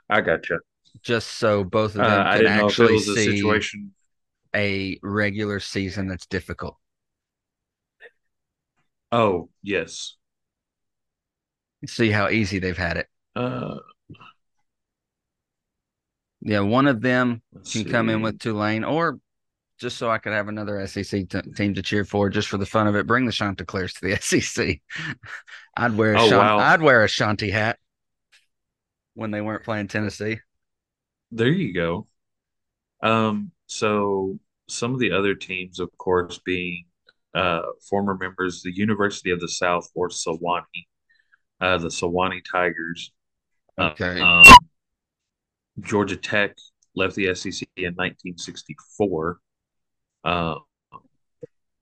I 0.09 0.21
gotcha. 0.21 0.59
just 1.01 1.27
so 1.29 1.63
both 1.63 1.95
of 1.95 2.03
Uh, 2.03 2.05
them 2.05 2.25
I 2.25 2.37
can 2.37 2.41
didn't 2.41 2.55
know 2.55 2.67
if 2.69 2.79
it 2.79 2.79
actually 2.79 2.97
see 2.99 3.25
situation. 3.33 3.93
A 4.55 4.99
regular 5.03 5.59
season 5.59 6.07
that's 6.07 6.25
difficult. 6.27 6.77
Oh 9.11 9.49
yes. 9.63 10.15
See 11.87 12.11
how 12.11 12.29
easy 12.29 12.59
they've 12.59 12.77
had 12.77 12.97
it. 12.97 13.07
Uh, 13.35 13.77
Yeah, 16.41 16.61
one 16.61 16.87
of 16.87 17.01
them 17.01 17.41
can 17.71 17.85
come 17.85 18.09
in 18.09 18.21
with 18.21 18.39
Tulane, 18.39 18.83
or 18.83 19.19
just 19.79 19.97
so 19.97 20.09
I 20.09 20.17
could 20.17 20.33
have 20.33 20.47
another 20.47 20.79
SEC 20.87 21.25
t- 21.25 21.41
team 21.55 21.75
to 21.75 21.81
cheer 21.83 22.03
for, 22.03 22.29
just 22.29 22.47
for 22.49 22.57
the 22.57 22.65
fun 22.65 22.87
of 22.87 22.95
it. 22.95 23.05
Bring 23.07 23.25
the 23.25 23.31
Chanticleers 23.31 23.93
to 23.95 24.01
the 24.07 24.15
SEC. 24.21 24.81
I'd 25.77 25.95
wear 25.97 26.13
a 26.15 26.21
Oh, 26.21 26.29
Shan- 26.29 26.37
wow. 26.39 26.57
I'd 26.59 26.81
wear 26.81 27.03
a 27.03 27.07
Shanti 27.07 27.51
hat 27.51 27.77
when 29.13 29.31
they 29.31 29.41
weren't 29.41 29.63
playing 29.63 29.87
Tennessee. 29.87 30.39
There 31.31 31.47
you 31.47 31.73
go. 31.73 32.07
Um, 33.03 33.51
so 33.71 34.37
some 34.67 34.93
of 34.93 34.99
the 34.99 35.11
other 35.13 35.33
teams, 35.33 35.79
of 35.79 35.89
course, 35.97 36.39
being 36.45 36.83
uh, 37.33 37.61
former 37.89 38.17
members, 38.19 38.61
the 38.61 38.75
University 38.75 39.31
of 39.31 39.39
the 39.39 39.47
South 39.47 39.89
or 39.95 40.09
Sewanee, 40.09 40.87
uh, 41.61 41.77
the 41.77 41.87
Sewanee 41.87 42.41
Tigers. 42.51 43.13
Uh, 43.77 43.91
Okay. 43.91 44.19
um, 44.19 44.43
Georgia 45.79 46.17
Tech 46.17 46.57
left 46.97 47.15
the 47.15 47.33
SEC 47.33 47.65
in 47.77 47.93
1964. 47.95 49.39
Uh, 50.25 50.55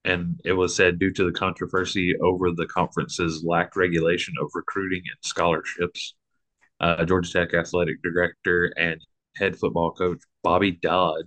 and 0.04 0.40
it 0.44 0.52
was 0.52 0.74
said 0.74 1.00
due 1.00 1.12
to 1.12 1.24
the 1.24 1.32
controversy 1.32 2.14
over 2.22 2.52
the 2.52 2.66
conference's 2.66 3.42
lack 3.44 3.74
regulation 3.74 4.34
of 4.40 4.48
recruiting 4.54 5.02
and 5.04 5.18
scholarships. 5.22 6.14
Uh, 6.78 7.04
Georgia 7.04 7.32
Tech 7.32 7.52
athletic 7.52 8.00
director 8.02 8.72
and 8.78 9.00
head 9.36 9.58
football 9.58 9.90
coach 9.90 10.20
Bobby 10.44 10.70
Dodd, 10.70 11.24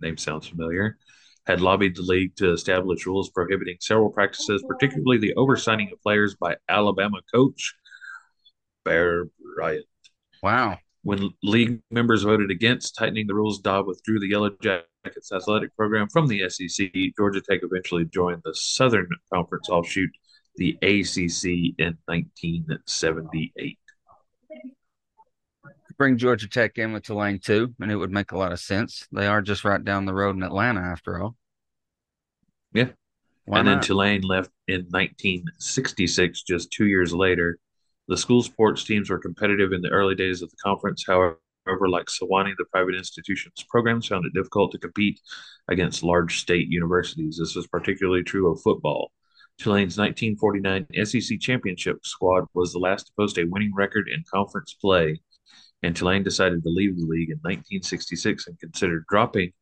name 0.00 0.16
sounds 0.16 0.46
familiar, 0.46 0.98
had 1.46 1.60
lobbied 1.60 1.96
the 1.96 2.02
league 2.02 2.36
to 2.36 2.52
establish 2.52 3.06
rules 3.06 3.30
prohibiting 3.30 3.76
several 3.80 4.10
practices, 4.10 4.62
particularly 4.68 5.18
the 5.18 5.34
oversigning 5.34 5.90
of 5.92 6.02
players 6.02 6.36
by 6.36 6.56
Alabama 6.68 7.18
coach 7.32 7.74
Bear 8.84 9.26
Bryant. 9.56 9.86
Wow. 10.42 10.78
When 11.02 11.30
league 11.42 11.80
members 11.90 12.22
voted 12.22 12.50
against 12.50 12.96
tightening 12.96 13.26
the 13.26 13.34
rules, 13.34 13.60
Dodd 13.60 13.86
withdrew 13.86 14.20
the 14.20 14.28
Yellow 14.28 14.50
Jackets 14.60 15.32
athletic 15.32 15.74
program 15.76 16.08
from 16.08 16.26
the 16.26 16.48
SEC. 16.50 16.90
Georgia 17.16 17.40
Tech 17.40 17.60
eventually 17.62 18.04
joined 18.04 18.42
the 18.44 18.54
Southern 18.54 19.08
Conference 19.32 19.68
offshoot, 19.68 20.10
the 20.56 20.76
ACC, 20.82 21.74
in 21.78 21.96
1978. 22.06 23.78
Bring 25.98 26.16
Georgia 26.16 26.48
Tech 26.48 26.78
in 26.78 26.92
with 26.92 27.02
Tulane 27.02 27.40
too, 27.40 27.74
and 27.80 27.90
it 27.90 27.96
would 27.96 28.12
make 28.12 28.30
a 28.30 28.38
lot 28.38 28.52
of 28.52 28.60
sense. 28.60 29.06
They 29.10 29.26
are 29.26 29.42
just 29.42 29.64
right 29.64 29.84
down 29.84 30.04
the 30.04 30.14
road 30.14 30.36
in 30.36 30.44
Atlanta, 30.44 30.80
after 30.80 31.20
all. 31.20 31.36
Yeah. 32.72 32.90
Why 33.46 33.58
and 33.58 33.68
then? 33.68 33.80
Tulane 33.80 34.22
left 34.22 34.50
in 34.68 34.86
1966, 34.90 36.42
just 36.42 36.70
two 36.70 36.86
years 36.86 37.12
later. 37.12 37.58
The 38.06 38.16
school 38.16 38.42
sports 38.42 38.84
teams 38.84 39.10
were 39.10 39.18
competitive 39.18 39.72
in 39.72 39.82
the 39.82 39.90
early 39.90 40.14
days 40.14 40.40
of 40.40 40.50
the 40.50 40.56
conference. 40.62 41.04
However, 41.06 41.38
like 41.66 42.06
Sewanee, 42.06 42.54
the 42.56 42.64
private 42.70 42.94
institution's 42.94 43.64
programs 43.68 44.06
found 44.06 44.24
it 44.24 44.32
difficult 44.32 44.72
to 44.72 44.78
compete 44.78 45.20
against 45.68 46.04
large 46.04 46.40
state 46.40 46.68
universities. 46.68 47.38
This 47.38 47.56
was 47.56 47.66
particularly 47.66 48.22
true 48.22 48.52
of 48.52 48.62
football. 48.62 49.10
Tulane's 49.58 49.98
1949 49.98 50.86
SEC 51.04 51.40
championship 51.40 52.06
squad 52.06 52.44
was 52.54 52.72
the 52.72 52.78
last 52.78 53.08
to 53.08 53.12
post 53.18 53.38
a 53.38 53.44
winning 53.44 53.72
record 53.74 54.08
in 54.08 54.22
conference 54.32 54.74
play, 54.74 55.20
and 55.82 55.94
Tulane 55.94 56.22
decided 56.22 56.62
to 56.62 56.68
leave 56.68 56.96
the 56.96 57.06
league 57.06 57.30
in 57.30 57.38
1966 57.38 58.46
and 58.46 58.58
considered 58.58 59.04
dropping 59.08 59.52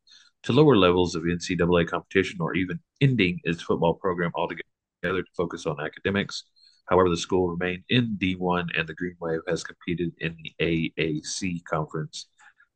to 0.43 0.53
lower 0.53 0.77
levels 0.77 1.15
of 1.15 1.23
NCAA 1.23 1.87
competition 1.87 2.39
or 2.41 2.55
even 2.55 2.79
ending 3.01 3.39
its 3.43 3.61
football 3.61 3.95
program 3.95 4.31
altogether 4.35 4.63
to 5.03 5.23
focus 5.35 5.65
on 5.65 5.79
academics. 5.79 6.43
However, 6.85 7.09
the 7.09 7.17
school 7.17 7.49
remained 7.49 7.83
in 7.89 8.17
D1 8.19 8.67
and 8.77 8.87
the 8.87 8.93
Green 8.93 9.15
Wave 9.19 9.41
has 9.47 9.63
competed 9.63 10.13
in 10.19 10.37
the 10.41 10.53
AAC 10.61 11.63
conference 11.65 12.27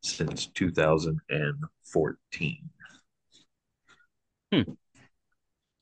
since 0.04 0.48
2014. 0.48 2.70
Hmm. 4.52 4.62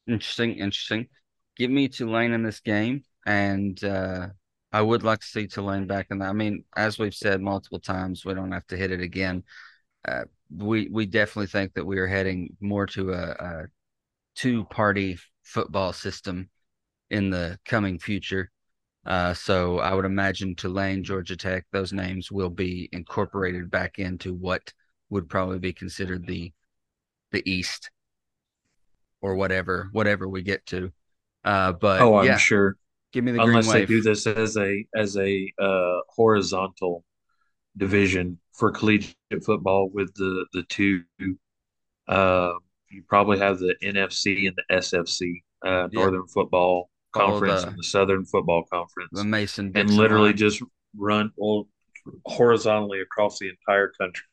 Interesting, 0.07 0.59
interesting. 0.59 1.07
Give 1.57 1.71
me 1.71 1.87
Tulane 1.87 2.33
in 2.33 2.43
this 2.43 2.59
game, 2.59 3.03
and 3.25 3.83
uh, 3.83 4.27
I 4.71 4.81
would 4.81 5.03
like 5.03 5.19
to 5.19 5.25
see 5.25 5.47
Tulane 5.47 5.87
back 5.87 6.07
in 6.11 6.19
that. 6.19 6.29
I 6.29 6.33
mean, 6.33 6.63
as 6.75 6.99
we've 6.99 7.13
said 7.13 7.41
multiple 7.41 7.79
times, 7.79 8.23
we 8.23 8.33
don't 8.33 8.51
have 8.51 8.67
to 8.67 8.77
hit 8.77 8.91
it 8.91 9.01
again. 9.01 9.43
Uh, 10.07 10.23
we 10.55 10.87
we 10.89 11.05
definitely 11.05 11.47
think 11.47 11.73
that 11.73 11.85
we 11.85 11.97
are 11.97 12.07
heading 12.07 12.55
more 12.59 12.85
to 12.87 13.13
a, 13.13 13.29
a 13.31 13.65
two 14.35 14.65
party 14.65 15.17
football 15.43 15.93
system 15.93 16.49
in 17.09 17.29
the 17.29 17.59
coming 17.65 17.99
future. 17.99 18.51
Uh, 19.05 19.33
so 19.33 19.79
I 19.79 19.93
would 19.93 20.05
imagine 20.05 20.55
Tulane, 20.55 21.03
Georgia 21.03 21.35
Tech, 21.35 21.65
those 21.71 21.93
names 21.93 22.31
will 22.31 22.49
be 22.49 22.89
incorporated 22.91 23.71
back 23.71 23.97
into 23.97 24.33
what 24.33 24.73
would 25.09 25.29
probably 25.29 25.59
be 25.59 25.73
considered 25.73 26.27
the 26.27 26.51
the 27.31 27.49
East 27.49 27.89
or 29.21 29.35
whatever 29.35 29.89
whatever 29.91 30.27
we 30.27 30.41
get 30.41 30.65
to. 30.67 30.91
Uh, 31.43 31.73
but 31.73 32.01
oh, 32.01 32.17
I'm 32.17 32.25
yeah, 32.25 32.37
sure. 32.37 32.75
Give 33.13 33.23
me 33.23 33.31
the 33.31 33.37
green 33.39 33.49
Unless 33.49 33.71
they 33.71 33.79
wave. 33.81 33.87
do 33.87 34.01
this 34.01 34.27
as 34.27 34.57
a 34.57 34.85
as 34.95 35.17
a 35.17 35.51
uh, 35.61 35.99
horizontal 36.09 37.03
division 37.77 38.39
for 38.53 38.71
collegiate 38.71 39.15
football 39.45 39.89
with 39.93 40.13
the 40.15 40.45
the 40.53 40.63
two 40.63 41.03
Uh, 42.07 42.53
you 42.89 43.03
probably 43.07 43.37
have 43.37 43.59
the 43.59 43.75
NFC 43.83 44.47
and 44.47 44.55
the 44.57 44.75
SFC, 44.75 45.43
uh, 45.65 45.87
Yeah. 45.91 45.99
Northern 46.01 46.27
Football 46.27 46.89
Conference 47.13 47.61
the 47.61 47.67
and 47.69 47.77
the 47.77 47.83
Southern 47.83 48.25
Football 48.25 48.63
the 48.63 48.75
Conference, 48.77 49.23
Mason 49.23 49.71
and 49.75 49.89
literally 49.91 50.29
line. 50.29 50.37
just 50.37 50.61
run 50.97 51.31
well 51.37 51.67
horizontally 52.25 53.01
across 53.01 53.37
the 53.39 53.49
entire 53.49 53.89
country. 53.99 54.25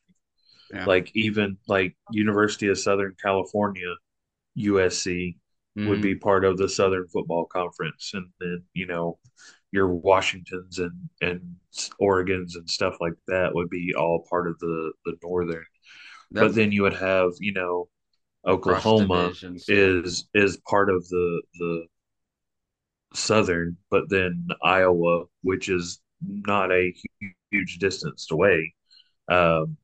Yeah. 0.73 0.85
Like 0.85 1.11
even 1.15 1.57
like 1.67 1.95
University 2.11 2.67
of 2.69 2.79
Southern 2.79 3.15
California, 3.21 3.93
USC 4.57 5.37
would 5.85 5.99
Mhm. 5.99 6.01
be 6.01 6.15
part 6.15 6.43
of 6.43 6.57
the 6.57 6.67
Southern 6.69 7.07
Football 7.07 7.45
Conference, 7.45 8.11
and 8.13 8.27
then 8.39 8.63
you 8.73 8.87
know 8.87 9.19
your 9.71 9.87
Washingtons 9.93 10.79
and 10.79 11.09
and 11.21 11.55
Oregons 12.01 12.55
and 12.55 12.69
stuff 12.69 12.97
like 12.99 13.13
that 13.27 13.53
would 13.53 13.69
be 13.69 13.93
all 13.95 14.25
part 14.29 14.47
of 14.47 14.57
the 14.59 14.91
the 15.05 15.15
Northern. 15.23 15.65
Yep. 16.31 16.43
But 16.43 16.55
then 16.55 16.71
you 16.71 16.83
would 16.83 16.95
have 16.95 17.31
you 17.39 17.53
know 17.53 17.89
Oklahoma 18.45 19.33
is 19.67 20.27
is 20.33 20.57
part 20.69 20.89
of 20.89 21.07
the 21.09 21.41
the 21.55 21.87
Southern, 23.13 23.77
but 23.89 24.09
then 24.09 24.47
Iowa, 24.63 25.25
which 25.41 25.69
is 25.69 25.99
not 26.21 26.71
a 26.71 26.93
hu- 27.21 27.29
huge 27.51 27.77
distance 27.79 28.29
away, 28.31 28.73
um, 29.29 29.77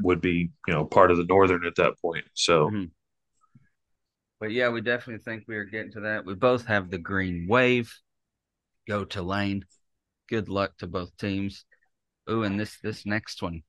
would 0.00 0.20
be 0.20 0.50
you 0.66 0.74
know 0.74 0.84
part 0.84 1.10
of 1.10 1.16
the 1.16 1.24
Northern 1.24 1.64
at 1.66 1.74
that 1.76 1.94
point. 2.00 2.24
So 2.34 2.70
Mhm. 2.70 2.90
But 4.40 4.52
yeah, 4.52 4.68
we 4.68 4.80
definitely 4.80 5.22
think 5.22 5.44
we 5.48 5.56
are 5.56 5.64
getting 5.64 5.92
to 5.92 6.00
that. 6.00 6.24
We 6.24 6.34
both 6.34 6.66
have 6.66 6.90
the 6.90 6.98
green 6.98 7.46
wave. 7.48 7.92
Go 8.86 9.04
Tulane. 9.04 9.64
Good 10.28 10.48
luck 10.48 10.76
to 10.78 10.86
both 10.86 11.16
teams. 11.16 11.64
Ooh, 12.30 12.44
and 12.44 12.60
this 12.60 12.78
this 12.82 13.04
next 13.04 13.42
one, 13.42 13.62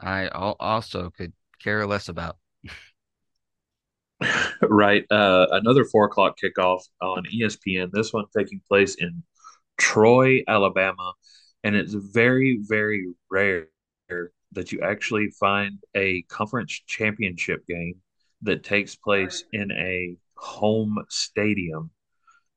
I 0.00 0.28
also 0.28 1.10
could 1.10 1.32
care 1.62 1.86
less 1.86 2.08
about. 2.08 2.36
right, 4.62 5.04
uh, 5.10 5.46
another 5.50 5.84
four 5.84 6.04
o'clock 6.06 6.38
kickoff 6.38 6.82
on 7.00 7.24
ESPN. 7.34 7.90
This 7.92 8.12
one 8.12 8.26
taking 8.36 8.60
place 8.68 8.94
in 8.96 9.22
Troy, 9.78 10.42
Alabama, 10.46 11.14
and 11.64 11.74
it's 11.74 11.94
very 11.94 12.60
very 12.68 13.06
rare 13.30 13.68
that 14.52 14.70
you 14.70 14.80
actually 14.82 15.30
find 15.40 15.78
a 15.96 16.22
conference 16.22 16.80
championship 16.86 17.66
game 17.66 17.96
that 18.44 18.64
takes 18.64 18.94
place 18.94 19.44
in 19.52 19.70
a 19.72 20.16
home 20.36 20.98
stadium, 21.08 21.90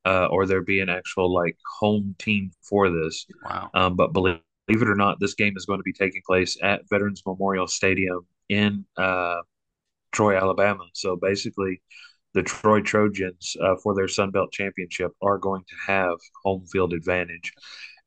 uh, 0.05 0.27
or 0.27 0.45
there 0.45 0.61
be 0.61 0.79
an 0.79 0.89
actual 0.89 1.33
like 1.33 1.57
home 1.79 2.15
team 2.19 2.51
for 2.61 2.89
this. 2.89 3.25
Wow. 3.43 3.69
Um, 3.73 3.95
but 3.95 4.13
believe, 4.13 4.39
believe 4.67 4.81
it 4.81 4.89
or 4.89 4.95
not, 4.95 5.19
this 5.19 5.33
game 5.33 5.55
is 5.57 5.65
going 5.65 5.79
to 5.79 5.83
be 5.83 5.93
taking 5.93 6.21
place 6.25 6.57
at 6.61 6.81
Veterans 6.89 7.23
Memorial 7.25 7.67
Stadium 7.67 8.25
in 8.49 8.85
uh, 8.97 9.41
Troy, 10.11 10.37
Alabama. 10.37 10.85
So 10.93 11.15
basically, 11.15 11.81
the 12.33 12.43
Troy 12.43 12.81
Trojans 12.81 13.55
uh, 13.61 13.75
for 13.81 13.95
their 13.95 14.07
Sun 14.07 14.31
Belt 14.31 14.51
Championship 14.51 15.11
are 15.21 15.37
going 15.37 15.63
to 15.67 15.75
have 15.91 16.17
home 16.43 16.65
field 16.71 16.93
advantage 16.93 17.51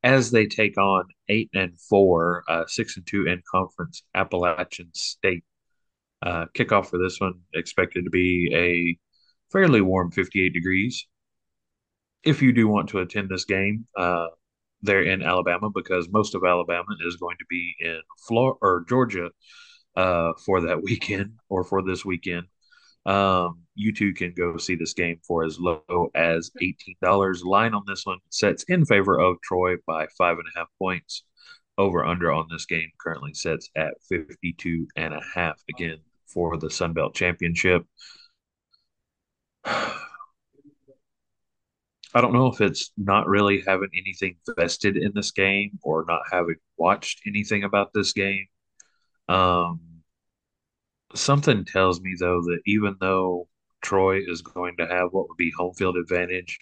as 0.03 0.31
they 0.31 0.47
take 0.47 0.79
on 0.79 1.05
eight 1.29 1.51
and 1.55 1.79
four, 1.81 2.43
uh, 2.49 2.65
six 2.67 2.97
and 2.97 3.07
two 3.07 3.27
in 3.27 3.43
conference 3.51 4.03
Appalachian 4.15 4.91
State. 4.95 5.45
Uh, 6.23 6.47
kickoff 6.55 6.87
for 6.87 6.99
this 6.99 7.19
one 7.19 7.35
expected 7.55 8.05
to 8.05 8.11
be 8.11 8.51
a 8.55 8.99
fairly 9.53 9.81
warm 9.81 10.11
58 10.11 10.53
degrees. 10.53 11.07
If 12.23 12.43
you 12.43 12.53
do 12.53 12.69
want 12.69 12.91
to 12.91 12.99
attend 12.99 13.31
this 13.31 13.47
game, 13.47 13.87
uh, 13.97 14.27
they're 14.83 15.03
in 15.03 15.23
Alabama 15.23 15.71
because 15.75 16.09
most 16.11 16.35
of 16.35 16.45
Alabama 16.45 16.95
is 17.07 17.17
going 17.17 17.37
to 17.39 17.45
be 17.49 17.75
in 17.81 18.01
Florida 18.27 18.59
or 18.61 18.85
Georgia 18.89 19.31
uh, 19.97 20.33
for 20.45 20.63
that 20.63 20.83
weekend 20.83 21.33
or 21.49 21.65
for 21.65 21.83
this 21.83 22.05
weekend. 22.05 22.47
Um, 23.07 23.63
you 23.75 23.95
too 23.95 24.13
can 24.13 24.35
go 24.37 24.59
see 24.59 24.75
this 24.75 24.93
game 24.93 25.21
for 25.27 25.43
as 25.45 25.59
low 25.59 26.11
as 26.15 26.51
$18. 26.63 27.45
Line 27.45 27.73
on 27.73 27.83
this 27.87 28.05
one 28.05 28.19
sets 28.29 28.63
in 28.65 28.85
favor 28.85 29.19
of 29.19 29.41
Troy 29.43 29.77
by 29.87 30.07
five 30.19 30.37
and 30.37 30.47
a 30.55 30.59
half 30.59 30.69
points. 30.79 31.25
Over 31.79 32.05
under 32.05 32.31
on 32.31 32.47
this 32.51 32.67
game 32.67 32.91
currently 33.01 33.33
sets 33.33 33.71
at 33.75 33.95
52 34.07 34.87
and 34.97 35.15
a 35.15 35.23
half 35.35 35.63
again 35.71 35.97
for 36.33 36.57
the 36.57 36.71
Sun 36.71 36.93
Belt 36.93 37.15
Championship. 37.15 37.85
I 42.13 42.21
don't 42.21 42.33
know 42.33 42.49
if 42.49 42.61
it's 42.61 42.91
not 42.97 43.29
really 43.29 43.63
having 43.67 43.91
anything 43.97 44.37
vested 44.57 44.97
in 44.97 45.13
this 45.15 45.31
game 45.31 45.79
or 45.83 46.05
not 46.09 46.23
having 46.31 46.57
watched 46.77 47.23
anything 47.27 47.63
about 47.63 47.93
this 47.93 48.13
game. 48.13 48.47
Um, 49.29 49.81
something 51.15 51.65
tells 51.65 52.01
me 52.01 52.17
though 52.19 52.43
that 52.43 52.61
even 52.67 52.97
though 53.01 53.49
Troy 53.83 54.21
is 54.27 54.43
going 54.43 54.77
to 54.79 54.87
have 54.87 55.09
what 55.13 55.29
would 55.29 55.37
be 55.37 55.53
home 55.57 55.75
field 55.75 55.97
advantage, 55.97 56.59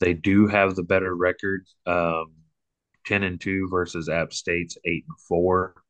they 0.00 0.14
do 0.14 0.46
have 0.46 0.74
the 0.74 0.82
better 0.82 1.14
record, 1.14 1.66
um, 1.86 2.32
ten 3.06 3.22
and 3.22 3.40
two 3.40 3.68
versus 3.70 4.08
App 4.08 4.32
State's 4.32 4.76
eight 4.84 5.04
and 5.08 5.18
four. 5.26 5.81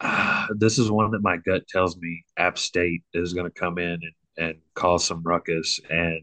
Uh, 0.00 0.46
this 0.56 0.78
is 0.78 0.90
one 0.90 1.10
that 1.10 1.22
my 1.22 1.36
gut 1.36 1.66
tells 1.68 1.96
me 1.96 2.24
App 2.36 2.58
State 2.58 3.02
is 3.12 3.34
going 3.34 3.46
to 3.46 3.60
come 3.60 3.78
in 3.78 4.00
and, 4.02 4.12
and 4.36 4.54
cause 4.74 5.04
some 5.04 5.22
ruckus, 5.22 5.80
and 5.90 6.22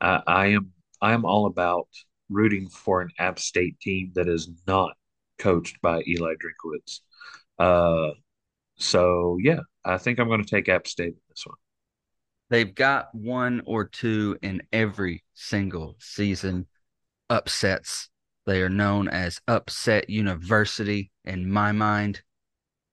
I, 0.00 0.22
I 0.26 0.46
am 0.48 0.72
I 1.00 1.12
am 1.12 1.24
all 1.24 1.46
about 1.46 1.88
rooting 2.28 2.68
for 2.68 3.00
an 3.00 3.10
App 3.18 3.38
State 3.38 3.80
team 3.80 4.12
that 4.14 4.28
is 4.28 4.50
not 4.66 4.92
coached 5.38 5.80
by 5.80 6.02
Eli 6.06 6.34
Drinkwitz. 6.34 7.00
Uh, 7.58 8.12
so 8.76 9.38
yeah, 9.40 9.60
I 9.84 9.98
think 9.98 10.18
I'm 10.18 10.28
going 10.28 10.44
to 10.44 10.48
take 10.48 10.68
App 10.68 10.86
State 10.86 11.14
in 11.14 11.20
this 11.30 11.44
one. 11.46 11.56
They've 12.50 12.74
got 12.74 13.14
one 13.14 13.62
or 13.66 13.84
two 13.84 14.38
in 14.42 14.62
every 14.72 15.22
single 15.34 15.96
season 15.98 16.66
upsets. 17.28 18.08
They 18.46 18.62
are 18.62 18.70
known 18.70 19.08
as 19.08 19.40
Upset 19.46 20.08
University 20.08 21.10
in 21.24 21.50
my 21.50 21.72
mind. 21.72 22.22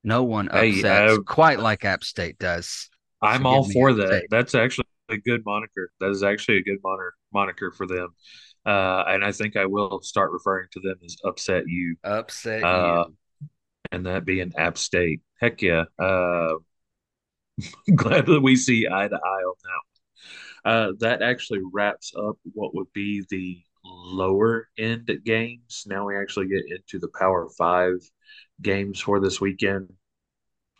No 0.06 0.22
one 0.22 0.48
Hey, 0.52 0.70
upsets 0.70 1.18
uh, 1.18 1.22
quite 1.22 1.58
like 1.58 1.84
App 1.84 2.04
State 2.04 2.38
does. 2.38 2.88
I'm 3.20 3.44
all 3.44 3.68
for 3.68 3.92
that. 3.92 4.06
State. 4.06 4.26
That's 4.30 4.54
actually 4.54 4.86
a 5.08 5.16
good 5.16 5.42
moniker. 5.44 5.90
That 5.98 6.10
is 6.10 6.22
actually 6.22 6.58
a 6.58 6.62
good 6.62 6.78
moniker 6.82 7.14
moniker 7.32 7.72
for 7.72 7.88
them. 7.88 8.10
Uh, 8.64 9.02
and 9.08 9.24
I 9.24 9.32
think 9.32 9.56
I 9.56 9.66
will 9.66 10.00
start 10.02 10.30
referring 10.30 10.68
to 10.72 10.80
them 10.80 10.96
as 11.04 11.16
Upset 11.24 11.64
You, 11.66 11.96
Upset 12.04 12.62
Uh, 12.62 13.06
you. 13.08 13.48
and 13.90 14.06
that 14.06 14.24
being 14.24 14.52
App 14.56 14.78
State. 14.78 15.22
Heck 15.40 15.60
yeah. 15.60 15.84
Uh, 15.98 16.54
glad 17.96 18.26
that 18.26 18.40
we 18.40 18.54
see 18.54 18.86
eye 18.86 19.08
to 19.08 19.16
eye 19.16 19.18
on 19.18 19.54
that. 19.64 20.70
Uh, 20.70 20.92
that 21.00 21.22
actually 21.22 21.60
wraps 21.72 22.12
up 22.16 22.36
what 22.54 22.76
would 22.76 22.92
be 22.92 23.24
the 23.28 23.60
lower 23.84 24.68
end 24.78 25.10
games. 25.24 25.84
Now 25.86 26.06
we 26.06 26.16
actually 26.16 26.46
get 26.46 26.62
into 26.70 27.00
the 27.00 27.10
Power 27.18 27.48
Five 27.58 27.98
games 28.62 29.00
for 29.00 29.20
this 29.20 29.40
weekend. 29.40 29.92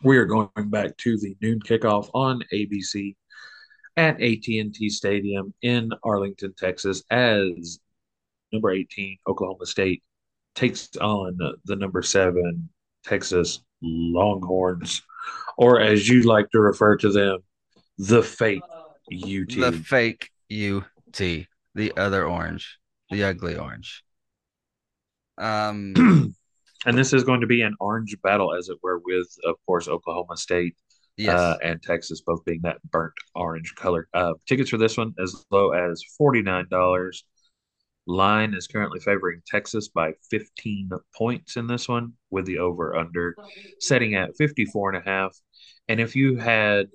We 0.03 0.17
are 0.17 0.25
going 0.25 0.49
back 0.65 0.95
to 0.97 1.17
the 1.17 1.35
noon 1.41 1.59
kickoff 1.59 2.09
on 2.13 2.43
ABC 2.53 3.15
at 3.95 4.21
AT&T 4.21 4.89
Stadium 4.89 5.53
in 5.61 5.91
Arlington, 6.03 6.53
Texas, 6.55 7.03
as 7.09 7.79
number 8.51 8.71
18 8.71 9.17
Oklahoma 9.27 9.65
State 9.65 10.03
takes 10.55 10.89
on 10.97 11.37
the 11.65 11.75
number 11.75 12.01
seven 12.01 12.69
Texas 13.03 13.59
Longhorns, 13.81 15.01
or 15.57 15.79
as 15.79 16.07
you 16.07 16.23
like 16.23 16.49
to 16.51 16.59
refer 16.59 16.97
to 16.97 17.11
them, 17.11 17.39
the 17.97 18.23
fake 18.23 18.61
UT. 19.11 19.49
The 19.49 19.83
fake 19.85 20.29
UT, 20.51 21.47
the 21.75 21.93
other 21.95 22.25
orange, 22.25 22.79
the 23.09 23.23
ugly 23.23 23.55
orange. 23.55 24.03
Um, 25.37 26.33
and 26.87 26.97
this 26.97 27.11
is 27.11 27.25
going 27.25 27.41
to 27.41 27.47
be 27.47 27.61
an 27.61 27.75
orange 27.81 28.15
battle, 28.23 28.55
as 28.55 28.69
it 28.69 28.77
were, 28.81 28.99
with, 29.03 29.27
of 29.45 29.55
course, 29.65 29.89
Oklahoma 29.89 30.37
State 30.37 30.75
yes. 31.17 31.37
uh, 31.37 31.57
and 31.61 31.83
Texas 31.83 32.21
both 32.21 32.45
being 32.45 32.61
that 32.63 32.77
burnt 32.89 33.13
orange 33.35 33.75
color. 33.75 34.07
Uh, 34.13 34.33
tickets 34.47 34.69
for 34.69 34.77
this 34.77 34.97
one 34.97 35.13
as 35.21 35.45
low 35.51 35.71
as 35.71 36.01
$49. 36.19 37.23
Line 38.09 38.53
is 38.53 38.67
currently 38.67 39.01
favoring 39.01 39.41
Texas 39.45 39.89
by 39.89 40.13
15 40.31 40.91
points 41.13 41.57
in 41.57 41.67
this 41.67 41.89
one, 41.89 42.13
with 42.29 42.45
the 42.45 42.59
over 42.59 42.95
under 42.95 43.35
setting 43.81 44.15
at 44.15 44.37
54 44.37 44.93
and 44.93 45.05
a 45.05 45.09
half. 45.09 45.37
And 45.89 45.99
if 45.99 46.15
you 46.15 46.37
had, 46.37 46.87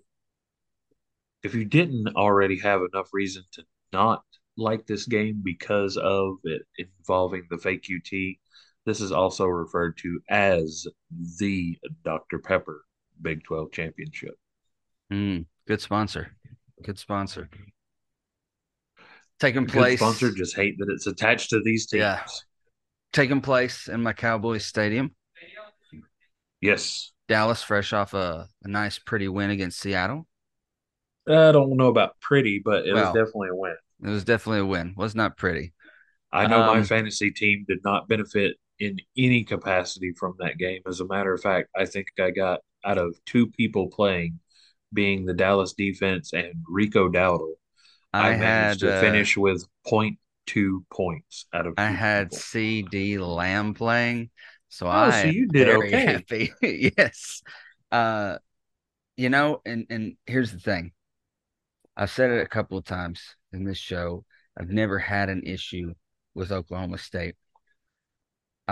if 1.42 1.54
you 1.54 1.66
didn't 1.66 2.16
already 2.16 2.58
have 2.60 2.80
enough 2.80 3.10
reason 3.12 3.42
to 3.52 3.64
not 3.92 4.22
like 4.56 4.86
this 4.86 5.04
game 5.04 5.42
because 5.44 5.98
of 5.98 6.36
it 6.44 6.62
involving 6.78 7.46
the 7.50 7.58
fake 7.58 7.86
UT, 7.94 8.38
this 8.84 9.00
is 9.00 9.12
also 9.12 9.46
referred 9.46 9.96
to 9.98 10.20
as 10.28 10.86
the 11.38 11.78
Dr. 12.04 12.38
Pepper 12.38 12.84
Big 13.20 13.44
12 13.44 13.70
Championship. 13.72 14.34
Mm, 15.12 15.46
good 15.66 15.80
sponsor. 15.80 16.32
Good 16.82 16.98
sponsor. 16.98 17.48
Taking 19.38 19.64
Good 19.66 19.72
place. 19.72 19.98
sponsor, 19.98 20.30
just 20.32 20.54
hate 20.56 20.78
that 20.78 20.88
it's 20.88 21.06
attached 21.06 21.50
to 21.50 21.60
these 21.60 21.86
teams. 21.86 22.00
Yeah. 22.00 22.22
Taking 23.12 23.40
place 23.40 23.88
in 23.88 24.02
my 24.02 24.12
Cowboys 24.12 24.64
stadium. 24.64 25.14
Yes. 26.60 27.12
Dallas, 27.28 27.62
fresh 27.62 27.92
off 27.92 28.14
a, 28.14 28.48
a 28.62 28.68
nice, 28.68 28.98
pretty 28.98 29.28
win 29.28 29.50
against 29.50 29.80
Seattle. 29.80 30.26
I 31.28 31.52
don't 31.52 31.76
know 31.76 31.88
about 31.88 32.20
pretty, 32.20 32.60
but 32.64 32.86
it 32.86 32.92
was 32.94 33.04
definitely 33.06 33.48
a 33.50 33.54
win. 33.54 33.76
it 34.04 34.08
was 34.08 34.24
definitely 34.24 34.60
a 34.60 34.66
win. 34.66 34.94
Was 34.96 35.14
not 35.14 35.36
pretty. 35.36 35.72
I 36.32 36.46
know 36.46 36.60
my 36.66 36.78
Um, 36.78 36.84
fantasy 36.84 37.30
team 37.30 37.64
did 37.68 37.84
not 37.84 38.08
benefit 38.08 38.56
in 38.82 38.98
any 39.18 39.44
capacity 39.44 40.12
from 40.12 40.34
that 40.40 40.58
game. 40.58 40.82
As 40.86 41.00
a 41.00 41.06
matter 41.06 41.34
of 41.34 41.42
fact, 41.42 41.70
I 41.76 41.86
think 41.86 42.08
I 42.20 42.30
got 42.32 42.60
out 42.84 42.98
of 42.98 43.16
two 43.26 43.48
people 43.48 43.88
playing, 43.90 44.40
being 44.94 45.26
the 45.26 45.34
Dallas 45.34 45.74
defense 45.74 46.32
and 46.34 46.54
Rico 46.68 47.08
Dowdle, 47.10 47.54
I 48.12 48.30
I 48.30 48.36
managed 48.36 48.80
had 48.80 48.82
to 48.82 48.92
uh, 48.92 48.92
finish 48.92 49.36
with 49.36 49.66
point 49.86 50.18
two 50.46 50.84
points 50.92 51.46
out 51.54 51.66
of 51.66 51.76
I 51.76 51.86
had 51.90 52.30
people. 52.30 52.32
CeeDee 52.32 53.18
Lamb 53.18 53.74
playing, 53.74 54.30
so 54.68 54.86
Oh, 54.90 55.10
I 55.10 55.10
so 55.10 55.28
you 55.28 55.48
did 55.48 55.68
very 55.68 55.92
okay. 55.92 56.04
happy. 56.04 56.52
Yes. 56.62 57.42
Uh, 57.90 58.38
you 59.16 59.30
know, 59.30 59.62
and 59.66 59.86
and 59.90 60.16
here's 60.26 60.52
the 60.52 60.60
thing. 60.60 60.92
I've 61.96 62.10
said 62.10 62.30
it 62.30 62.42
a 62.42 62.48
couple 62.48 62.78
of 62.78 62.84
times 62.84 63.36
in 63.52 63.64
this 63.64 63.78
show. 63.78 64.24
I've 64.58 64.70
never 64.70 64.98
had 64.98 65.28
an 65.28 65.42
issue 65.44 65.94
with 66.34 66.52
Oklahoma 66.52 66.98
State. 66.98 67.36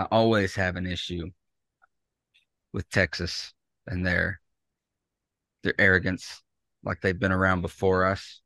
I 0.01 0.05
always 0.05 0.55
have 0.55 0.77
an 0.77 0.87
issue 0.87 1.29
with 2.73 2.89
Texas 2.89 3.53
and 3.85 4.03
their 4.03 4.41
their 5.61 5.75
arrogance, 5.79 6.41
like 6.83 7.01
they've 7.01 7.19
been 7.19 7.31
around 7.31 7.61
before 7.61 8.05
us, 8.05 8.41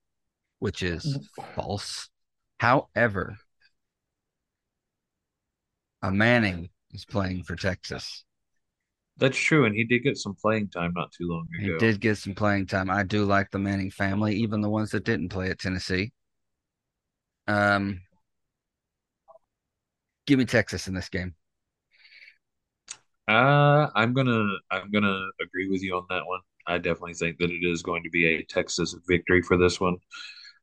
which 0.60 0.84
is 0.84 1.18
false. 1.56 2.10
However, 2.60 3.38
a 6.02 6.12
Manning 6.12 6.72
is 6.92 7.06
playing 7.06 7.44
for 7.44 7.56
Texas. 7.56 8.26
That's 9.16 9.38
true, 9.38 9.64
and 9.64 9.74
he 9.74 9.86
did 9.86 10.00
get 10.00 10.18
some 10.18 10.36
playing 10.36 10.68
time 10.72 10.92
not 10.94 11.14
too 11.14 11.30
long 11.30 11.48
ago. 11.58 11.74
He 11.74 11.80
did 11.80 12.02
get 12.02 12.18
some 12.18 12.36
playing 12.36 12.66
time. 12.66 12.90
I 12.90 13.04
do 13.04 13.24
like 13.24 13.50
the 13.50 13.60
Manning 13.60 13.92
family, 13.92 14.36
even 14.36 14.60
the 14.60 14.70
ones 14.70 14.92
that 14.92 15.06
didn't 15.06 15.30
play 15.30 15.50
at 15.52 15.60
Tennessee. 15.60 16.12
Um, 17.48 18.02
give 20.28 20.38
me 20.38 20.44
Texas 20.44 20.90
in 20.90 20.94
this 20.94 21.08
game. 21.08 21.34
Uh, 23.28 23.88
I'm 23.96 24.14
gonna 24.14 24.48
I'm 24.72 24.92
gonna 24.92 25.28
agree 25.42 25.68
with 25.70 25.82
you 25.82 25.96
on 25.96 26.06
that 26.10 26.26
one. 26.26 26.42
I 26.68 26.78
definitely 26.78 27.14
think 27.16 27.38
that 27.40 27.52
it 27.52 27.64
is 27.64 27.82
going 27.84 28.04
to 28.04 28.10
be 28.10 28.26
a 28.26 28.44
Texas 28.44 28.96
victory 29.08 29.42
for 29.42 29.58
this 29.58 29.80
one, 29.80 29.98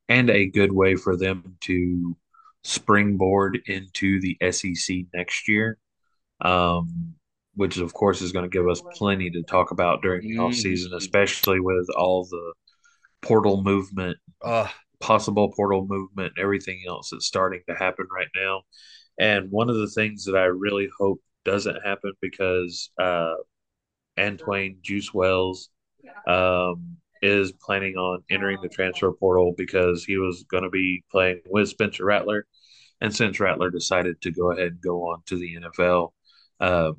and 0.08 0.30
a 0.30 0.46
good 0.46 0.72
way 0.72 0.94
for 0.94 1.16
them 1.16 1.56
to 1.62 2.16
springboard 2.64 3.58
into 3.66 4.20
the 4.20 4.36
SEC 4.52 5.06
next 5.14 5.48
year. 5.48 5.78
Um, 6.40 7.14
which 7.54 7.76
of 7.78 7.92
course 7.92 8.22
is 8.22 8.32
going 8.32 8.44
to 8.44 8.48
give 8.48 8.68
us 8.68 8.82
plenty 8.94 9.30
to 9.30 9.42
talk 9.42 9.70
about 9.72 10.02
during 10.02 10.22
the 10.26 10.38
off 10.38 10.54
season, 10.54 10.92
Mhm. 10.92 10.96
especially 10.96 11.60
with 11.60 11.88
all 11.96 12.24
the 12.24 12.54
portal 13.20 13.62
movement, 13.62 14.16
Oh, 14.40 14.70
possible 15.00 15.52
portal 15.52 15.86
movement, 15.86 16.32
and 16.36 16.42
everything 16.42 16.82
else 16.88 17.10
that's 17.10 17.26
starting 17.26 17.62
to 17.68 17.74
happen 17.74 18.06
right 18.10 18.28
now. 18.34 18.62
And 19.18 19.50
one 19.50 19.68
of 19.70 19.76
the 19.76 19.88
things 19.90 20.24
that 20.24 20.36
I 20.36 20.44
really 20.44 20.88
hope 20.98 21.20
doesn't 21.44 21.84
happen 21.84 22.12
because 22.20 22.90
uh, 22.98 23.34
Antwane 24.18 24.80
Juice 24.82 25.12
Wells 25.12 25.70
um, 26.26 26.96
is 27.22 27.52
planning 27.52 27.96
on 27.96 28.22
entering 28.30 28.58
the 28.62 28.68
transfer 28.68 29.12
portal 29.12 29.54
because 29.56 30.04
he 30.04 30.16
was 30.16 30.44
going 30.50 30.64
to 30.64 30.70
be 30.70 31.04
playing 31.10 31.40
with 31.50 31.68
Spencer 31.68 32.04
Rattler. 32.04 32.46
And 33.00 33.14
since 33.14 33.40
Rattler 33.40 33.70
decided 33.70 34.20
to 34.22 34.30
go 34.30 34.52
ahead 34.52 34.68
and 34.68 34.80
go 34.80 35.10
on 35.10 35.22
to 35.26 35.36
the 35.36 35.56
NFL, 35.56 36.12
uh, 36.60 36.92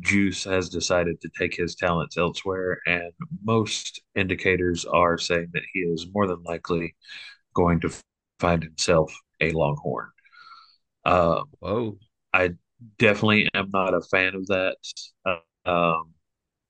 Juice 0.00 0.44
has 0.44 0.68
decided 0.68 1.20
to 1.20 1.30
take 1.36 1.54
his 1.54 1.74
talents 1.74 2.16
elsewhere. 2.16 2.80
And 2.86 3.12
most 3.42 4.00
indicators 4.14 4.84
are 4.84 5.18
saying 5.18 5.48
that 5.52 5.64
he 5.72 5.80
is 5.80 6.06
more 6.12 6.26
than 6.26 6.42
likely 6.44 6.94
going 7.54 7.80
to 7.80 7.92
find 8.38 8.62
himself 8.62 9.14
a 9.40 9.50
Longhorn. 9.50 10.10
Um, 11.04 11.44
whoa. 11.58 11.98
I 12.32 12.50
definitely 12.98 13.48
am 13.54 13.70
not 13.72 13.94
a 13.94 14.00
fan 14.02 14.34
of 14.34 14.46
that. 14.48 14.76
Uh, 15.26 15.70
um, 15.70 16.14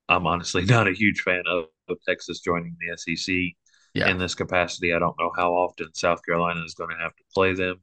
I'm 0.09 0.27
honestly 0.27 0.65
not 0.67 0.87
a 0.87 0.93
huge 0.93 1.21
fan 1.21 1.43
of, 1.47 1.65
of 1.89 1.97
Texas 2.07 2.41
joining 2.41 2.77
the 2.79 2.93
SEC 2.93 3.57
Yeah, 3.93 4.11
in 4.11 4.17
this 4.19 4.35
capacity. 4.35 4.93
I 4.93 4.99
don't 4.99 5.17
know 5.19 5.31
how 5.37 5.53
often 5.53 5.93
South 5.93 6.21
Carolina 6.25 6.63
is 6.65 6.75
going 6.75 6.91
to 6.91 7.03
have 7.03 7.15
to 7.15 7.23
play 7.33 7.53
them. 7.55 7.77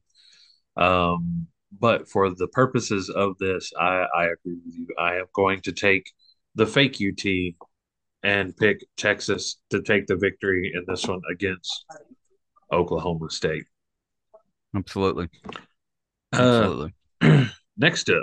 Um, 0.77 1.49
but 1.79 2.09
for 2.09 2.31
the 2.31 2.49
purposes 2.49 3.11
of 3.11 3.39
this, 3.39 3.73
I, 3.79 4.07
I 4.15 4.25
agree 4.27 4.59
with 4.65 4.75
you. 4.77 4.89
I 4.99 5.17
am 5.17 5.27
going 5.35 5.61
to 5.63 5.73
take 5.73 6.11
the 6.55 6.67
fake 6.67 7.01
UT 7.01 7.57
and 8.23 8.57
pick 8.57 8.85
Texas 8.97 9.59
to 9.71 9.83
take 9.83 10.07
the 10.07 10.17
victory 10.17 10.73
in 10.75 10.85
this 10.89 11.07
one 11.09 11.23
against 11.33 11.87
Oklahoma 12.73 13.31
State. 13.31 13.65
absolutely. 14.75 15.29
Uh, 16.37 16.71
Absolutely. 16.73 16.95
next 17.81 18.09
up, 18.11 18.23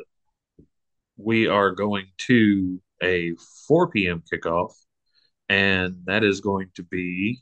we 1.17 1.47
are 1.47 1.71
going 1.71 2.05
to 2.19 2.79
a 3.03 3.33
4 3.67 3.89
p.m. 3.89 4.23
kickoff, 4.31 4.71
and 5.49 5.95
that 6.05 6.23
is 6.23 6.39
going 6.41 6.69
to 6.75 6.83
be 6.83 7.39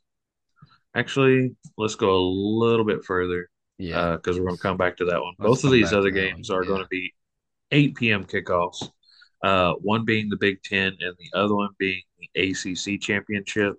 actually, 0.96 1.56
let's 1.78 1.96
go 1.96 2.16
a 2.16 2.26
little 2.26 2.86
bit 2.86 3.04
further 3.04 3.50
Yeah. 3.78 4.16
because 4.16 4.38
uh, 4.38 4.40
we're 4.40 4.46
going 4.48 4.58
to 4.58 4.62
come 4.64 4.78
back 4.78 4.98
to 4.98 5.06
that 5.06 5.22
one. 5.22 5.34
Let's 5.38 5.62
Both 5.62 5.64
of 5.66 5.72
these 5.72 5.92
other 5.94 6.10
games 6.10 6.50
one. 6.50 6.58
are 6.60 6.64
Yeah. 6.64 6.70
going 6.70 6.82
to 6.82 6.88
be 6.90 7.14
8 7.72 7.96
p.m. 7.96 8.24
kickoffs, 8.26 8.90
uh, 9.44 9.74
one 9.74 10.06
being 10.06 10.30
the 10.30 10.38
Big 10.38 10.64
Ten 10.64 10.96
and 11.00 11.14
the 11.20 11.38
other 11.38 11.54
one 11.56 11.70
being 11.78 12.02
the 12.20 12.30
ACC 12.52 13.02
championship. 13.02 13.76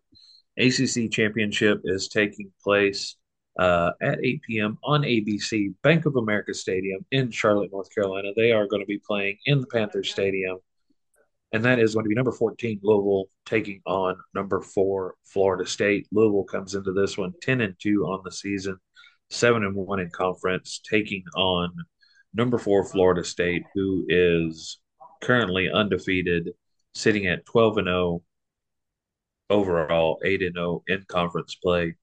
ACC 0.58 1.10
championship 1.10 1.80
is 1.84 2.08
taking 2.08 2.50
place 2.62 3.16
uh, 3.58 3.92
at 4.02 4.18
8 4.22 4.42
p.m. 4.42 4.78
on 4.84 5.02
ABC, 5.02 5.74
Bank 5.82 6.06
of 6.06 6.16
America 6.16 6.52
Stadium 6.52 7.04
in 7.10 7.30
Charlotte, 7.30 7.72
North 7.72 7.92
Carolina. 7.94 8.28
They 8.36 8.52
are 8.52 8.66
going 8.66 8.82
to 8.82 8.86
be 8.86 9.00
playing 9.06 9.38
in 9.46 9.60
the 9.60 9.66
Panthers 9.66 10.10
Stadium, 10.10 10.58
and 11.52 11.64
that 11.64 11.78
is 11.78 11.94
going 11.94 12.04
to 12.04 12.08
be 12.08 12.14
number 12.14 12.32
14 12.32 12.80
Louisville 12.82 13.26
taking 13.46 13.80
on 13.86 14.16
number 14.34 14.60
four 14.60 15.14
Florida 15.24 15.66
State. 15.66 16.06
Louisville 16.12 16.44
comes 16.44 16.74
into 16.74 16.92
this 16.92 17.16
one 17.16 17.32
10 17.42 17.60
and 17.60 17.74
2 17.80 18.04
on 18.04 18.20
the 18.24 18.32
season, 18.32 18.76
7 19.30 19.64
and 19.64 19.74
1 19.74 20.00
in 20.00 20.10
conference, 20.10 20.80
taking 20.88 21.24
on 21.34 21.72
number 22.34 22.58
four 22.58 22.84
Florida 22.84 23.24
State, 23.24 23.64
who 23.74 24.04
is 24.08 24.78
currently 25.22 25.70
undefeated, 25.70 26.50
sitting 26.94 27.26
at 27.26 27.46
12 27.46 27.78
and 27.78 27.86
0 27.86 28.22
overall, 29.48 30.20
8 30.24 30.42
and 30.42 30.54
0 30.54 30.82
in 30.88 31.04
conference 31.08 31.54
play. 31.54 31.94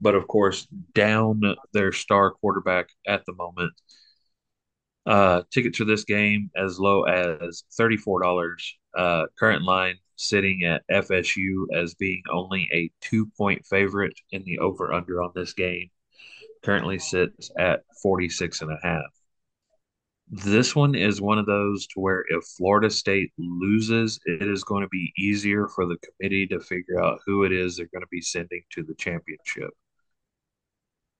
But 0.00 0.14
of 0.14 0.28
course, 0.28 0.66
down 0.94 1.40
their 1.72 1.92
star 1.92 2.30
quarterback 2.32 2.88
at 3.06 3.24
the 3.26 3.34
moment. 3.34 3.72
Uh, 5.06 5.42
tickets 5.52 5.78
for 5.78 5.84
this 5.84 6.04
game 6.04 6.50
as 6.56 6.80
low 6.80 7.04
as 7.04 7.62
$34. 7.78 8.74
Uh, 8.96 9.26
current 9.38 9.62
line 9.62 9.96
sitting 10.16 10.64
at 10.64 10.82
FSU 10.90 11.66
as 11.74 11.94
being 11.94 12.22
only 12.30 12.68
a 12.72 12.90
two 13.00 13.26
point 13.38 13.64
favorite 13.66 14.18
in 14.32 14.42
the 14.44 14.58
over 14.58 14.92
under 14.92 15.22
on 15.22 15.30
this 15.34 15.52
game. 15.52 15.90
Currently 16.64 16.98
sits 16.98 17.50
at 17.58 17.84
46 18.02 18.62
and 18.62 18.72
a 18.72 18.78
half. 18.82 19.04
This 20.28 20.74
one 20.74 20.96
is 20.96 21.20
one 21.20 21.38
of 21.38 21.46
those 21.46 21.86
to 21.88 22.00
where 22.00 22.24
if 22.28 22.44
Florida 22.56 22.90
State 22.90 23.32
loses, 23.38 24.18
it 24.24 24.42
is 24.42 24.64
going 24.64 24.82
to 24.82 24.88
be 24.88 25.12
easier 25.16 25.68
for 25.68 25.86
the 25.86 25.98
committee 25.98 26.48
to 26.48 26.58
figure 26.58 27.00
out 27.00 27.20
who 27.24 27.44
it 27.44 27.52
is 27.52 27.76
they're 27.76 27.86
going 27.92 28.02
to 28.02 28.08
be 28.10 28.20
sending 28.20 28.62
to 28.70 28.82
the 28.82 28.94
championship. 28.94 29.70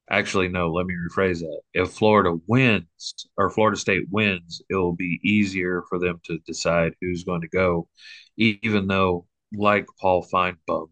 Actually, 0.08 0.48
no, 0.48 0.70
let 0.70 0.86
me 0.86 0.94
rephrase 0.94 1.40
that. 1.40 1.60
If 1.74 1.90
Florida 1.90 2.38
wins 2.46 3.28
or 3.36 3.50
Florida 3.50 3.76
State 3.76 4.06
wins, 4.10 4.62
it 4.70 4.76
will 4.76 4.94
be 4.94 5.20
easier 5.24 5.82
for 5.88 5.98
them 5.98 6.20
to 6.26 6.38
decide 6.46 6.92
who's 7.00 7.24
going 7.24 7.40
to 7.40 7.48
go, 7.48 7.88
even 8.36 8.86
though, 8.86 9.26
like 9.52 9.86
Paul 10.00 10.24
Finebaum, 10.32 10.88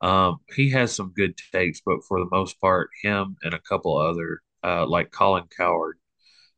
um, 0.00 0.38
he 0.54 0.70
has 0.70 0.94
some 0.94 1.12
good 1.16 1.36
takes, 1.52 1.80
but 1.84 1.98
for 2.06 2.20
the 2.20 2.28
most 2.30 2.60
part, 2.60 2.90
him 3.02 3.36
and 3.42 3.54
a 3.54 3.60
couple 3.60 3.96
other, 3.96 4.40
uh, 4.62 4.86
like 4.86 5.10
Colin 5.10 5.44
Cowherd, 5.56 5.98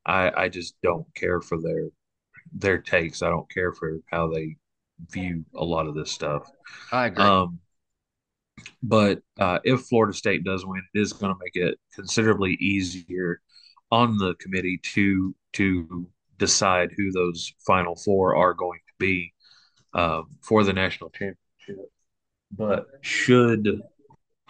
I, 0.04 0.30
I 0.36 0.48
just 0.48 0.74
don't 0.82 1.06
care 1.14 1.40
for 1.40 1.60
their 1.60 1.88
their 2.52 2.78
takes. 2.78 3.22
I 3.22 3.30
don't 3.30 3.50
care 3.50 3.72
for 3.72 3.98
how 4.10 4.28
they 4.28 4.56
view 5.08 5.44
a 5.54 5.64
lot 5.64 5.86
of 5.86 5.94
this 5.94 6.10
stuff. 6.10 6.50
I 6.92 7.06
agree. 7.06 7.24
Um, 7.24 7.60
but 8.82 9.20
uh, 9.38 9.58
if 9.64 9.80
Florida 9.82 10.12
State 10.14 10.44
does 10.44 10.64
win, 10.66 10.82
it 10.94 10.98
is 11.00 11.12
going 11.12 11.32
to 11.32 11.38
make 11.42 11.56
it 11.56 11.78
considerably 11.94 12.52
easier 12.60 13.40
on 13.90 14.16
the 14.18 14.34
committee 14.34 14.78
to 14.94 15.34
to 15.54 16.06
decide 16.38 16.90
who 16.96 17.12
those 17.12 17.52
final 17.66 17.94
four 17.96 18.34
are 18.36 18.54
going 18.54 18.78
to 18.78 18.94
be 18.98 19.32
um, 19.94 20.24
for 20.42 20.64
the 20.64 20.72
national 20.72 21.10
championship. 21.10 21.90
But 22.52 22.86
should 23.02 23.82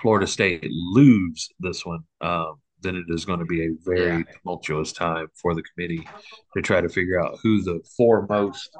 Florida 0.00 0.26
State 0.26 0.66
lose 0.70 1.48
this 1.58 1.84
one, 1.84 2.00
um, 2.20 2.60
then 2.80 2.96
it 2.96 3.04
is 3.08 3.24
going 3.24 3.40
to 3.40 3.44
be 3.44 3.64
a 3.66 3.70
very 3.84 4.18
Yeah. 4.18 4.22
tumultuous 4.42 4.92
time 4.92 5.28
for 5.34 5.54
the 5.54 5.62
committee 5.62 6.06
to 6.54 6.62
try 6.62 6.80
to 6.80 6.88
figure 6.88 7.20
out 7.20 7.38
who 7.42 7.62
the 7.62 7.80
four 7.96 8.26
most. 8.28 8.70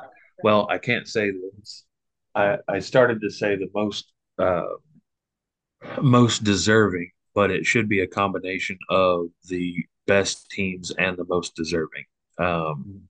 Well, 0.43 0.66
I 0.70 0.78
can't 0.78 1.07
say 1.07 1.31
this 1.31 1.85
I, 2.35 2.59
I 2.68 2.78
started 2.78 3.20
to 3.22 3.31
say 3.31 3.57
the 3.57 3.68
most 3.74 4.12
uh, 4.39 4.62
most 6.03 6.45
deserving, 6.45 7.11
but 7.35 7.51
it 7.51 7.66
should 7.66 7.89
be 7.89 8.01
a 8.01 8.07
combination 8.07 8.78
of 8.89 9.28
the 9.49 9.76
best 10.07 10.51
teams 10.51 10.91
and 10.93 11.16
the 11.16 11.24
most 11.28 11.55
deserving. 11.55 12.05
Um, 12.39 13.03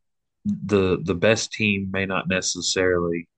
the 0.44 1.00
the 1.02 1.14
best 1.14 1.52
team 1.52 1.90
may 1.92 2.06
not 2.06 2.28
necessarily, 2.28 3.28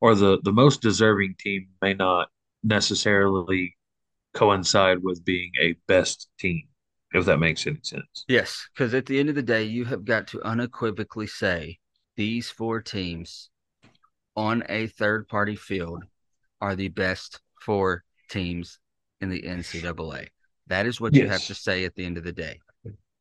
or 0.00 0.14
the 0.14 0.40
the 0.42 0.52
most 0.52 0.82
deserving 0.82 1.36
team 1.38 1.68
may 1.80 1.94
not 1.94 2.28
necessarily 2.62 3.76
coincide 4.34 5.02
with 5.02 5.24
being 5.24 5.50
a 5.60 5.74
best 5.86 6.28
team, 6.38 6.62
if 7.12 7.24
that 7.26 7.38
makes 7.38 7.66
any 7.66 7.80
sense. 7.82 8.24
Yes, 8.28 8.68
because 8.74 8.94
at 8.94 9.06
the 9.06 9.18
end 9.18 9.28
of 9.28 9.34
the 9.34 9.42
day, 9.42 9.64
you 9.64 9.84
have 9.86 10.04
got 10.04 10.26
to 10.28 10.42
unequivocally 10.42 11.26
say 11.26 11.78
these 12.16 12.50
four 12.50 12.80
teams 12.80 13.50
on 14.36 14.62
a 14.68 14.86
third 14.86 15.28
party 15.28 15.56
field 15.56 16.04
are 16.60 16.76
the 16.76 16.88
best 16.88 17.40
four 17.60 18.04
teams 18.32 18.78
in 19.20 19.28
the 19.28 19.42
NCAA. 19.42 20.28
That 20.68 20.86
is 20.86 21.00
what 21.00 21.14
yes. 21.14 21.22
you 21.22 21.28
have 21.28 21.44
to 21.46 21.54
say 21.54 21.84
at 21.84 21.94
the 21.94 22.04
end 22.04 22.18
of 22.18 22.24
the 22.24 22.32
day. 22.32 22.58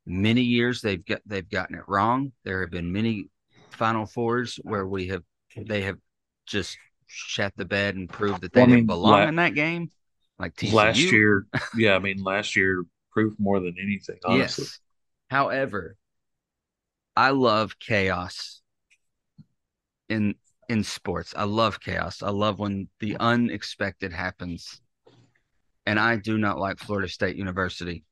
Many 0.06 0.42
years 0.42 0.82
they've 0.82 1.06
got 1.06 1.22
they've 1.26 1.48
gotten 1.48 1.76
it 1.76 1.84
wrong. 1.88 2.32
There 2.44 2.62
have 2.62 2.72
been 2.72 2.92
many 2.92 3.28
Final 3.70 4.06
Fours 4.06 4.60
where 4.64 4.88
we 4.88 5.08
have 5.08 5.24
they 5.56 5.82
have 5.82 5.98
just 6.48 6.78
shat 7.06 7.54
the 7.56 7.66
bed 7.66 7.96
and 7.96 8.10
proved 8.10 8.42
that 8.42 8.54
they 8.54 8.62
well, 8.62 8.68
didn't 8.68 8.74
I 8.74 8.78
mean, 8.78 8.88
belong 8.88 9.12
la- 9.12 9.28
in 9.28 9.36
that 9.36 9.54
game. 9.54 9.92
Like 10.40 10.56
TCU. 10.56 10.74
last 10.74 11.00
year, 11.00 11.46
yeah, 11.78 11.96
I 11.96 12.00
mean 12.00 12.24
last 12.24 12.56
year 12.56 12.84
proved 13.12 13.40
more 13.40 13.60
than 13.60 13.76
anything. 13.82 14.18
Honestly. 14.26 14.64
Yes. 14.64 14.80
However, 15.30 15.98
I 17.16 17.30
love 17.30 17.78
chaos 17.80 18.62
in 20.10 20.36
in 20.68 20.84
sports. 20.84 21.34
I 21.38 21.44
love 21.44 21.80
chaos. 21.80 22.24
I 22.24 22.30
love 22.32 22.58
when 22.58 22.88
the 23.00 23.18
unexpected 23.20 24.14
happens. 24.14 24.82
And 25.86 26.00
I 26.00 26.16
do 26.16 26.38
not 26.38 26.60
like 26.60 26.78
Florida 26.78 27.08
State 27.08 27.36
University. 27.36 28.04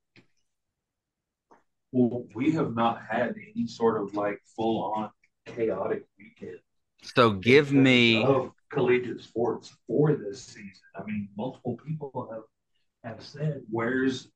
Well, 1.91 2.26
we 2.36 2.51
have 2.51 2.76
not 2.76 3.01
had 3.09 3.36
any 3.55 3.67
sort 3.67 4.01
of 4.01 4.13
like 4.13 4.39
full 4.55 4.93
on 4.93 5.09
chaotic 5.45 6.05
weekend. 6.17 6.59
So 7.01 7.32
give 7.32 7.72
me 7.72 8.24
of 8.24 8.51
collegiate 8.72 9.22
sports 9.22 9.76
for 9.88 10.15
this 10.15 10.41
season. 10.41 10.72
I 10.95 11.03
mean, 11.03 11.30
multiple 11.38 11.78
people 11.86 12.30
have 12.32 13.11
have 13.11 13.24
said, 13.24 13.61
"Where's 13.70 14.30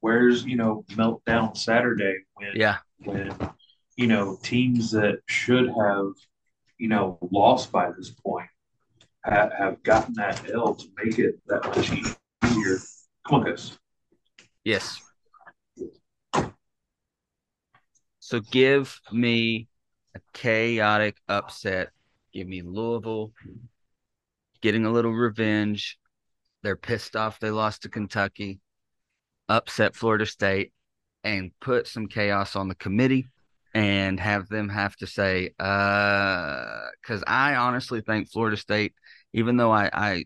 where's 0.00 0.44
you 0.44 0.56
know 0.56 0.84
meltdown 0.90 1.56
Saturday 1.56 2.16
when 2.34 2.52
yeah 2.54 2.78
when 3.04 3.34
you 3.96 4.06
know 4.06 4.38
teams 4.42 4.90
that 4.92 5.20
should 5.26 5.68
have 5.68 6.12
you 6.78 6.88
know 6.88 7.18
lost 7.30 7.72
by 7.72 7.90
this 7.90 8.10
point 8.10 8.48
have, 9.24 9.52
have 9.52 9.82
gotten 9.82 10.14
that 10.14 10.48
L 10.52 10.74
to 10.74 10.86
make 11.02 11.18
it 11.18 11.40
that 11.48 11.64
much 11.64 11.92
easier." 11.92 12.15
Come 13.26 13.40
on, 13.40 13.44
guys. 13.44 13.78
Yes. 14.64 15.00
So 18.20 18.40
give 18.40 19.00
me 19.12 19.68
a 20.14 20.20
chaotic 20.32 21.16
upset. 21.28 21.90
Give 22.32 22.46
me 22.46 22.62
Louisville 22.62 23.32
getting 24.60 24.84
a 24.84 24.90
little 24.90 25.12
revenge. 25.12 25.98
They're 26.62 26.76
pissed 26.76 27.14
off 27.14 27.38
they 27.38 27.50
lost 27.50 27.82
to 27.82 27.88
Kentucky, 27.88 28.58
upset 29.48 29.94
Florida 29.94 30.26
State, 30.26 30.72
and 31.22 31.52
put 31.60 31.86
some 31.86 32.08
chaos 32.08 32.56
on 32.56 32.68
the 32.68 32.74
committee 32.74 33.28
and 33.74 34.18
have 34.18 34.48
them 34.48 34.68
have 34.68 34.96
to 34.96 35.06
say, 35.06 35.50
uh, 35.58 36.86
because 37.00 37.22
I 37.26 37.54
honestly 37.54 38.00
think 38.00 38.30
Florida 38.30 38.56
State, 38.56 38.94
even 39.32 39.56
though 39.56 39.70
I, 39.70 39.90
I 39.92 40.24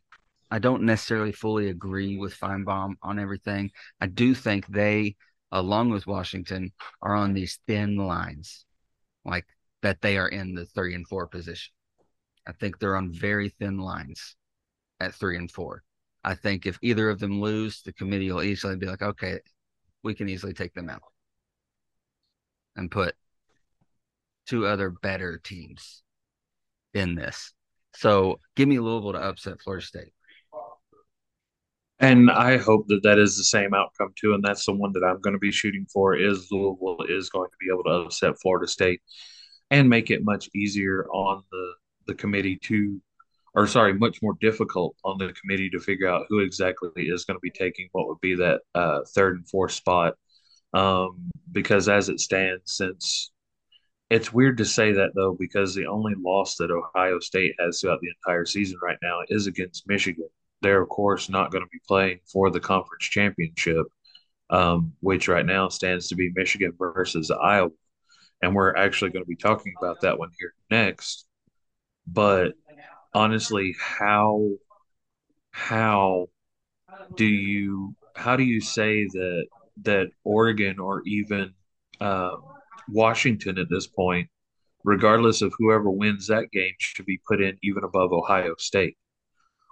I 0.51 0.59
don't 0.59 0.83
necessarily 0.83 1.33
fully 1.33 1.69
agree 1.69 2.17
with 2.17 2.39
Finebaum 2.39 2.95
on 3.03 3.19
everything. 3.19 3.71
I 4.01 4.07
do 4.07 4.35
think 4.35 4.67
they, 4.67 5.17
along 5.53 5.91
with 5.91 6.07
Washington, 6.07 6.73
are 7.01 7.15
on 7.15 7.33
these 7.35 7.61
thin 7.67 7.97
lines, 7.97 8.65
like 9.25 9.47
that 9.83 10.01
they 10.01 10.19
are 10.19 10.29
in 10.29 10.55
the 10.55 10.67
three 10.67 10.95
and 10.95 11.07
four 11.07 11.27
position. 11.27 11.73
I 12.47 12.53
think 12.53 12.79
they're 12.79 12.97
on 12.97 13.13
very 13.13 13.51
thin 13.51 13.79
lines 13.79 14.35
at 14.99 15.15
three 15.15 15.37
and 15.37 15.51
four. 15.51 15.85
I 16.25 16.35
think 16.35 16.67
if 16.67 16.79
either 16.83 17.09
of 17.09 17.21
them 17.21 17.41
lose, 17.41 17.83
the 17.83 17.93
committee 17.93 18.31
will 18.31 18.43
easily 18.43 18.77
be 18.77 18.87
like, 18.87 19.03
okay, 19.03 19.39
we 20.03 20.15
can 20.15 20.29
easily 20.29 20.53
take 20.53 20.75
them 20.75 20.91
out 20.91 21.03
and 22.77 22.91
put 22.91 23.15
two 24.47 24.67
other 24.67 24.91
better 24.91 25.39
teams 25.39 26.03
in 26.93 27.15
this. 27.15 27.53
So 27.95 28.41
give 28.57 28.69
me 28.69 28.77
a 28.77 28.83
Louisville 28.83 29.13
to 29.13 29.19
upset 29.19 29.61
Florida 29.63 29.85
State. 29.85 30.13
And 32.01 32.31
I 32.31 32.57
hope 32.57 32.87
that 32.89 33.03
that 33.03 33.19
is 33.19 33.37
the 33.37 33.45
same 33.45 33.75
outcome 33.75 34.13
too. 34.17 34.33
And 34.33 34.43
that's 34.43 34.65
the 34.65 34.73
one 34.73 34.93
that 34.95 35.05
I'm 35.05 35.21
going 35.21 35.35
to 35.35 35.39
be 35.39 35.53
shooting 35.53 35.87
for 35.93 36.17
is 36.17 36.49
Louisville 36.51 37.05
is 37.09 37.29
going 37.29 37.51
to 37.51 37.57
be 37.61 37.71
able 37.71 37.85
to 37.85 38.07
upset 38.07 38.41
Florida 38.41 38.67
State 38.67 39.03
and 39.71 39.89
make 39.89 40.11
it 40.11 40.25
much 40.25 40.49
easier 40.55 41.07
on 41.13 41.43
the, 41.53 41.73
the 42.07 42.15
committee 42.15 42.59
to, 42.65 43.01
or 43.55 43.67
sorry, 43.67 43.93
much 43.93 44.23
more 44.23 44.35
difficult 44.41 44.97
on 45.05 45.19
the 45.19 45.35
committee 45.35 45.69
to 45.71 45.79
figure 45.79 46.09
out 46.09 46.25
who 46.31 46.39
exactly 46.39 46.91
is 47.05 47.27
going 47.27 47.37
to 47.37 47.41
be 47.43 47.51
taking 47.51 47.91
what 47.93 48.09
would 48.09 48.21
be 48.23 48.35
that 48.35 48.63
uh, 48.75 49.01
third 49.15 49.37
and 49.37 49.49
fourth 49.49 49.73
spot. 49.73 50.15
Um, 50.73 51.31
because 51.53 51.87
as 51.89 52.09
it 52.09 52.21
stands, 52.21 52.77
since 52.77 53.31
it's 54.09 54.33
weird 54.33 54.57
to 54.57 54.65
say 54.65 54.93
that 54.93 55.11
though, 55.15 55.37
because 55.39 55.75
the 55.75 55.87
only 55.87 56.15
loss 56.19 56.57
that 56.57 56.71
Ohio 56.71 57.19
State 57.19 57.53
has 57.59 57.81
throughout 57.81 58.01
the 58.01 58.09
entire 58.09 58.47
season 58.47 58.79
right 58.83 58.99
now 59.03 59.19
is 59.29 59.47
against 59.47 59.87
Michigan 59.87 60.29
they're 60.63 60.83
of 60.83 60.89
course 60.89 61.29
not 61.29 61.51
going 61.51 61.65
to 61.65 61.71
be 61.71 61.81
playing 61.87 62.21
for 62.31 62.51
the 62.51 62.61
conference 62.61 63.05
championship, 63.05 63.87
um, 64.51 64.93
which 65.01 65.29
right 65.29 65.47
now 65.47 65.69
stands 65.69 66.09
to 66.09 66.15
be 66.17 66.31
Michigan 66.35 66.73
versus 66.79 67.31
Iowa, 67.31 67.71
and 68.43 68.55
we're 68.55 68.77
actually 68.77 69.11
going 69.11 69.25
to 69.25 69.29
be 69.29 69.37
talking 69.37 69.75
about 69.81 70.01
that 70.03 70.19
one 70.19 70.31
here 70.39 70.55
next. 70.71 71.27
But 72.07 72.53
honestly, 73.15 73.75
how 73.79 74.51
how 75.51 76.29
do 77.17 77.25
you 77.25 77.95
how 78.17 78.37
do 78.37 78.43
you 78.43 78.61
say 78.61 79.07
that 79.07 79.47
that 79.83 80.09
Oregon 80.25 80.79
or 80.79 81.03
even 81.07 81.55
uh, 82.01 82.37
Washington 82.89 83.59
at 83.59 83.69
this 83.71 83.87
point, 83.87 84.29
regardless 84.85 85.43
of 85.43 85.53
whoever 85.59 85.91
wins 85.91 86.27
that 86.29 86.51
game, 86.53 86.75
should 86.79 87.07
be 87.07 87.21
put 87.27 87.41
in 87.41 87.59
even 87.63 87.85
above 87.85 88.13
Ohio 88.13 88.55
State? 88.59 88.97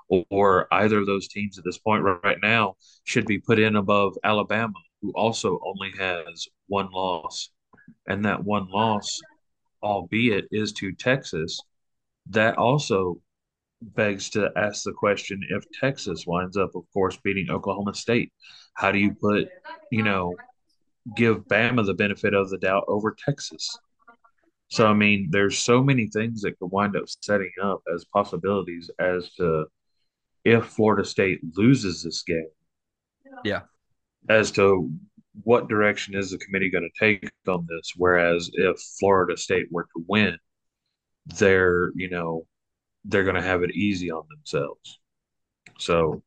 Or 0.08 0.66
either 0.72 0.98
of 0.98 1.06
those 1.06 1.28
teams 1.28 1.58
at 1.58 1.64
this 1.64 1.78
point 1.78 2.04
right 2.24 2.38
now 2.42 2.74
should 3.04 3.26
be 3.26 3.38
put 3.38 3.58
in 3.58 3.76
above 3.76 4.16
Alabama, 4.24 4.74
who 5.02 5.12
also 5.12 5.60
only 5.64 5.92
has 5.98 6.46
one 6.66 6.90
loss. 6.90 7.50
And 8.06 8.24
that 8.24 8.44
one 8.44 8.68
loss, 8.68 9.20
albeit 9.82 10.46
is 10.50 10.72
to 10.74 10.92
Texas, 10.92 11.60
that 12.30 12.56
also 12.56 13.20
begs 13.80 14.30
to 14.30 14.50
ask 14.56 14.82
the 14.82 14.92
question 14.92 15.40
if 15.50 15.64
Texas 15.80 16.24
winds 16.26 16.56
up, 16.56 16.74
of 16.74 16.84
course, 16.92 17.16
beating 17.22 17.50
Oklahoma 17.50 17.94
State, 17.94 18.32
how 18.74 18.90
do 18.90 18.98
you 18.98 19.14
put, 19.14 19.48
you 19.90 20.02
know, 20.02 20.34
give 21.16 21.46
Bama 21.48 21.86
the 21.86 21.94
benefit 21.94 22.34
of 22.34 22.50
the 22.50 22.58
doubt 22.58 22.84
over 22.88 23.14
Texas? 23.24 23.78
So, 24.70 24.86
I 24.86 24.92
mean, 24.92 25.28
there's 25.30 25.58
so 25.58 25.82
many 25.82 26.08
things 26.08 26.42
that 26.42 26.58
could 26.58 26.70
wind 26.70 26.96
up 26.96 27.04
setting 27.22 27.52
up 27.62 27.80
as 27.94 28.04
possibilities 28.12 28.90
as 28.98 29.30
to 29.34 29.66
if 30.44 30.66
Florida 30.66 31.04
State 31.04 31.40
loses 31.56 32.02
this 32.02 32.22
game. 32.22 32.48
Yeah. 33.44 33.62
As 34.28 34.50
to 34.52 34.90
what 35.44 35.68
direction 35.68 36.16
is 36.16 36.30
the 36.30 36.38
committee 36.38 36.70
going 36.70 36.88
to 36.88 37.04
take 37.04 37.30
on 37.46 37.66
this? 37.68 37.92
Whereas 37.96 38.50
if 38.54 38.78
Florida 38.98 39.36
State 39.36 39.66
were 39.70 39.84
to 39.84 40.04
win, 40.08 40.36
they're, 41.26 41.90
you 41.94 42.10
know, 42.10 42.46
they're 43.04 43.24
going 43.24 43.36
to 43.36 43.42
have 43.42 43.62
it 43.62 43.74
easy 43.74 44.10
on 44.10 44.24
themselves. 44.28 44.98
So, 45.78 46.22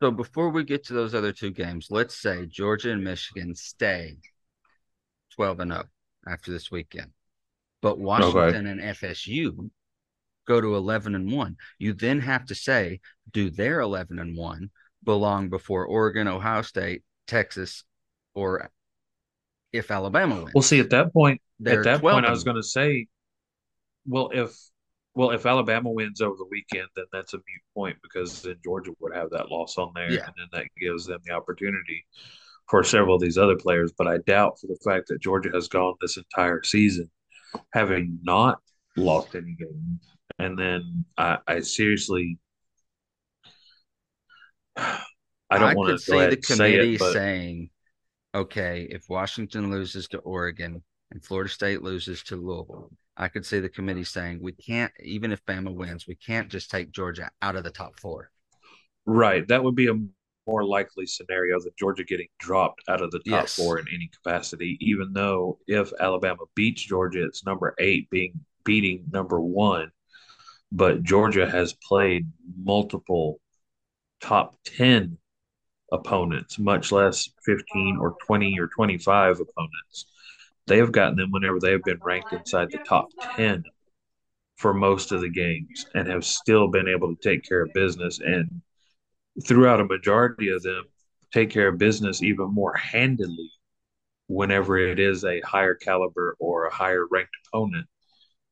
so 0.00 0.10
before 0.10 0.50
we 0.50 0.64
get 0.64 0.84
to 0.86 0.94
those 0.94 1.14
other 1.14 1.32
two 1.32 1.50
games, 1.50 1.88
let's 1.90 2.16
say 2.20 2.46
Georgia 2.46 2.92
and 2.92 3.04
Michigan 3.04 3.54
stay 3.54 4.16
12 5.34 5.60
and 5.60 5.72
0 5.72 5.84
after 6.28 6.50
this 6.50 6.70
weekend. 6.70 7.10
But 7.82 7.98
Washington 7.98 8.66
okay. 8.66 8.70
and 8.70 8.80
FSU 8.80 9.70
go 10.46 10.60
to 10.60 10.76
11 10.76 11.14
and 11.14 11.30
1. 11.30 11.56
You 11.78 11.92
then 11.92 12.20
have 12.20 12.46
to 12.46 12.54
say, 12.54 13.00
do 13.32 13.50
their 13.50 13.80
11 13.80 14.18
and 14.18 14.36
1 14.36 14.70
belong 15.04 15.48
before 15.48 15.86
Oregon, 15.86 16.28
Ohio 16.28 16.62
State, 16.62 17.02
Texas, 17.26 17.84
or 18.34 18.70
if 19.72 19.90
Alabama 19.90 20.36
wins? 20.36 20.52
Well, 20.54 20.62
see, 20.62 20.80
at 20.80 20.90
that 20.90 21.12
point, 21.12 21.40
at 21.64 21.84
that 21.84 22.00
point, 22.00 22.26
I 22.26 22.30
was 22.30 22.44
going 22.44 22.56
to 22.56 22.62
say, 22.62 23.06
well, 24.06 24.30
if 24.32 24.56
well, 25.14 25.30
if 25.30 25.46
Alabama 25.46 25.90
wins 25.90 26.20
over 26.20 26.36
the 26.36 26.46
weekend, 26.50 26.88
then 26.94 27.06
that's 27.10 27.32
a 27.32 27.38
mute 27.38 27.62
point 27.74 27.96
because 28.02 28.42
then 28.42 28.56
Georgia 28.62 28.92
would 29.00 29.14
have 29.14 29.30
that 29.30 29.50
loss 29.50 29.78
on 29.78 29.92
there, 29.94 30.10
yeah. 30.12 30.26
and 30.26 30.34
then 30.36 30.48
that 30.52 30.66
gives 30.78 31.06
them 31.06 31.20
the 31.24 31.32
opportunity 31.32 32.04
for 32.68 32.84
several 32.84 33.14
of 33.14 33.22
these 33.22 33.38
other 33.38 33.56
players. 33.56 33.92
But 33.96 34.08
I 34.08 34.18
doubt 34.18 34.60
for 34.60 34.66
the 34.66 34.78
fact 34.84 35.08
that 35.08 35.22
Georgia 35.22 35.50
has 35.54 35.68
gone 35.68 35.94
this 36.00 36.18
entire 36.18 36.62
season 36.62 37.10
having 37.72 38.18
not 38.22 38.58
lost 38.96 39.34
any 39.34 39.56
games 39.58 40.15
And 40.38 40.58
then 40.58 41.04
I, 41.16 41.38
I 41.46 41.60
seriously, 41.60 42.38
I 44.76 45.58
don't 45.58 45.74
want 45.76 45.96
to 45.98 46.04
see 46.04 46.26
the 46.26 46.36
and 46.36 46.44
say 46.44 46.74
it, 46.74 46.78
committee 46.82 46.98
but 46.98 47.12
saying, 47.12 47.70
okay, 48.34 48.86
if 48.90 49.08
Washington 49.08 49.70
loses 49.70 50.08
to 50.08 50.18
Oregon 50.18 50.82
and 51.10 51.24
Florida 51.24 51.50
State 51.50 51.82
loses 51.82 52.22
to 52.24 52.36
Louisville, 52.36 52.90
I 53.16 53.28
could 53.28 53.46
see 53.46 53.60
the 53.60 53.68
committee 53.68 54.04
saying 54.04 54.40
we 54.42 54.52
can't, 54.52 54.92
even 55.02 55.32
if 55.32 55.44
Bama 55.46 55.74
wins, 55.74 56.06
we 56.06 56.16
can't 56.16 56.50
just 56.50 56.70
take 56.70 56.90
Georgia 56.90 57.30
out 57.40 57.56
of 57.56 57.64
the 57.64 57.70
top 57.70 57.98
four. 57.98 58.30
right, 59.06 59.46
that 59.48 59.62
would 59.62 59.74
be 59.74 59.88
a 59.88 59.94
more 60.46 60.64
likely 60.64 61.06
scenario 61.06 61.58
than 61.58 61.72
Georgia 61.78 62.04
getting 62.04 62.28
dropped 62.38 62.82
out 62.88 63.02
of 63.02 63.10
the 63.10 63.18
top 63.20 63.24
Yes. 63.24 63.54
four 63.56 63.78
in 63.78 63.86
any 63.92 64.08
capacity. 64.08 64.78
Even 64.80 65.12
though 65.12 65.58
if 65.66 65.92
Alabama 65.98 66.44
beats 66.54 66.82
Georgia, 66.82 67.24
it's 67.24 67.44
number 67.44 67.74
eight 67.78 68.08
being 68.10 68.38
beating 68.64 69.04
number 69.10 69.40
one. 69.40 69.90
But 70.72 71.02
Georgia 71.02 71.48
has 71.48 71.72
played 71.72 72.26
multiple 72.56 73.40
top 74.20 74.56
10 74.64 75.18
opponents, 75.92 76.58
much 76.58 76.92
less 76.92 77.30
15 77.44 77.98
or 78.00 78.16
20 78.26 78.58
or 78.58 78.68
25 78.68 79.40
opponents. 79.40 80.06
They 80.66 80.78
have 80.78 80.92
gotten 80.92 81.16
them 81.16 81.30
whenever 81.30 81.60
they 81.60 81.70
have 81.70 81.84
been 81.84 82.00
ranked 82.02 82.32
inside 82.32 82.70
the 82.70 82.78
top 82.78 83.08
10 83.36 83.62
for 84.56 84.74
most 84.74 85.12
of 85.12 85.20
the 85.20 85.28
games 85.28 85.86
and 85.94 86.08
have 86.08 86.24
still 86.24 86.68
been 86.68 86.88
able 86.88 87.14
to 87.14 87.22
take 87.22 87.44
care 87.44 87.62
of 87.62 87.72
business. 87.72 88.18
And 88.20 88.62
throughout 89.46 89.80
a 89.80 89.84
majority 89.84 90.48
of 90.48 90.62
them, 90.62 90.84
take 91.32 91.50
care 91.50 91.68
of 91.68 91.78
business 91.78 92.22
even 92.22 92.52
more 92.52 92.74
handily 92.74 93.50
whenever 94.28 94.78
it 94.78 94.98
is 94.98 95.24
a 95.24 95.40
higher 95.42 95.74
caliber 95.74 96.36
or 96.40 96.64
a 96.64 96.74
higher 96.74 97.06
ranked 97.06 97.36
opponent 97.46 97.86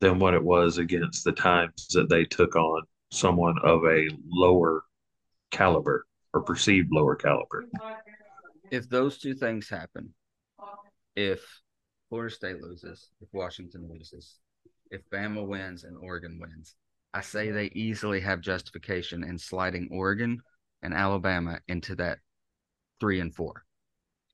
than 0.00 0.18
what 0.18 0.34
it 0.34 0.42
was 0.42 0.78
against 0.78 1.24
the 1.24 1.32
times 1.32 1.88
that 1.92 2.08
they 2.08 2.24
took 2.24 2.56
on 2.56 2.82
someone 3.10 3.56
of 3.62 3.84
a 3.84 4.08
lower 4.28 4.82
caliber 5.50 6.06
or 6.32 6.42
perceived 6.42 6.88
lower 6.92 7.14
caliber. 7.14 7.64
If 8.70 8.88
those 8.88 9.18
two 9.18 9.34
things 9.34 9.68
happen, 9.68 10.12
if 11.14 11.40
Florida 12.08 12.34
State 12.34 12.60
loses, 12.60 13.10
if 13.20 13.28
Washington 13.32 13.88
loses, 13.90 14.38
if 14.90 15.02
Bama 15.10 15.46
wins 15.46 15.84
and 15.84 15.96
Oregon 15.96 16.38
wins, 16.40 16.74
I 17.12 17.20
say 17.20 17.50
they 17.50 17.66
easily 17.66 18.20
have 18.20 18.40
justification 18.40 19.22
in 19.22 19.38
sliding 19.38 19.88
Oregon 19.92 20.40
and 20.82 20.92
Alabama 20.92 21.60
into 21.68 21.94
that 21.96 22.18
three 23.00 23.20
and 23.20 23.34
four, 23.34 23.64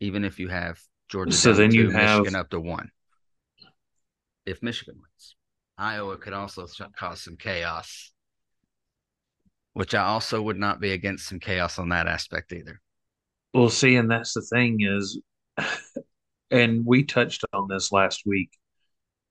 even 0.00 0.24
if 0.24 0.38
you 0.38 0.48
have 0.48 0.80
Georgia 1.08 1.32
So 1.32 1.52
then 1.52 1.70
two, 1.70 1.76
you 1.76 1.90
have 1.90 2.20
Michigan 2.20 2.38
up 2.38 2.50
to 2.50 2.60
one. 2.60 2.90
If 4.46 4.62
Michigan 4.62 4.96
wins, 4.96 5.36
Iowa 5.80 6.18
could 6.18 6.34
also 6.34 6.66
cause 6.94 7.22
some 7.22 7.36
chaos, 7.38 8.12
which 9.72 9.94
I 9.94 10.02
also 10.04 10.42
would 10.42 10.58
not 10.58 10.78
be 10.78 10.92
against 10.92 11.26
some 11.26 11.40
chaos 11.40 11.78
on 11.78 11.88
that 11.88 12.06
aspect 12.06 12.52
either. 12.52 12.80
Well, 13.54 13.70
see, 13.70 13.96
and 13.96 14.10
that's 14.10 14.34
the 14.34 14.42
thing 14.42 14.78
is, 14.82 15.18
and 16.50 16.84
we 16.84 17.04
touched 17.04 17.44
on 17.54 17.66
this 17.66 17.92
last 17.92 18.24
week 18.26 18.50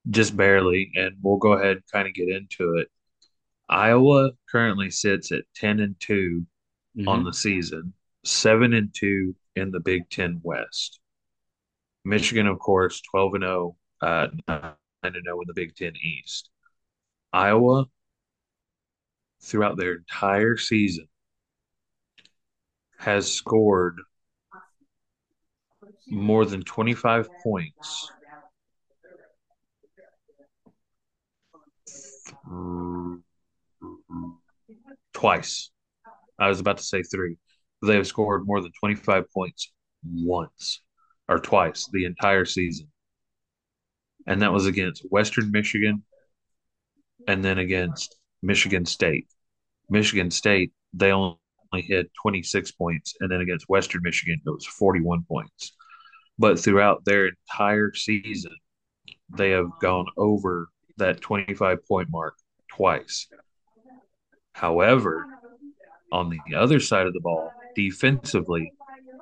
just 0.09 0.35
barely, 0.35 0.91
and 0.95 1.17
we'll 1.21 1.37
go 1.37 1.53
ahead 1.53 1.77
and 1.77 1.83
kind 1.91 2.07
of 2.07 2.15
get 2.15 2.29
into 2.29 2.77
it. 2.77 2.87
Iowa 3.69 4.31
currently 4.49 4.89
sits 4.89 5.31
at 5.31 5.43
10 5.55 5.79
and 5.79 5.95
2 5.99 6.47
Mhm. 6.97 7.07
on 7.07 7.23
the 7.23 7.33
season, 7.33 7.93
7 8.25 8.73
and 8.73 8.91
2 8.91 9.35
in 9.55 9.69
the 9.69 9.79
Big 9.79 10.09
10 10.09 10.41
West. 10.41 10.99
Michigan, 12.03 12.47
of 12.47 12.57
course, 12.57 13.01
12 13.01 13.35
and 13.35 13.43
0, 13.43 13.77
uh, 14.01 14.27
9 14.47 14.73
and 15.03 15.15
0 15.15 15.41
in 15.41 15.47
the 15.47 15.53
Big 15.53 15.75
10 15.75 15.93
East. 16.03 16.49
Iowa, 17.31 17.85
throughout 19.41 19.77
their 19.77 19.95
entire 19.95 20.57
season, 20.57 21.07
has 22.97 23.31
scored 23.31 23.97
more 26.07 26.45
than 26.45 26.63
25 26.63 27.29
points 27.43 28.11
twice. 35.13 35.69
I 36.39 36.47
was 36.47 36.59
about 36.59 36.77
to 36.77 36.83
say 36.83 37.03
three. 37.03 37.37
They 37.81 37.95
have 37.95 38.07
scored 38.07 38.45
more 38.45 38.61
than 38.61 38.71
25 38.79 39.25
points 39.31 39.71
once 40.03 40.81
or 41.27 41.39
twice 41.39 41.87
the 41.91 42.05
entire 42.05 42.45
season. 42.45 42.87
And 44.29 44.43
that 44.43 44.53
was 44.53 44.67
against 44.67 45.01
Western 45.09 45.49
Michigan 45.49 46.03
and 47.27 47.43
then 47.43 47.57
against 47.57 48.15
Michigan 48.43 48.85
State. 48.85 49.27
Michigan 49.89 50.29
State, 50.29 50.71
they 50.93 51.11
only 51.11 51.35
hit 51.73 52.11
26 52.21 52.71
points. 52.73 53.15
And 53.19 53.31
then 53.31 53.41
against 53.41 53.67
Western 53.67 54.03
Michigan, 54.03 54.39
it 54.45 54.49
was 54.49 54.67
41 54.67 55.23
points. 55.27 55.75
But 56.37 56.59
throughout 56.59 57.03
their 57.05 57.27
entire 57.27 57.91
season, 57.95 58.55
they 59.35 59.49
have 59.49 59.71
gone 59.81 60.05
over 60.15 60.69
that 60.97 61.21
25 61.21 61.83
point 61.87 62.09
mark 62.11 62.35
twice. 62.71 63.27
However, 64.53 65.25
on 66.11 66.29
the 66.29 66.55
other 66.55 66.79
side 66.79 67.07
of 67.07 67.13
the 67.13 67.19
ball, 67.19 67.51
defensively, 67.75 68.71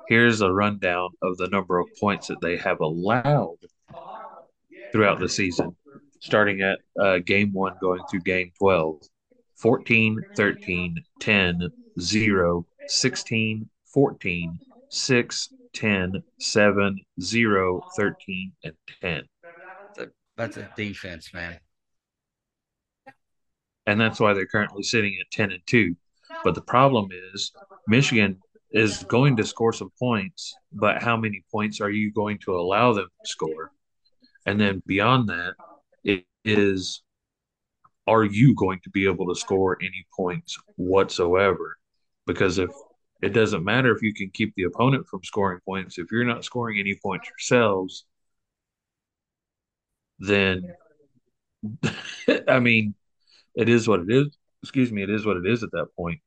here's 0.08 0.42
a 0.42 0.52
rundown 0.52 1.08
of 1.22 1.38
the 1.38 1.48
number 1.48 1.78
of 1.78 1.88
points 1.98 2.26
that 2.26 2.42
they 2.42 2.58
have 2.58 2.80
allowed 2.80 3.56
throughout 4.92 5.20
the 5.20 5.28
season, 5.28 5.76
starting 6.20 6.60
at 6.62 6.78
uh, 7.00 7.18
game 7.18 7.52
one 7.52 7.74
going 7.80 8.00
through 8.10 8.20
game 8.20 8.50
12 8.58 9.00
14, 9.56 10.20
13, 10.36 10.96
10, 11.18 11.68
0, 12.00 12.66
16, 12.86 13.70
14, 13.86 14.58
6, 14.88 15.48
10, 15.72 16.22
7, 16.38 17.00
0, 17.20 17.82
13, 17.96 18.52
and 18.64 18.72
10. 19.00 19.22
That's 19.96 19.98
a, 19.98 20.06
that's 20.36 20.56
a 20.58 20.70
defense, 20.76 21.34
man. 21.34 21.58
And 23.86 24.00
that's 24.00 24.20
why 24.20 24.34
they're 24.34 24.46
currently 24.46 24.82
sitting 24.82 25.16
at 25.20 25.30
10 25.32 25.50
and 25.50 25.62
2. 25.66 25.96
But 26.44 26.54
the 26.54 26.62
problem 26.62 27.08
is, 27.34 27.52
Michigan 27.88 28.38
is 28.70 29.02
going 29.04 29.36
to 29.36 29.44
score 29.44 29.72
some 29.72 29.90
points, 29.98 30.54
but 30.72 31.02
how 31.02 31.16
many 31.16 31.42
points 31.50 31.80
are 31.80 31.90
you 31.90 32.12
going 32.12 32.38
to 32.44 32.54
allow 32.54 32.92
them 32.92 33.08
to 33.24 33.28
score? 33.28 33.72
And 34.48 34.58
then 34.58 34.82
beyond 34.86 35.28
that, 35.28 35.56
it 36.04 36.24
is 36.42 37.02
are 38.06 38.24
you 38.24 38.54
going 38.54 38.80
to 38.84 38.88
be 38.88 39.06
able 39.06 39.28
to 39.28 39.38
score 39.38 39.76
any 39.82 40.06
points 40.16 40.56
whatsoever? 40.76 41.76
Because 42.26 42.56
if 42.56 42.70
it 43.20 43.34
doesn't 43.34 43.62
matter 43.62 43.94
if 43.94 44.00
you 44.00 44.14
can 44.14 44.30
keep 44.32 44.54
the 44.54 44.62
opponent 44.62 45.06
from 45.06 45.22
scoring 45.22 45.60
points, 45.66 45.98
if 45.98 46.06
you're 46.10 46.24
not 46.24 46.46
scoring 46.46 46.80
any 46.80 46.98
points 47.04 47.28
yourselves, 47.28 48.06
then 50.18 50.72
I 52.48 52.58
mean, 52.58 52.94
it 53.54 53.68
is 53.68 53.86
what 53.86 54.00
it 54.00 54.10
is. 54.10 54.34
Excuse 54.62 54.90
me, 54.90 55.02
it 55.02 55.10
is 55.10 55.26
what 55.26 55.36
it 55.36 55.44
is 55.44 55.62
at 55.62 55.72
that 55.72 55.88
point. 55.94 56.20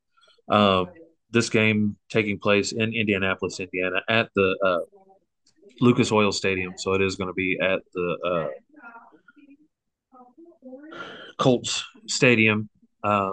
Um, 0.48 0.90
this 1.32 1.50
game 1.50 1.96
taking 2.08 2.38
place 2.38 2.70
in 2.70 2.94
Indianapolis, 2.94 3.58
Indiana, 3.58 4.00
at 4.08 4.30
the 4.36 4.56
uh, 4.64 5.01
Lucas 5.82 6.12
Oil 6.12 6.30
Stadium, 6.30 6.74
so 6.76 6.92
it 6.92 7.02
is 7.02 7.16
going 7.16 7.26
to 7.26 7.34
be 7.34 7.58
at 7.60 7.80
the 7.92 8.16
uh, 8.24 8.48
Colts 11.38 11.84
Stadium. 12.06 12.70
Uh, 13.02 13.32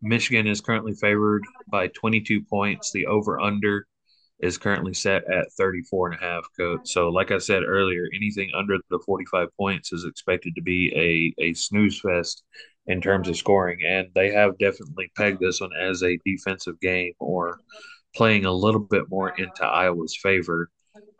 Michigan 0.00 0.46
is 0.46 0.60
currently 0.60 0.94
favored 0.94 1.42
by 1.70 1.88
22 1.88 2.42
points. 2.48 2.92
The 2.92 3.06
over 3.06 3.40
under 3.40 3.88
is 4.38 4.58
currently 4.58 4.94
set 4.94 5.24
at 5.28 5.52
34 5.58 6.12
and 6.12 6.22
a 6.22 6.24
half. 6.24 6.46
So 6.84 7.08
like 7.08 7.32
I 7.32 7.38
said 7.38 7.64
earlier, 7.64 8.06
anything 8.14 8.50
under 8.56 8.78
the 8.90 9.00
45 9.04 9.48
points 9.56 9.92
is 9.92 10.04
expected 10.04 10.54
to 10.54 10.62
be 10.62 11.34
a, 11.40 11.42
a 11.42 11.54
snooze 11.54 12.00
fest 12.00 12.44
in 12.86 13.00
terms 13.00 13.28
of 13.28 13.36
scoring. 13.36 13.80
And 13.84 14.06
they 14.14 14.30
have 14.30 14.56
definitely 14.58 15.10
pegged 15.16 15.40
this 15.40 15.60
one 15.60 15.72
as 15.76 16.04
a 16.04 16.16
defensive 16.24 16.78
game 16.80 17.14
or 17.18 17.58
playing 18.14 18.44
a 18.44 18.52
little 18.52 18.80
bit 18.80 19.10
more 19.10 19.30
into 19.30 19.64
Iowa's 19.64 20.16
favor. 20.22 20.70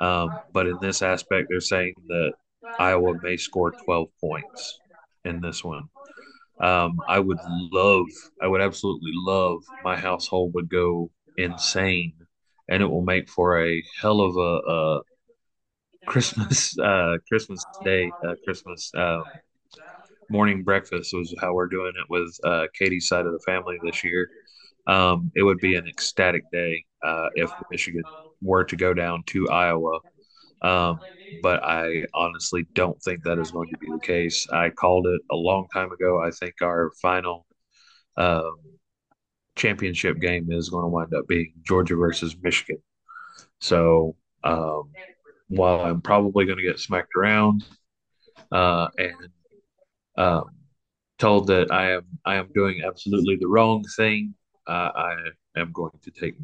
Um, 0.01 0.41
but 0.53 0.67
in 0.67 0.79
this 0.81 1.03
aspect, 1.03 1.49
they're 1.49 1.61
saying 1.61 1.95
that 2.09 2.33
Iowa 2.79 3.15
may 3.23 3.37
score 3.37 3.73
12 3.85 4.09
points 4.21 4.81
in 5.25 5.41
this 5.41 5.65
one. 5.65 5.85
Um, 6.61 7.03
I 7.09 7.19
would 7.21 7.41
love, 7.45 8.07
I 8.43 8.47
would 8.49 8.61
absolutely 8.61 9.13
love 9.15 9.63
my 9.83 9.97
household 9.97 10.55
would 10.55 10.69
go 10.71 11.11
insane 11.37 12.15
and 12.69 12.83
it 12.83 12.87
will 12.87 13.03
make 13.05 13.29
for 13.29 13.63
a 13.65 13.83
hell 14.01 14.21
of 14.21 14.37
a, 14.37 15.01
Christmas, 16.07 16.79
uh, 16.83 17.19
Christmas 17.29 17.65
day, 17.83 18.15
uh, 18.27 18.35
Christmas, 18.45 18.91
uh, 18.97 19.23
morning 20.31 20.63
breakfast 20.63 21.13
was 21.15 21.35
how 21.41 21.55
we're 21.55 21.69
doing 21.69 21.93
it 21.99 22.07
with, 22.09 22.29
uh, 22.45 22.67
Katie's 22.79 23.09
side 23.09 23.27
of 23.27 23.33
the 23.33 23.41
family 23.47 23.79
this 23.83 24.05
year. 24.05 24.29
Um, 24.87 25.31
it 25.35 25.43
would 25.43 25.61
be 25.61 25.75
an 25.77 25.87
ecstatic 25.87 26.51
day, 26.51 26.85
uh, 27.03 27.29
if 27.35 27.53
Michigan 27.71 28.05
were 28.43 28.65
to 28.65 28.77
go 28.77 28.95
down 28.95 29.23
to 29.27 29.49
Iowa. 29.49 29.99
Um, 30.63 30.99
but 31.43 31.63
I 31.63 32.05
honestly 32.15 32.67
don't 32.73 33.01
think 33.03 33.23
that 33.23 33.39
is 33.39 33.51
going 33.51 33.69
to 33.71 33.79
be 33.79 33.87
the 33.91 34.01
case. 34.01 34.47
I 34.53 34.71
called 34.71 35.07
it 35.07 35.21
a 35.31 35.37
long 35.37 35.69
time 35.73 35.93
ago. 35.93 36.21
I 36.23 36.31
think 36.31 36.55
our 36.63 36.91
final 37.01 37.47
um, 38.17 38.57
championship 39.57 40.19
game 40.21 40.51
is 40.51 40.69
going 40.69 40.85
to 40.85 40.89
wind 40.89 41.15
up 41.15 41.27
being 41.29 41.53
Georgia 41.63 41.97
versus 41.97 42.37
Michigan. 42.43 42.83
So 43.61 44.17
um, 44.45 44.91
while 45.49 45.81
I'm 45.81 46.01
probably 46.01 46.45
going 46.45 46.59
to 46.59 46.65
get 46.65 46.79
smacked 46.79 47.13
around 47.17 47.65
uh, 48.51 48.89
and 48.97 49.29
um, 50.17 50.45
told 51.19 51.49
that 51.49 51.71
I 51.71 51.93
am 51.93 52.03
I 52.25 52.37
am 52.37 52.49
doing 52.55 52.83
absolutely 52.87 53.37
the 53.37 53.49
wrong 53.49 53.85
thing, 53.97 54.35
uh, 54.67 54.91
I 54.95 55.17
am 55.57 55.73
going 55.73 55.93
to 56.03 56.11
take 56.11 56.35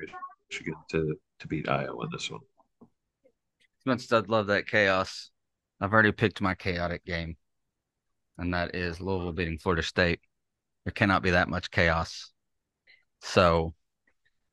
Michigan 0.51 0.75
to 0.91 1.17
to 1.41 1.49
beat 1.49 1.69
Iowa 1.69 2.05
in 2.05 2.11
this 2.13 2.31
one. 2.31 2.41
As 2.83 3.87
much 3.87 4.05
as 4.05 4.13
I'd 4.13 4.29
love 4.29 4.47
that 4.47 4.67
chaos, 4.67 5.31
I've 5.81 5.93
already 5.93 6.13
picked 6.13 6.41
my 6.41 6.55
chaotic 6.55 7.05
game, 7.05 7.37
and 8.39 8.55
that 8.55 8.75
is 8.75 9.01
Louisville 9.01 9.33
beating 9.33 9.59
Florida 9.59 9.83
State. 9.83 10.21
There 10.85 10.93
cannot 10.93 11.23
be 11.23 11.31
that 11.31 11.49
much 11.49 11.71
chaos. 11.71 12.31
So, 13.23 13.75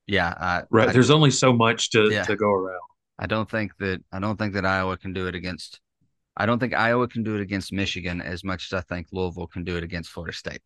yeah, 0.07 0.33
I, 0.37 0.63
right. 0.69 0.89
I, 0.89 0.91
There's 0.93 1.11
only 1.11 1.31
so 1.31 1.53
much 1.53 1.91
to 1.91 2.09
yeah, 2.11 2.23
to 2.23 2.35
go 2.35 2.51
around. 2.51 2.81
I 3.19 3.27
don't 3.27 3.49
think 3.49 3.77
that 3.79 4.01
I 4.11 4.19
don't 4.19 4.37
think 4.37 4.53
that 4.53 4.65
Iowa 4.65 4.97
can 4.97 5.13
do 5.13 5.27
it 5.27 5.35
against. 5.35 5.79
I 6.35 6.45
don't 6.45 6.59
think 6.59 6.73
Iowa 6.73 7.07
can 7.07 7.23
do 7.23 7.35
it 7.35 7.41
against 7.41 7.71
Michigan 7.73 8.21
as 8.21 8.43
much 8.43 8.71
as 8.71 8.77
I 8.77 8.81
think 8.81 9.07
Louisville 9.11 9.47
can 9.47 9.63
do 9.63 9.77
it 9.77 9.83
against 9.83 10.09
Florida 10.09 10.35
State. 10.35 10.61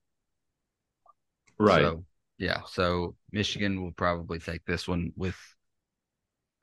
Right. 1.60 1.82
So, 1.82 2.06
yeah. 2.38 2.62
So 2.68 3.16
Michigan 3.32 3.84
will 3.84 3.92
probably 3.92 4.40
take 4.40 4.66
this 4.66 4.88
one 4.88 5.12
with. 5.16 5.38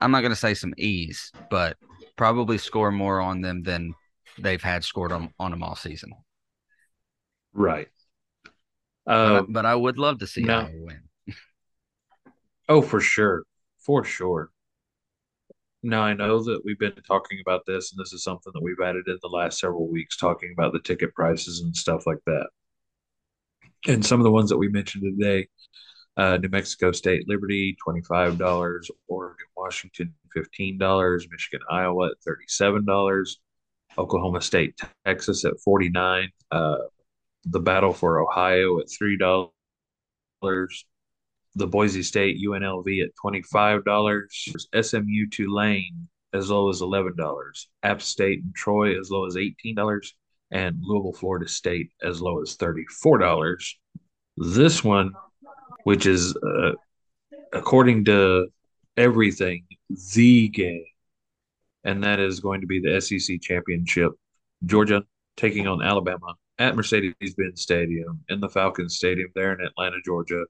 I'm 0.03 0.11
not 0.11 0.19
going 0.19 0.33
to 0.33 0.35
say 0.35 0.53
some 0.53 0.73
ease, 0.77 1.31
but 1.49 1.77
probably 2.17 2.57
score 2.57 2.91
more 2.91 3.21
on 3.21 3.39
them 3.39 3.63
than 3.63 3.93
they've 4.37 4.61
had 4.61 4.83
scored 4.83 5.13
on, 5.13 5.33
on 5.39 5.51
them 5.51 5.63
all 5.63 5.75
season. 5.75 6.11
Right. 7.53 7.87
Uh, 9.07 9.41
but, 9.41 9.53
but, 9.53 9.65
I 9.65 9.75
would 9.75 9.97
love 9.97 10.19
to 10.19 10.27
see 10.27 10.43
no. 10.43 10.59
Iowa 10.59 10.71
win. 10.73 11.01
oh, 12.69 12.81
for 12.81 12.99
sure. 12.99 13.43
For 13.79 14.03
sure. 14.03 14.49
Now, 15.83 16.03
I 16.03 16.13
know 16.13 16.43
that 16.43 16.61
we've 16.65 16.79
been 16.79 16.95
talking 17.07 17.39
about 17.45 17.65
this, 17.65 17.91
and 17.91 17.99
this 17.99 18.13
is 18.13 18.23
something 18.23 18.51
that 18.53 18.63
we've 18.63 18.75
added 18.83 19.07
in 19.07 19.17
the 19.21 19.29
last 19.29 19.59
several 19.59 19.87
weeks, 19.87 20.17
talking 20.17 20.53
about 20.53 20.73
the 20.73 20.79
ticket 20.79 21.13
prices 21.13 21.61
and 21.61 21.75
stuff 21.75 22.05
like 22.05 22.19
that. 22.25 22.47
And 23.87 24.05
some 24.05 24.19
of 24.19 24.23
the 24.25 24.31
ones 24.31 24.49
that 24.49 24.57
we 24.57 24.69
mentioned 24.69 25.03
today 25.03 25.47
uh, 26.17 26.37
New 26.37 26.49
Mexico 26.49 26.91
State 26.91 27.27
Liberty, 27.27 27.75
$25. 27.85 28.89
Oregon 29.07 29.45
Washington, 29.57 30.13
$15. 30.35 31.31
Michigan 31.31 31.61
Iowa 31.69 32.09
at 32.09 32.17
$37. 32.27 33.35
Oklahoma 33.97 34.41
State 34.41 34.79
Texas 35.05 35.45
at 35.45 35.59
49 35.63 36.29
uh, 36.51 36.77
The 37.45 37.59
Battle 37.59 37.93
for 37.93 38.21
Ohio 38.21 38.79
at 38.79 38.87
$3. 38.87 39.49
The 41.55 41.67
Boise 41.67 42.03
State 42.03 42.43
UNLV 42.43 43.03
at 43.03 43.11
$25. 43.23 44.25
SMU 44.81 45.27
Tulane 45.31 46.07
as 46.33 46.49
low 46.49 46.69
as 46.69 46.81
$11. 46.81 47.13
App 47.83 48.01
State 48.01 48.43
and 48.43 48.55
Troy 48.55 48.99
as 48.99 49.11
low 49.11 49.25
as 49.25 49.35
$18. 49.35 50.07
And 50.51 50.77
Louisville, 50.81 51.13
Florida 51.13 51.47
State 51.47 51.91
as 52.03 52.21
low 52.21 52.41
as 52.41 52.57
$34. 52.57 53.75
This 54.37 54.83
one 54.83 55.13
which 55.83 56.05
is, 56.05 56.35
uh, 56.35 56.71
according 57.53 58.05
to 58.05 58.47
everything, 58.97 59.65
the 60.13 60.49
game. 60.49 60.85
And 61.83 62.03
that 62.03 62.19
is 62.19 62.39
going 62.39 62.61
to 62.61 62.67
be 62.67 62.79
the 62.79 63.01
SEC 63.01 63.41
championship. 63.41 64.11
Georgia 64.65 65.03
taking 65.35 65.67
on 65.67 65.81
Alabama 65.81 66.35
at 66.59 66.75
Mercedes 66.75 67.33
Benz 67.35 67.61
Stadium 67.61 68.21
in 68.29 68.39
the 68.39 68.49
Falcons 68.49 68.95
Stadium 68.95 69.29
there 69.35 69.53
in 69.53 69.65
Atlanta, 69.65 69.97
Georgia. 70.05 70.45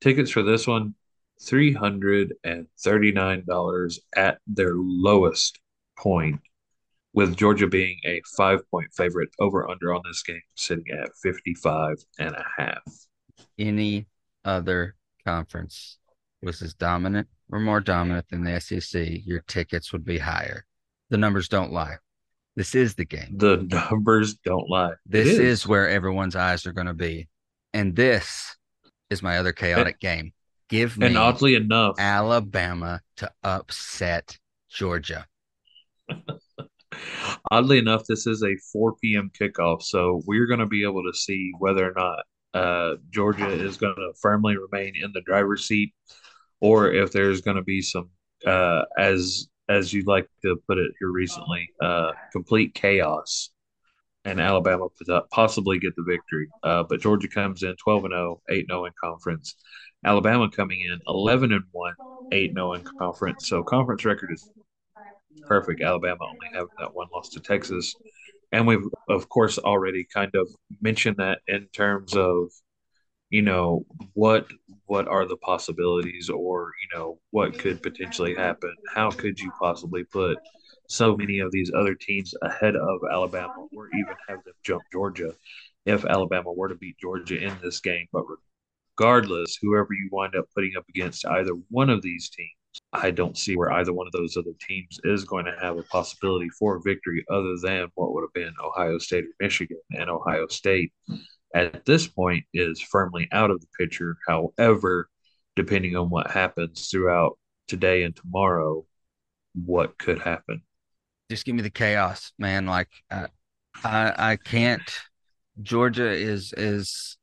Tickets 0.00 0.30
for 0.30 0.42
this 0.42 0.66
one, 0.66 0.94
$339 1.42 3.98
at 4.16 4.38
their 4.46 4.72
lowest 4.74 5.60
point, 5.98 6.40
with 7.12 7.36
Georgia 7.36 7.66
being 7.66 7.98
a 8.04 8.22
five 8.36 8.60
point 8.70 8.94
favorite 8.94 9.30
over 9.38 9.68
under 9.68 9.92
on 9.92 10.00
this 10.06 10.22
game, 10.22 10.40
sitting 10.54 10.88
at 10.90 11.10
55 11.22 11.96
and 12.18 12.34
a 12.34 12.46
half. 12.56 12.82
Any 13.58 14.06
other 14.44 14.96
conference 15.24 15.98
was 16.42 16.62
as 16.62 16.74
dominant 16.74 17.28
or 17.50 17.60
more 17.60 17.80
dominant 17.80 18.26
than 18.30 18.44
the 18.44 18.60
SEC, 18.60 19.06
your 19.24 19.40
tickets 19.46 19.92
would 19.92 20.04
be 20.04 20.18
higher. 20.18 20.64
The 21.10 21.18
numbers 21.18 21.48
don't 21.48 21.72
lie. 21.72 21.96
This 22.56 22.74
is 22.74 22.94
the 22.94 23.04
game. 23.04 23.36
The 23.36 23.56
numbers 23.90 24.34
don't 24.44 24.68
lie. 24.68 24.92
This 25.06 25.28
is. 25.28 25.38
is. 25.38 25.66
where 25.66 25.88
everyone's 25.88 26.36
eyes 26.36 26.66
are 26.66 26.72
going 26.72 26.86
to 26.86 26.94
be. 26.94 27.28
And 27.72 27.94
this 27.94 28.56
is 29.10 29.22
my 29.22 29.38
other 29.38 29.52
chaotic 29.52 29.96
and, 29.96 30.00
game. 30.00 30.32
Give 30.68 30.96
me 30.96 31.06
and 31.06 31.18
oddly 31.18 31.56
enough, 31.56 31.96
Alabama 31.98 33.00
to 33.16 33.30
upset 33.42 34.38
Georgia. 34.68 35.26
oddly 37.50 37.78
enough, 37.78 38.04
this 38.06 38.26
is 38.26 38.42
a 38.42 38.56
4 38.72 38.94
p.m. 39.02 39.30
kickoff, 39.38 39.82
so 39.82 40.22
we're 40.26 40.46
going 40.46 40.60
to 40.60 40.66
be 40.66 40.84
able 40.84 41.02
to 41.02 41.16
see 41.16 41.52
whether 41.58 41.88
or 41.88 41.94
not 41.96 42.24
uh, 42.54 42.94
Georgia 43.10 43.48
is 43.48 43.76
going 43.76 43.94
to 43.94 44.12
firmly 44.20 44.56
remain 44.56 44.94
in 45.00 45.12
the 45.12 45.20
driver's 45.22 45.66
seat, 45.66 45.92
or 46.60 46.92
if 46.92 47.12
there's 47.12 47.40
going 47.40 47.56
to 47.56 47.62
be 47.62 47.80
some, 47.82 48.10
uh, 48.46 48.82
as 48.98 49.48
as 49.68 49.92
you'd 49.92 50.06
like 50.08 50.28
to 50.42 50.60
put 50.66 50.78
it 50.78 50.90
here 50.98 51.10
recently, 51.12 51.68
uh, 51.80 52.10
complete 52.32 52.74
chaos, 52.74 53.50
and 54.24 54.40
Alabama 54.40 54.88
possibly 55.30 55.78
get 55.78 55.94
the 55.96 56.02
victory. 56.02 56.48
Uh, 56.62 56.82
but 56.82 57.00
Georgia 57.00 57.28
comes 57.28 57.62
in 57.62 57.76
12 57.76 58.04
and 58.06 58.12
0, 58.12 58.40
8 58.50 58.66
0 58.68 58.84
in 58.86 58.92
conference. 59.02 59.54
Alabama 60.04 60.50
coming 60.50 60.80
in 60.80 60.98
11 61.06 61.52
and 61.52 61.64
1, 61.70 61.94
8 62.32 62.52
0 62.52 62.72
in 62.72 62.84
conference. 62.98 63.48
So 63.48 63.62
conference 63.62 64.04
record 64.04 64.30
is 64.32 64.50
perfect. 65.46 65.82
Alabama 65.82 66.18
only 66.24 66.48
having 66.52 66.68
that 66.78 66.94
one 66.94 67.06
loss 67.12 67.28
to 67.30 67.40
Texas 67.40 67.94
and 68.52 68.66
we've 68.66 68.86
of 69.08 69.28
course 69.28 69.58
already 69.58 70.06
kind 70.12 70.34
of 70.34 70.48
mentioned 70.80 71.16
that 71.18 71.40
in 71.46 71.66
terms 71.72 72.16
of 72.16 72.50
you 73.30 73.42
know 73.42 73.84
what 74.14 74.46
what 74.86 75.08
are 75.08 75.26
the 75.26 75.36
possibilities 75.36 76.28
or 76.28 76.72
you 76.82 76.98
know 76.98 77.18
what 77.30 77.58
could 77.58 77.82
potentially 77.82 78.34
happen? 78.34 78.74
How 78.92 79.10
could 79.10 79.38
you 79.38 79.52
possibly 79.60 80.04
put 80.04 80.38
so 80.88 81.16
many 81.16 81.38
of 81.38 81.52
these 81.52 81.70
other 81.74 81.94
teams 81.94 82.34
ahead 82.42 82.74
of 82.74 82.98
alabama 83.12 83.66
or 83.76 83.88
even 83.94 84.14
have 84.28 84.42
them 84.44 84.54
jump 84.64 84.82
georgia 84.92 85.32
if 85.86 86.04
alabama 86.04 86.52
were 86.52 86.68
to 86.68 86.74
beat 86.74 86.98
georgia 86.98 87.38
in 87.40 87.56
this 87.62 87.80
game? 87.80 88.06
But 88.12 88.24
regardless 88.98 89.56
whoever 89.62 89.88
you 89.92 90.08
wind 90.12 90.34
up 90.36 90.46
putting 90.54 90.72
up 90.76 90.84
against 90.88 91.26
either 91.26 91.52
one 91.70 91.90
of 91.90 92.02
these 92.02 92.30
teams 92.30 92.50
I 92.92 93.12
don't 93.12 93.38
see 93.38 93.56
where 93.56 93.70
either 93.72 93.92
one 93.92 94.06
of 94.06 94.12
those 94.12 94.36
other 94.36 94.52
teams 94.60 94.98
is 95.04 95.24
going 95.24 95.44
to 95.44 95.54
have 95.60 95.78
a 95.78 95.82
possibility 95.84 96.48
for 96.48 96.80
victory 96.84 97.24
other 97.30 97.54
than 97.62 97.88
what 97.94 98.12
would 98.12 98.22
have 98.22 98.32
been 98.32 98.52
Ohio 98.62 98.98
State 98.98 99.24
or 99.24 99.34
Michigan. 99.38 99.78
And 99.92 100.10
Ohio 100.10 100.48
State 100.48 100.92
at 101.54 101.84
this 101.84 102.06
point 102.08 102.44
is 102.52 102.80
firmly 102.80 103.28
out 103.32 103.50
of 103.50 103.60
the 103.60 103.66
picture. 103.78 104.16
However, 104.26 105.08
depending 105.54 105.96
on 105.96 106.10
what 106.10 106.30
happens 106.30 106.88
throughout 106.88 107.38
today 107.68 108.02
and 108.02 108.14
tomorrow, 108.16 108.84
what 109.54 109.96
could 109.98 110.18
happen? 110.18 110.62
Just 111.30 111.44
give 111.44 111.54
me 111.54 111.62
the 111.62 111.70
chaos, 111.70 112.32
man. 112.38 112.66
Like 112.66 112.88
I, 113.10 113.26
I, 113.84 114.14
I 114.32 114.36
can't. 114.36 114.82
Georgia 115.62 116.10
is 116.10 116.52
is 116.56 117.16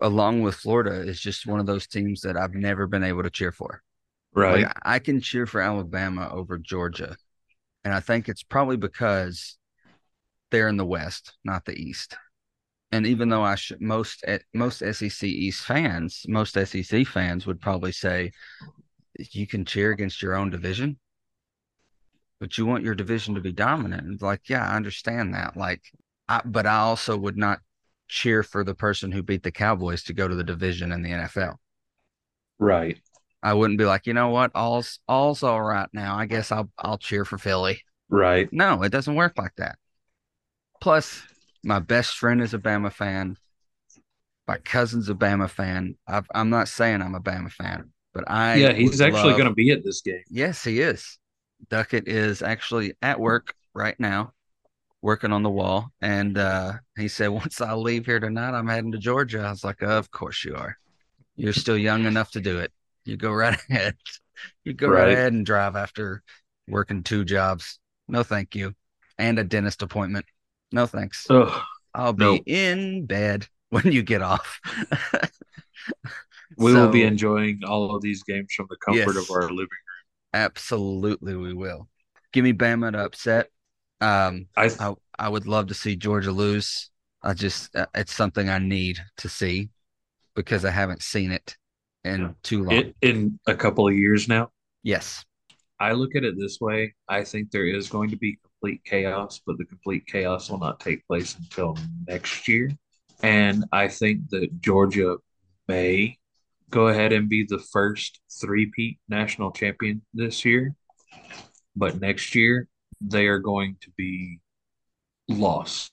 along 0.00 0.42
with 0.42 0.54
Florida 0.54 0.92
is 0.92 1.20
just 1.20 1.46
one 1.46 1.58
of 1.58 1.66
those 1.66 1.88
teams 1.88 2.20
that 2.20 2.36
I've 2.36 2.54
never 2.54 2.86
been 2.86 3.02
able 3.02 3.24
to 3.24 3.30
cheer 3.30 3.50
for. 3.50 3.82
Right. 4.38 4.64
Like, 4.64 4.78
I 4.82 4.98
can 5.00 5.20
cheer 5.20 5.46
for 5.46 5.60
Alabama 5.60 6.30
over 6.32 6.58
Georgia. 6.58 7.16
And 7.84 7.92
I 7.92 8.00
think 8.00 8.28
it's 8.28 8.42
probably 8.42 8.76
because 8.76 9.58
they're 10.50 10.68
in 10.68 10.76
the 10.76 10.86
West, 10.86 11.36
not 11.44 11.64
the 11.64 11.72
East. 11.72 12.16
And 12.92 13.06
even 13.06 13.28
though 13.28 13.42
I 13.42 13.56
should 13.56 13.82
most 13.82 14.24
eh, 14.26 14.38
most 14.54 14.78
SEC 14.78 15.24
East 15.24 15.64
fans, 15.64 16.24
most 16.28 16.54
SEC 16.54 17.06
fans 17.06 17.46
would 17.46 17.60
probably 17.60 17.92
say 17.92 18.32
you 19.32 19.46
can 19.46 19.64
cheer 19.64 19.90
against 19.90 20.22
your 20.22 20.36
own 20.36 20.50
division, 20.50 20.98
but 22.40 22.56
you 22.56 22.64
want 22.64 22.84
your 22.84 22.94
division 22.94 23.34
to 23.34 23.40
be 23.40 23.52
dominant. 23.52 24.06
And 24.06 24.22
like, 24.22 24.48
yeah, 24.48 24.66
I 24.66 24.76
understand 24.76 25.34
that. 25.34 25.56
Like, 25.56 25.82
I, 26.28 26.40
but 26.44 26.64
I 26.64 26.78
also 26.78 27.16
would 27.16 27.36
not 27.36 27.58
cheer 28.06 28.42
for 28.42 28.64
the 28.64 28.74
person 28.74 29.12
who 29.12 29.22
beat 29.22 29.42
the 29.42 29.50
Cowboys 29.50 30.04
to 30.04 30.14
go 30.14 30.28
to 30.28 30.34
the 30.34 30.44
division 30.44 30.92
in 30.92 31.02
the 31.02 31.10
NFL. 31.10 31.56
Right. 32.58 32.98
I 33.42 33.54
wouldn't 33.54 33.78
be 33.78 33.84
like, 33.84 34.06
you 34.06 34.14
know 34.14 34.30
what, 34.30 34.50
all's 34.54 34.98
all's 35.06 35.42
all 35.42 35.62
right 35.62 35.88
now. 35.92 36.16
I 36.16 36.26
guess 36.26 36.50
I'll 36.50 36.70
I'll 36.78 36.98
cheer 36.98 37.24
for 37.24 37.38
Philly. 37.38 37.82
Right. 38.08 38.48
No, 38.52 38.82
it 38.82 38.90
doesn't 38.90 39.14
work 39.14 39.38
like 39.38 39.54
that. 39.56 39.78
Plus, 40.80 41.22
my 41.64 41.78
best 41.78 42.16
friend 42.16 42.40
is 42.40 42.54
a 42.54 42.58
Bama 42.58 42.92
fan. 42.92 43.36
My 44.46 44.58
cousin's 44.58 45.08
a 45.08 45.14
Bama 45.14 45.50
fan. 45.50 45.96
i 46.06 46.22
am 46.34 46.50
not 46.50 46.68
saying 46.68 47.02
I'm 47.02 47.14
a 47.14 47.20
Bama 47.20 47.52
fan, 47.52 47.90
but 48.14 48.24
I 48.28 48.54
yeah, 48.54 48.72
he's 48.72 49.00
actually 49.00 49.32
going 49.32 49.44
to 49.44 49.54
be 49.54 49.70
at 49.70 49.84
this 49.84 50.00
game. 50.00 50.22
Yes, 50.30 50.64
he 50.64 50.80
is. 50.80 51.18
Duckett 51.68 52.08
is 52.08 52.42
actually 52.42 52.94
at 53.02 53.20
work 53.20 53.54
right 53.74 53.98
now, 53.98 54.32
working 55.02 55.32
on 55.32 55.42
the 55.42 55.50
wall, 55.50 55.90
and 56.00 56.38
uh, 56.38 56.74
he 56.96 57.08
said 57.08 57.28
once 57.28 57.60
I 57.60 57.74
leave 57.74 58.06
here 58.06 58.20
tonight, 58.20 58.54
I'm 58.56 58.68
heading 58.68 58.92
to 58.92 58.98
Georgia. 58.98 59.40
I 59.40 59.50
was 59.50 59.64
like, 59.64 59.82
of 59.82 60.10
course 60.10 60.44
you 60.44 60.54
are. 60.54 60.78
You're 61.36 61.52
still 61.52 61.78
young 61.78 62.06
enough 62.06 62.32
to 62.32 62.40
do 62.40 62.58
it. 62.58 62.72
You 63.08 63.16
go 63.16 63.32
right 63.32 63.58
ahead. 63.70 63.96
You 64.64 64.74
go 64.74 64.86
Right. 64.88 65.04
right 65.04 65.12
ahead 65.14 65.32
and 65.32 65.46
drive 65.46 65.76
after 65.76 66.22
working 66.68 67.02
two 67.02 67.24
jobs. 67.24 67.80
No, 68.06 68.22
thank 68.22 68.54
you. 68.54 68.74
And 69.16 69.38
a 69.38 69.44
dentist 69.44 69.82
appointment. 69.82 70.26
No, 70.72 70.84
thanks. 70.84 71.26
Ugh, 71.30 71.62
I'll 71.94 72.12
be 72.12 72.36
Nope. 72.36 72.42
in 72.46 73.06
bed 73.06 73.46
when 73.70 73.90
you 73.90 74.02
get 74.02 74.20
off. 74.20 74.60
we 76.58 76.74
will 76.74 76.90
be 76.90 77.02
enjoying 77.02 77.60
all 77.66 77.96
of 77.96 78.02
these 78.02 78.22
games 78.22 78.52
from 78.54 78.66
the 78.68 78.76
comfort 78.76 79.16
Yes. 79.16 79.30
of 79.30 79.34
our 79.34 79.42
living 79.44 79.56
room. 79.58 79.68
Absolutely, 80.34 81.34
we 81.34 81.54
will. 81.54 81.88
Give 82.32 82.44
me 82.44 82.52
Bama 82.52 82.92
to 82.92 82.98
upset. 82.98 83.48
Um, 84.02 84.48
I 84.56 84.66
I 84.78 84.94
I 85.18 85.28
would 85.30 85.46
love 85.46 85.68
to 85.68 85.74
see 85.74 85.96
Georgia 85.96 86.30
lose. 86.30 86.90
I 87.22 87.32
just 87.32 87.74
uh, 87.74 87.86
it's 87.94 88.14
something 88.14 88.48
I 88.50 88.58
need 88.58 88.98
to 89.16 89.28
see 89.30 89.70
because 90.36 90.64
I 90.64 90.70
haven't 90.70 91.02
seen 91.02 91.32
it 91.32 91.56
in 92.08 92.34
too 92.42 92.64
long. 92.64 92.74
it, 92.74 92.96
in 93.02 93.38
a 93.46 93.54
couple 93.54 93.86
of 93.86 93.94
years 93.94 94.28
now. 94.28 94.50
yes. 94.82 95.24
I 95.80 95.92
look 95.92 96.16
at 96.16 96.24
it 96.24 96.34
this 96.36 96.58
way. 96.60 96.94
I 97.08 97.22
think 97.22 97.52
there 97.52 97.64
is 97.66 97.88
going 97.88 98.10
to 98.10 98.16
be 98.16 98.38
complete 98.42 98.82
chaos, 98.84 99.40
but 99.46 99.58
the 99.58 99.64
complete 99.64 100.08
chaos 100.08 100.50
will 100.50 100.58
not 100.58 100.80
take 100.80 101.06
place 101.06 101.36
until 101.36 101.78
next 102.08 102.48
year. 102.48 102.72
And 103.22 103.64
I 103.70 103.86
think 103.86 104.28
that 104.30 104.60
Georgia 104.60 105.18
may 105.68 106.18
go 106.70 106.88
ahead 106.88 107.12
and 107.12 107.28
be 107.28 107.46
the 107.48 107.60
first 107.60 108.20
three-peat 108.40 108.98
national 109.08 109.52
champion 109.52 110.02
this 110.12 110.44
year. 110.44 110.74
But 111.76 112.00
next 112.00 112.34
year, 112.34 112.66
they 113.00 113.26
are 113.26 113.38
going 113.38 113.76
to 113.82 113.90
be 113.96 114.40
lost. 115.28 115.92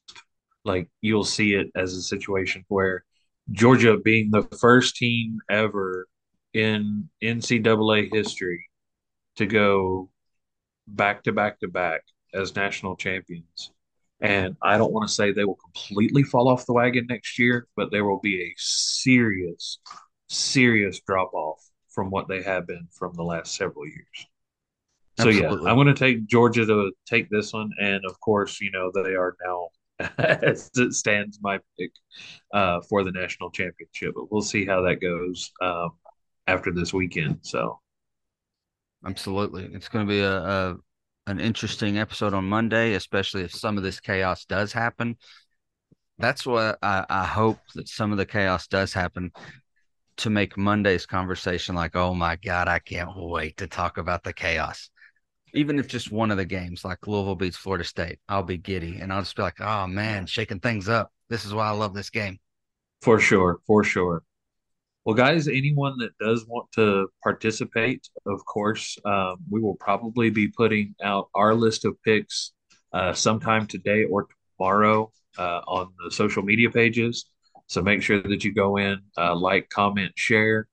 Like 0.64 0.90
you'll 1.02 1.24
see 1.24 1.54
it 1.54 1.68
as 1.76 1.94
a 1.94 2.02
situation 2.02 2.66
where 2.70 3.06
Georgia 3.52 3.98
being 3.98 4.32
the 4.32 4.44
first 4.60 4.96
team 4.96 5.40
ever 5.50 6.08
in 6.54 7.10
NCAA 7.24 8.14
history 8.14 8.68
to 9.36 9.46
go 9.46 10.10
back 10.88 11.24
to 11.24 11.32
back 11.32 11.60
to 11.60 11.68
back 11.68 12.02
as 12.34 12.56
national 12.56 12.96
champions. 12.96 13.72
And 14.22 14.56
I 14.62 14.78
don't 14.78 14.94
want 14.94 15.08
to 15.08 15.14
say 15.14 15.32
they 15.32 15.46
will 15.46 15.56
completely 15.56 16.24
fall 16.24 16.48
off 16.48 16.66
the 16.66 16.74
wagon 16.74 17.06
next 17.08 17.38
year, 17.38 17.68
but 17.76 17.92
there 17.92 18.06
will 18.06 18.22
be 18.22 18.42
a 18.42 18.54
serious, 18.58 19.80
serious 20.28 21.02
drop 21.02 21.34
off 21.34 21.62
from 21.90 22.10
what 22.10 22.28
they 22.28 22.42
have 22.42 22.68
been 22.68 22.88
from 22.92 23.14
the 23.16 23.24
last 23.24 23.56
several 23.56 23.86
years. 23.86 24.28
So 25.20 25.30
yeah, 25.30 25.50
I'm 25.50 25.76
going 25.76 25.88
to 25.88 25.94
take 25.94 26.28
Georgia 26.28 26.66
to 26.66 26.92
take 27.06 27.30
this 27.30 27.54
one, 27.54 27.72
and 27.80 28.04
of 28.06 28.20
course, 28.20 28.60
you 28.60 28.70
know 28.72 28.92
they 28.94 29.16
are 29.16 29.36
now, 29.46 29.70
as 30.18 30.70
it 30.76 30.94
stands, 30.94 31.40
my 31.42 31.60
pick 31.80 31.92
uh, 32.54 32.82
for 32.82 33.04
the 33.04 33.12
national 33.12 33.52
championship. 33.52 34.14
But 34.16 34.32
we'll 34.32 34.42
see 34.42 34.66
how 34.66 34.82
that 34.82 35.02
goes 35.02 35.52
um, 35.62 35.92
after 36.48 36.72
this 36.72 36.94
weekend. 36.94 37.40
So 37.42 37.80
Absolutely. 39.06 39.70
It's 39.74 39.88
going 39.88 40.06
to 40.06 40.10
be 40.10 40.20
a, 40.22 40.38
a 40.38 40.76
an 41.28 41.40
interesting 41.40 41.98
episode 41.98 42.34
on 42.34 42.46
Monday, 42.46 42.94
especially 42.94 43.44
if 43.44 43.52
some 43.52 43.78
of 43.78 43.84
this 43.84 44.00
chaos 44.00 44.46
does 44.46 44.74
happen. 44.74 45.18
That's 46.18 46.46
what 46.46 46.78
I, 46.82 47.06
I 47.10 47.26
hope 47.26 47.60
that 47.76 47.88
some 47.90 48.12
of 48.12 48.18
the 48.18 48.26
chaos 48.26 48.68
does 48.68 48.94
happen 48.94 49.32
to 50.18 50.30
make 50.30 50.58
Monday's 50.58 51.06
conversation 51.06 51.76
like, 51.76 51.96
oh 51.96 52.14
my 52.14 52.36
God, 52.38 52.68
I 52.68 52.80
can't 52.80 53.10
wait 53.16 53.58
to 53.58 53.68
talk 53.68 53.98
about 53.98 54.24
the 54.24 54.34
chaos. 54.34 54.90
Even 55.56 55.80
if 55.80 55.88
just 55.88 56.12
one 56.12 56.32
of 56.32 56.38
the 56.38 56.46
games, 56.46 56.84
like 56.86 57.08
Louisville 57.08 57.36
beats 57.36 57.58
Florida 57.58 57.84
State, 57.86 58.20
I'll 58.30 58.44
be 58.44 58.58
giddy 58.58 59.00
and 59.00 59.12
I'll 59.14 59.22
just 59.22 59.36
be 59.36 59.42
like, 59.42 59.62
oh 59.62 59.88
man, 59.88 60.26
shaking 60.26 60.60
things 60.60 60.90
up. 60.90 61.12
This 61.30 61.46
is 61.46 61.54
why 61.54 61.68
I 61.68 61.72
love 61.72 61.94
this 61.94 62.10
game. 62.10 62.40
for 63.02 63.20
sure, 63.20 63.60
for 63.68 63.84
sure. 63.84 64.24
Well, 65.06 65.16
guys, 65.16 65.48
anyone 65.48 65.98
that 66.00 66.18
does 66.20 66.46
want 66.48 66.72
to 66.74 67.08
participate, 67.24 68.10
of 68.26 68.44
course, 68.46 68.98
um, 69.06 69.38
we 69.50 69.62
will 69.62 69.76
probably 69.76 70.32
be 70.32 70.48
putting 70.48 70.96
out 71.04 71.30
our 71.36 71.54
list 71.54 71.86
of 71.86 71.96
picks 72.04 72.54
uh, 72.92 73.14
sometime 73.14 73.68
today 73.68 74.06
or 74.06 74.28
tomorrow 74.58 75.12
uh, 75.38 75.62
on 75.68 75.94
the 76.04 76.12
social 76.12 76.42
media 76.42 76.72
pages. 76.72 77.26
So 77.68 77.82
make 77.84 78.02
sure 78.02 78.22
that 78.24 78.44
you 78.44 78.54
go 78.54 78.78
in, 78.78 79.00
uh, 79.18 79.36
like, 79.36 79.70
comment, 79.70 80.14
share, 80.16 80.68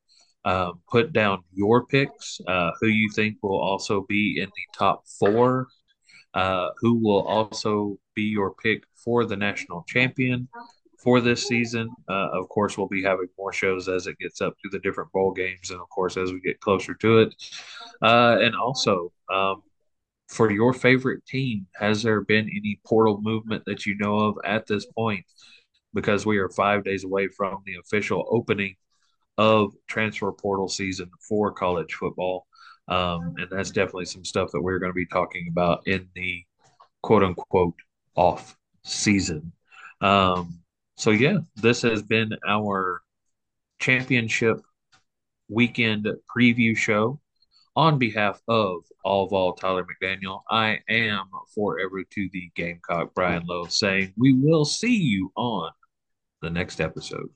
um, 0.45 0.81
put 0.91 1.13
down 1.13 1.43
your 1.53 1.87
picks, 1.87 2.41
uh, 2.49 2.71
who 2.81 2.89
you 2.89 3.11
think 3.11 3.37
will 3.43 3.61
also 3.61 4.05
be 4.09 4.41
in 4.41 4.47
the 4.47 4.79
top 4.79 5.05
four, 5.07 5.69
uh, 6.35 6.71
who 6.79 6.95
will 6.95 7.23
also 7.23 7.99
be 8.15 8.23
your 8.23 8.55
pick 8.55 8.85
for 8.97 9.25
the 9.25 9.37
national 9.37 9.85
champion 9.89 10.49
for 11.03 11.21
this 11.21 11.47
season. 11.47 11.91
Uh, 12.09 12.29
of 12.33 12.49
course, 12.49 12.77
we'll 12.77 12.89
be 12.89 13.03
having 13.03 13.29
more 13.39 13.53
shows 13.53 13.89
as 13.89 14.07
it 14.07 14.19
gets 14.19 14.41
up 14.41 14.55
to 14.63 14.69
the 14.71 14.79
different 14.81 15.11
bowl 15.13 15.33
games, 15.33 15.71
and 15.71 15.81
of 15.81 15.89
course, 15.91 16.17
as 16.17 16.33
we 16.33 16.41
get 16.41 16.61
closer 16.61 16.95
to 16.95 17.19
it. 17.19 17.35
Uh, 18.01 18.39
and 18.41 18.55
also, 18.55 19.13
um, 19.33 19.63
for 20.29 20.51
your 20.51 20.73
favorite 20.73 21.25
team, 21.27 21.67
has 21.75 22.03
there 22.03 22.23
been 22.23 22.49
any 22.49 22.81
portal 22.87 23.21
movement 23.21 23.65
that 23.67 23.85
you 23.85 23.97
know 23.99 24.19
of 24.19 24.39
at 24.45 24.67
this 24.67 24.87
point? 24.87 25.25
Because 25.95 26.25
we 26.25 26.39
are 26.39 26.49
five 26.49 26.85
days 26.85 27.05
away 27.05 27.29
from 27.29 27.63
the 27.67 27.77
official 27.77 28.27
opening 28.31 28.77
of 29.39 29.73
transfer 29.89 30.31
portal 30.33 30.69
season 30.69 31.11
for 31.29 31.53
college 31.53 31.95
football. 31.95 32.47
Um, 32.89 33.35
and 33.39 33.49
that's 33.51 33.71
definitely 33.71 34.07
some 34.07 34.25
stuff 34.25 34.51
that 34.53 34.61
we're 34.61 34.79
going 34.79 34.91
to 34.91 34.95
be 34.95 35.07
talking 35.07 35.49
about 35.51 35.87
in 35.87 36.09
the 36.15 36.45
quote 37.03 37.23
unquote 37.23 37.75
off 38.17 38.57
season. 38.85 39.53
Um, 40.01 40.61
so, 40.97 41.11
yeah, 41.11 41.39
this 41.57 41.83
has 41.83 42.03
been 42.03 42.37
our 42.47 43.03
championship 43.81 44.61
weekend 45.49 46.09
preview 46.35 46.77
show. 46.77 47.21
On 47.75 47.99
behalf 47.99 48.39
of 48.49 48.83
All 49.03 49.29
Vol 49.29 49.55
Tyler 49.55 49.87
McDaniel, 49.87 50.43
I 50.51 50.81
am 50.91 51.25
forever 51.55 52.05
to 52.05 52.29
the 52.31 52.51
Gamecock 52.55 53.15
Brian 53.15 53.45
Lowe 53.47 53.65
saying 53.65 54.13
we 54.19 54.35
will 54.35 54.67
see 54.67 54.95
you 54.95 55.33
on 55.37 55.71
the 56.43 56.51
next 56.51 56.83
episode. 56.83 57.31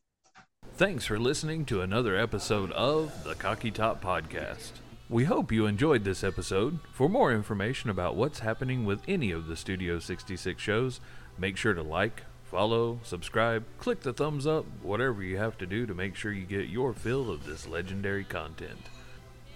Thanks 0.77 1.07
for 1.07 1.19
listening 1.19 1.65
to 1.67 1.81
another 1.81 2.19
episode 2.19 2.71
of 2.73 3.25
the 3.25 3.35
Cocky 3.35 3.71
Top 3.71 4.05
Podcast. 4.05 4.73
We 5.09 5.25
hope 5.25 5.51
you 5.51 5.65
enjoyed 5.65 6.05
this 6.05 6.23
episode. 6.23 6.81
For 6.93 7.09
more 7.09 7.33
information 7.33 7.89
about 7.89 8.15
what's 8.15 8.41
happening 8.41 8.85
with 8.85 9.01
any 9.09 9.31
of 9.31 9.47
the 9.47 9.57
Studio 9.57 9.99
66 9.99 10.61
shows, 10.63 11.01
make 11.39 11.57
sure 11.57 11.73
to 11.73 11.83
like, 11.83 12.25
follow, 12.45 13.01
subscribe, 13.05 13.65
click 13.79 14.01
the 14.01 14.13
thumbs 14.13 14.47
up, 14.47 14.67
whatever 14.83 15.23
you 15.23 15.39
have 15.39 15.57
to 15.59 15.67
do 15.67 15.87
to 15.87 15.95
make 15.95 16.15
sure 16.15 16.31
you 16.31 16.45
get 16.45 16.69
your 16.69 16.93
fill 16.93 17.31
of 17.31 17.47
this 17.47 17.67
legendary 17.67 18.25
content. 18.25 18.91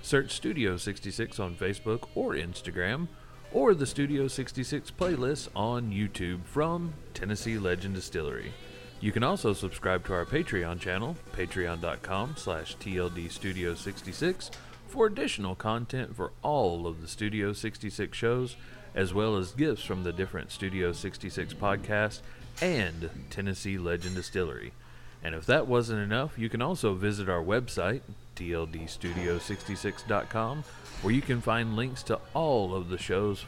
Search 0.00 0.30
Studio 0.30 0.78
66 0.78 1.38
on 1.38 1.54
Facebook 1.54 2.08
or 2.14 2.32
Instagram, 2.32 3.08
or 3.52 3.74
the 3.74 3.84
Studio 3.84 4.26
66 4.26 4.90
playlist 4.92 5.48
on 5.54 5.90
YouTube 5.90 6.46
from 6.46 6.94
Tennessee 7.12 7.58
Legend 7.58 7.94
Distillery. 7.94 8.54
You 9.00 9.12
can 9.12 9.22
also 9.22 9.52
subscribe 9.54 10.04
to 10.06 10.12
our 10.12 10.26
Patreon 10.26 10.78
channel, 10.78 11.16
patreon.com 11.34 12.34
slash 12.36 12.76
tldstudio66, 12.76 14.50
for 14.88 15.06
additional 15.06 15.54
content 15.54 16.14
for 16.14 16.32
all 16.42 16.86
of 16.86 17.00
the 17.00 17.08
Studio 17.08 17.54
66 17.54 18.14
shows, 18.16 18.56
as 18.94 19.14
well 19.14 19.36
as 19.36 19.52
gifts 19.52 19.84
from 19.84 20.04
the 20.04 20.12
different 20.12 20.50
Studio 20.50 20.92
66 20.92 21.54
podcasts 21.54 22.20
and 22.60 23.08
Tennessee 23.30 23.78
Legend 23.78 24.16
Distillery. 24.16 24.74
And 25.22 25.34
if 25.34 25.46
that 25.46 25.66
wasn't 25.66 26.02
enough, 26.02 26.38
you 26.38 26.50
can 26.50 26.60
also 26.60 26.92
visit 26.92 27.30
our 27.30 27.42
website, 27.42 28.02
tldstudio66.com, 28.36 30.64
where 31.00 31.14
you 31.14 31.22
can 31.22 31.40
find 31.40 31.74
links 31.74 32.02
to 32.02 32.20
all 32.34 32.74
of 32.74 32.90
the 32.90 32.98
shows 32.98 33.46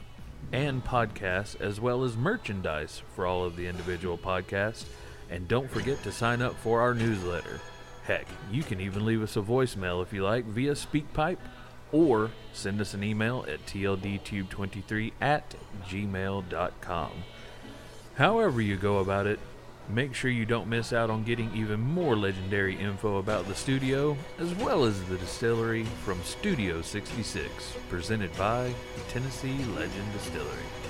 and 0.50 0.82
podcasts, 0.84 1.60
as 1.60 1.78
well 1.78 2.04
as 2.04 2.16
merchandise 2.16 3.02
for 3.14 3.26
all 3.26 3.44
of 3.44 3.56
the 3.56 3.66
individual 3.66 4.16
podcasts. 4.16 4.86
And 5.32 5.48
don't 5.48 5.70
forget 5.70 6.02
to 6.02 6.12
sign 6.12 6.42
up 6.42 6.54
for 6.56 6.82
our 6.82 6.92
newsletter. 6.92 7.58
Heck, 8.04 8.26
you 8.50 8.62
can 8.62 8.82
even 8.82 9.06
leave 9.06 9.22
us 9.22 9.34
a 9.34 9.40
voicemail 9.40 10.02
if 10.02 10.12
you 10.12 10.22
like 10.22 10.44
via 10.44 10.72
SpeakPipe 10.72 11.38
or 11.90 12.30
send 12.52 12.82
us 12.82 12.92
an 12.92 13.02
email 13.02 13.46
at 13.48 13.64
tldtube23 13.64 15.12
at 15.22 15.54
gmail.com. 15.88 17.10
However, 18.16 18.60
you 18.60 18.76
go 18.76 18.98
about 18.98 19.26
it, 19.26 19.40
make 19.88 20.14
sure 20.14 20.30
you 20.30 20.44
don't 20.44 20.68
miss 20.68 20.92
out 20.92 21.08
on 21.08 21.24
getting 21.24 21.50
even 21.54 21.80
more 21.80 22.14
legendary 22.14 22.76
info 22.76 23.16
about 23.16 23.48
the 23.48 23.54
studio, 23.54 24.14
as 24.38 24.52
well 24.56 24.84
as 24.84 25.02
the 25.04 25.16
distillery 25.16 25.84
from 26.04 26.22
Studio 26.24 26.82
66, 26.82 27.74
presented 27.88 28.36
by 28.36 28.74
Tennessee 29.08 29.64
Legend 29.76 30.12
Distillery. 30.12 30.81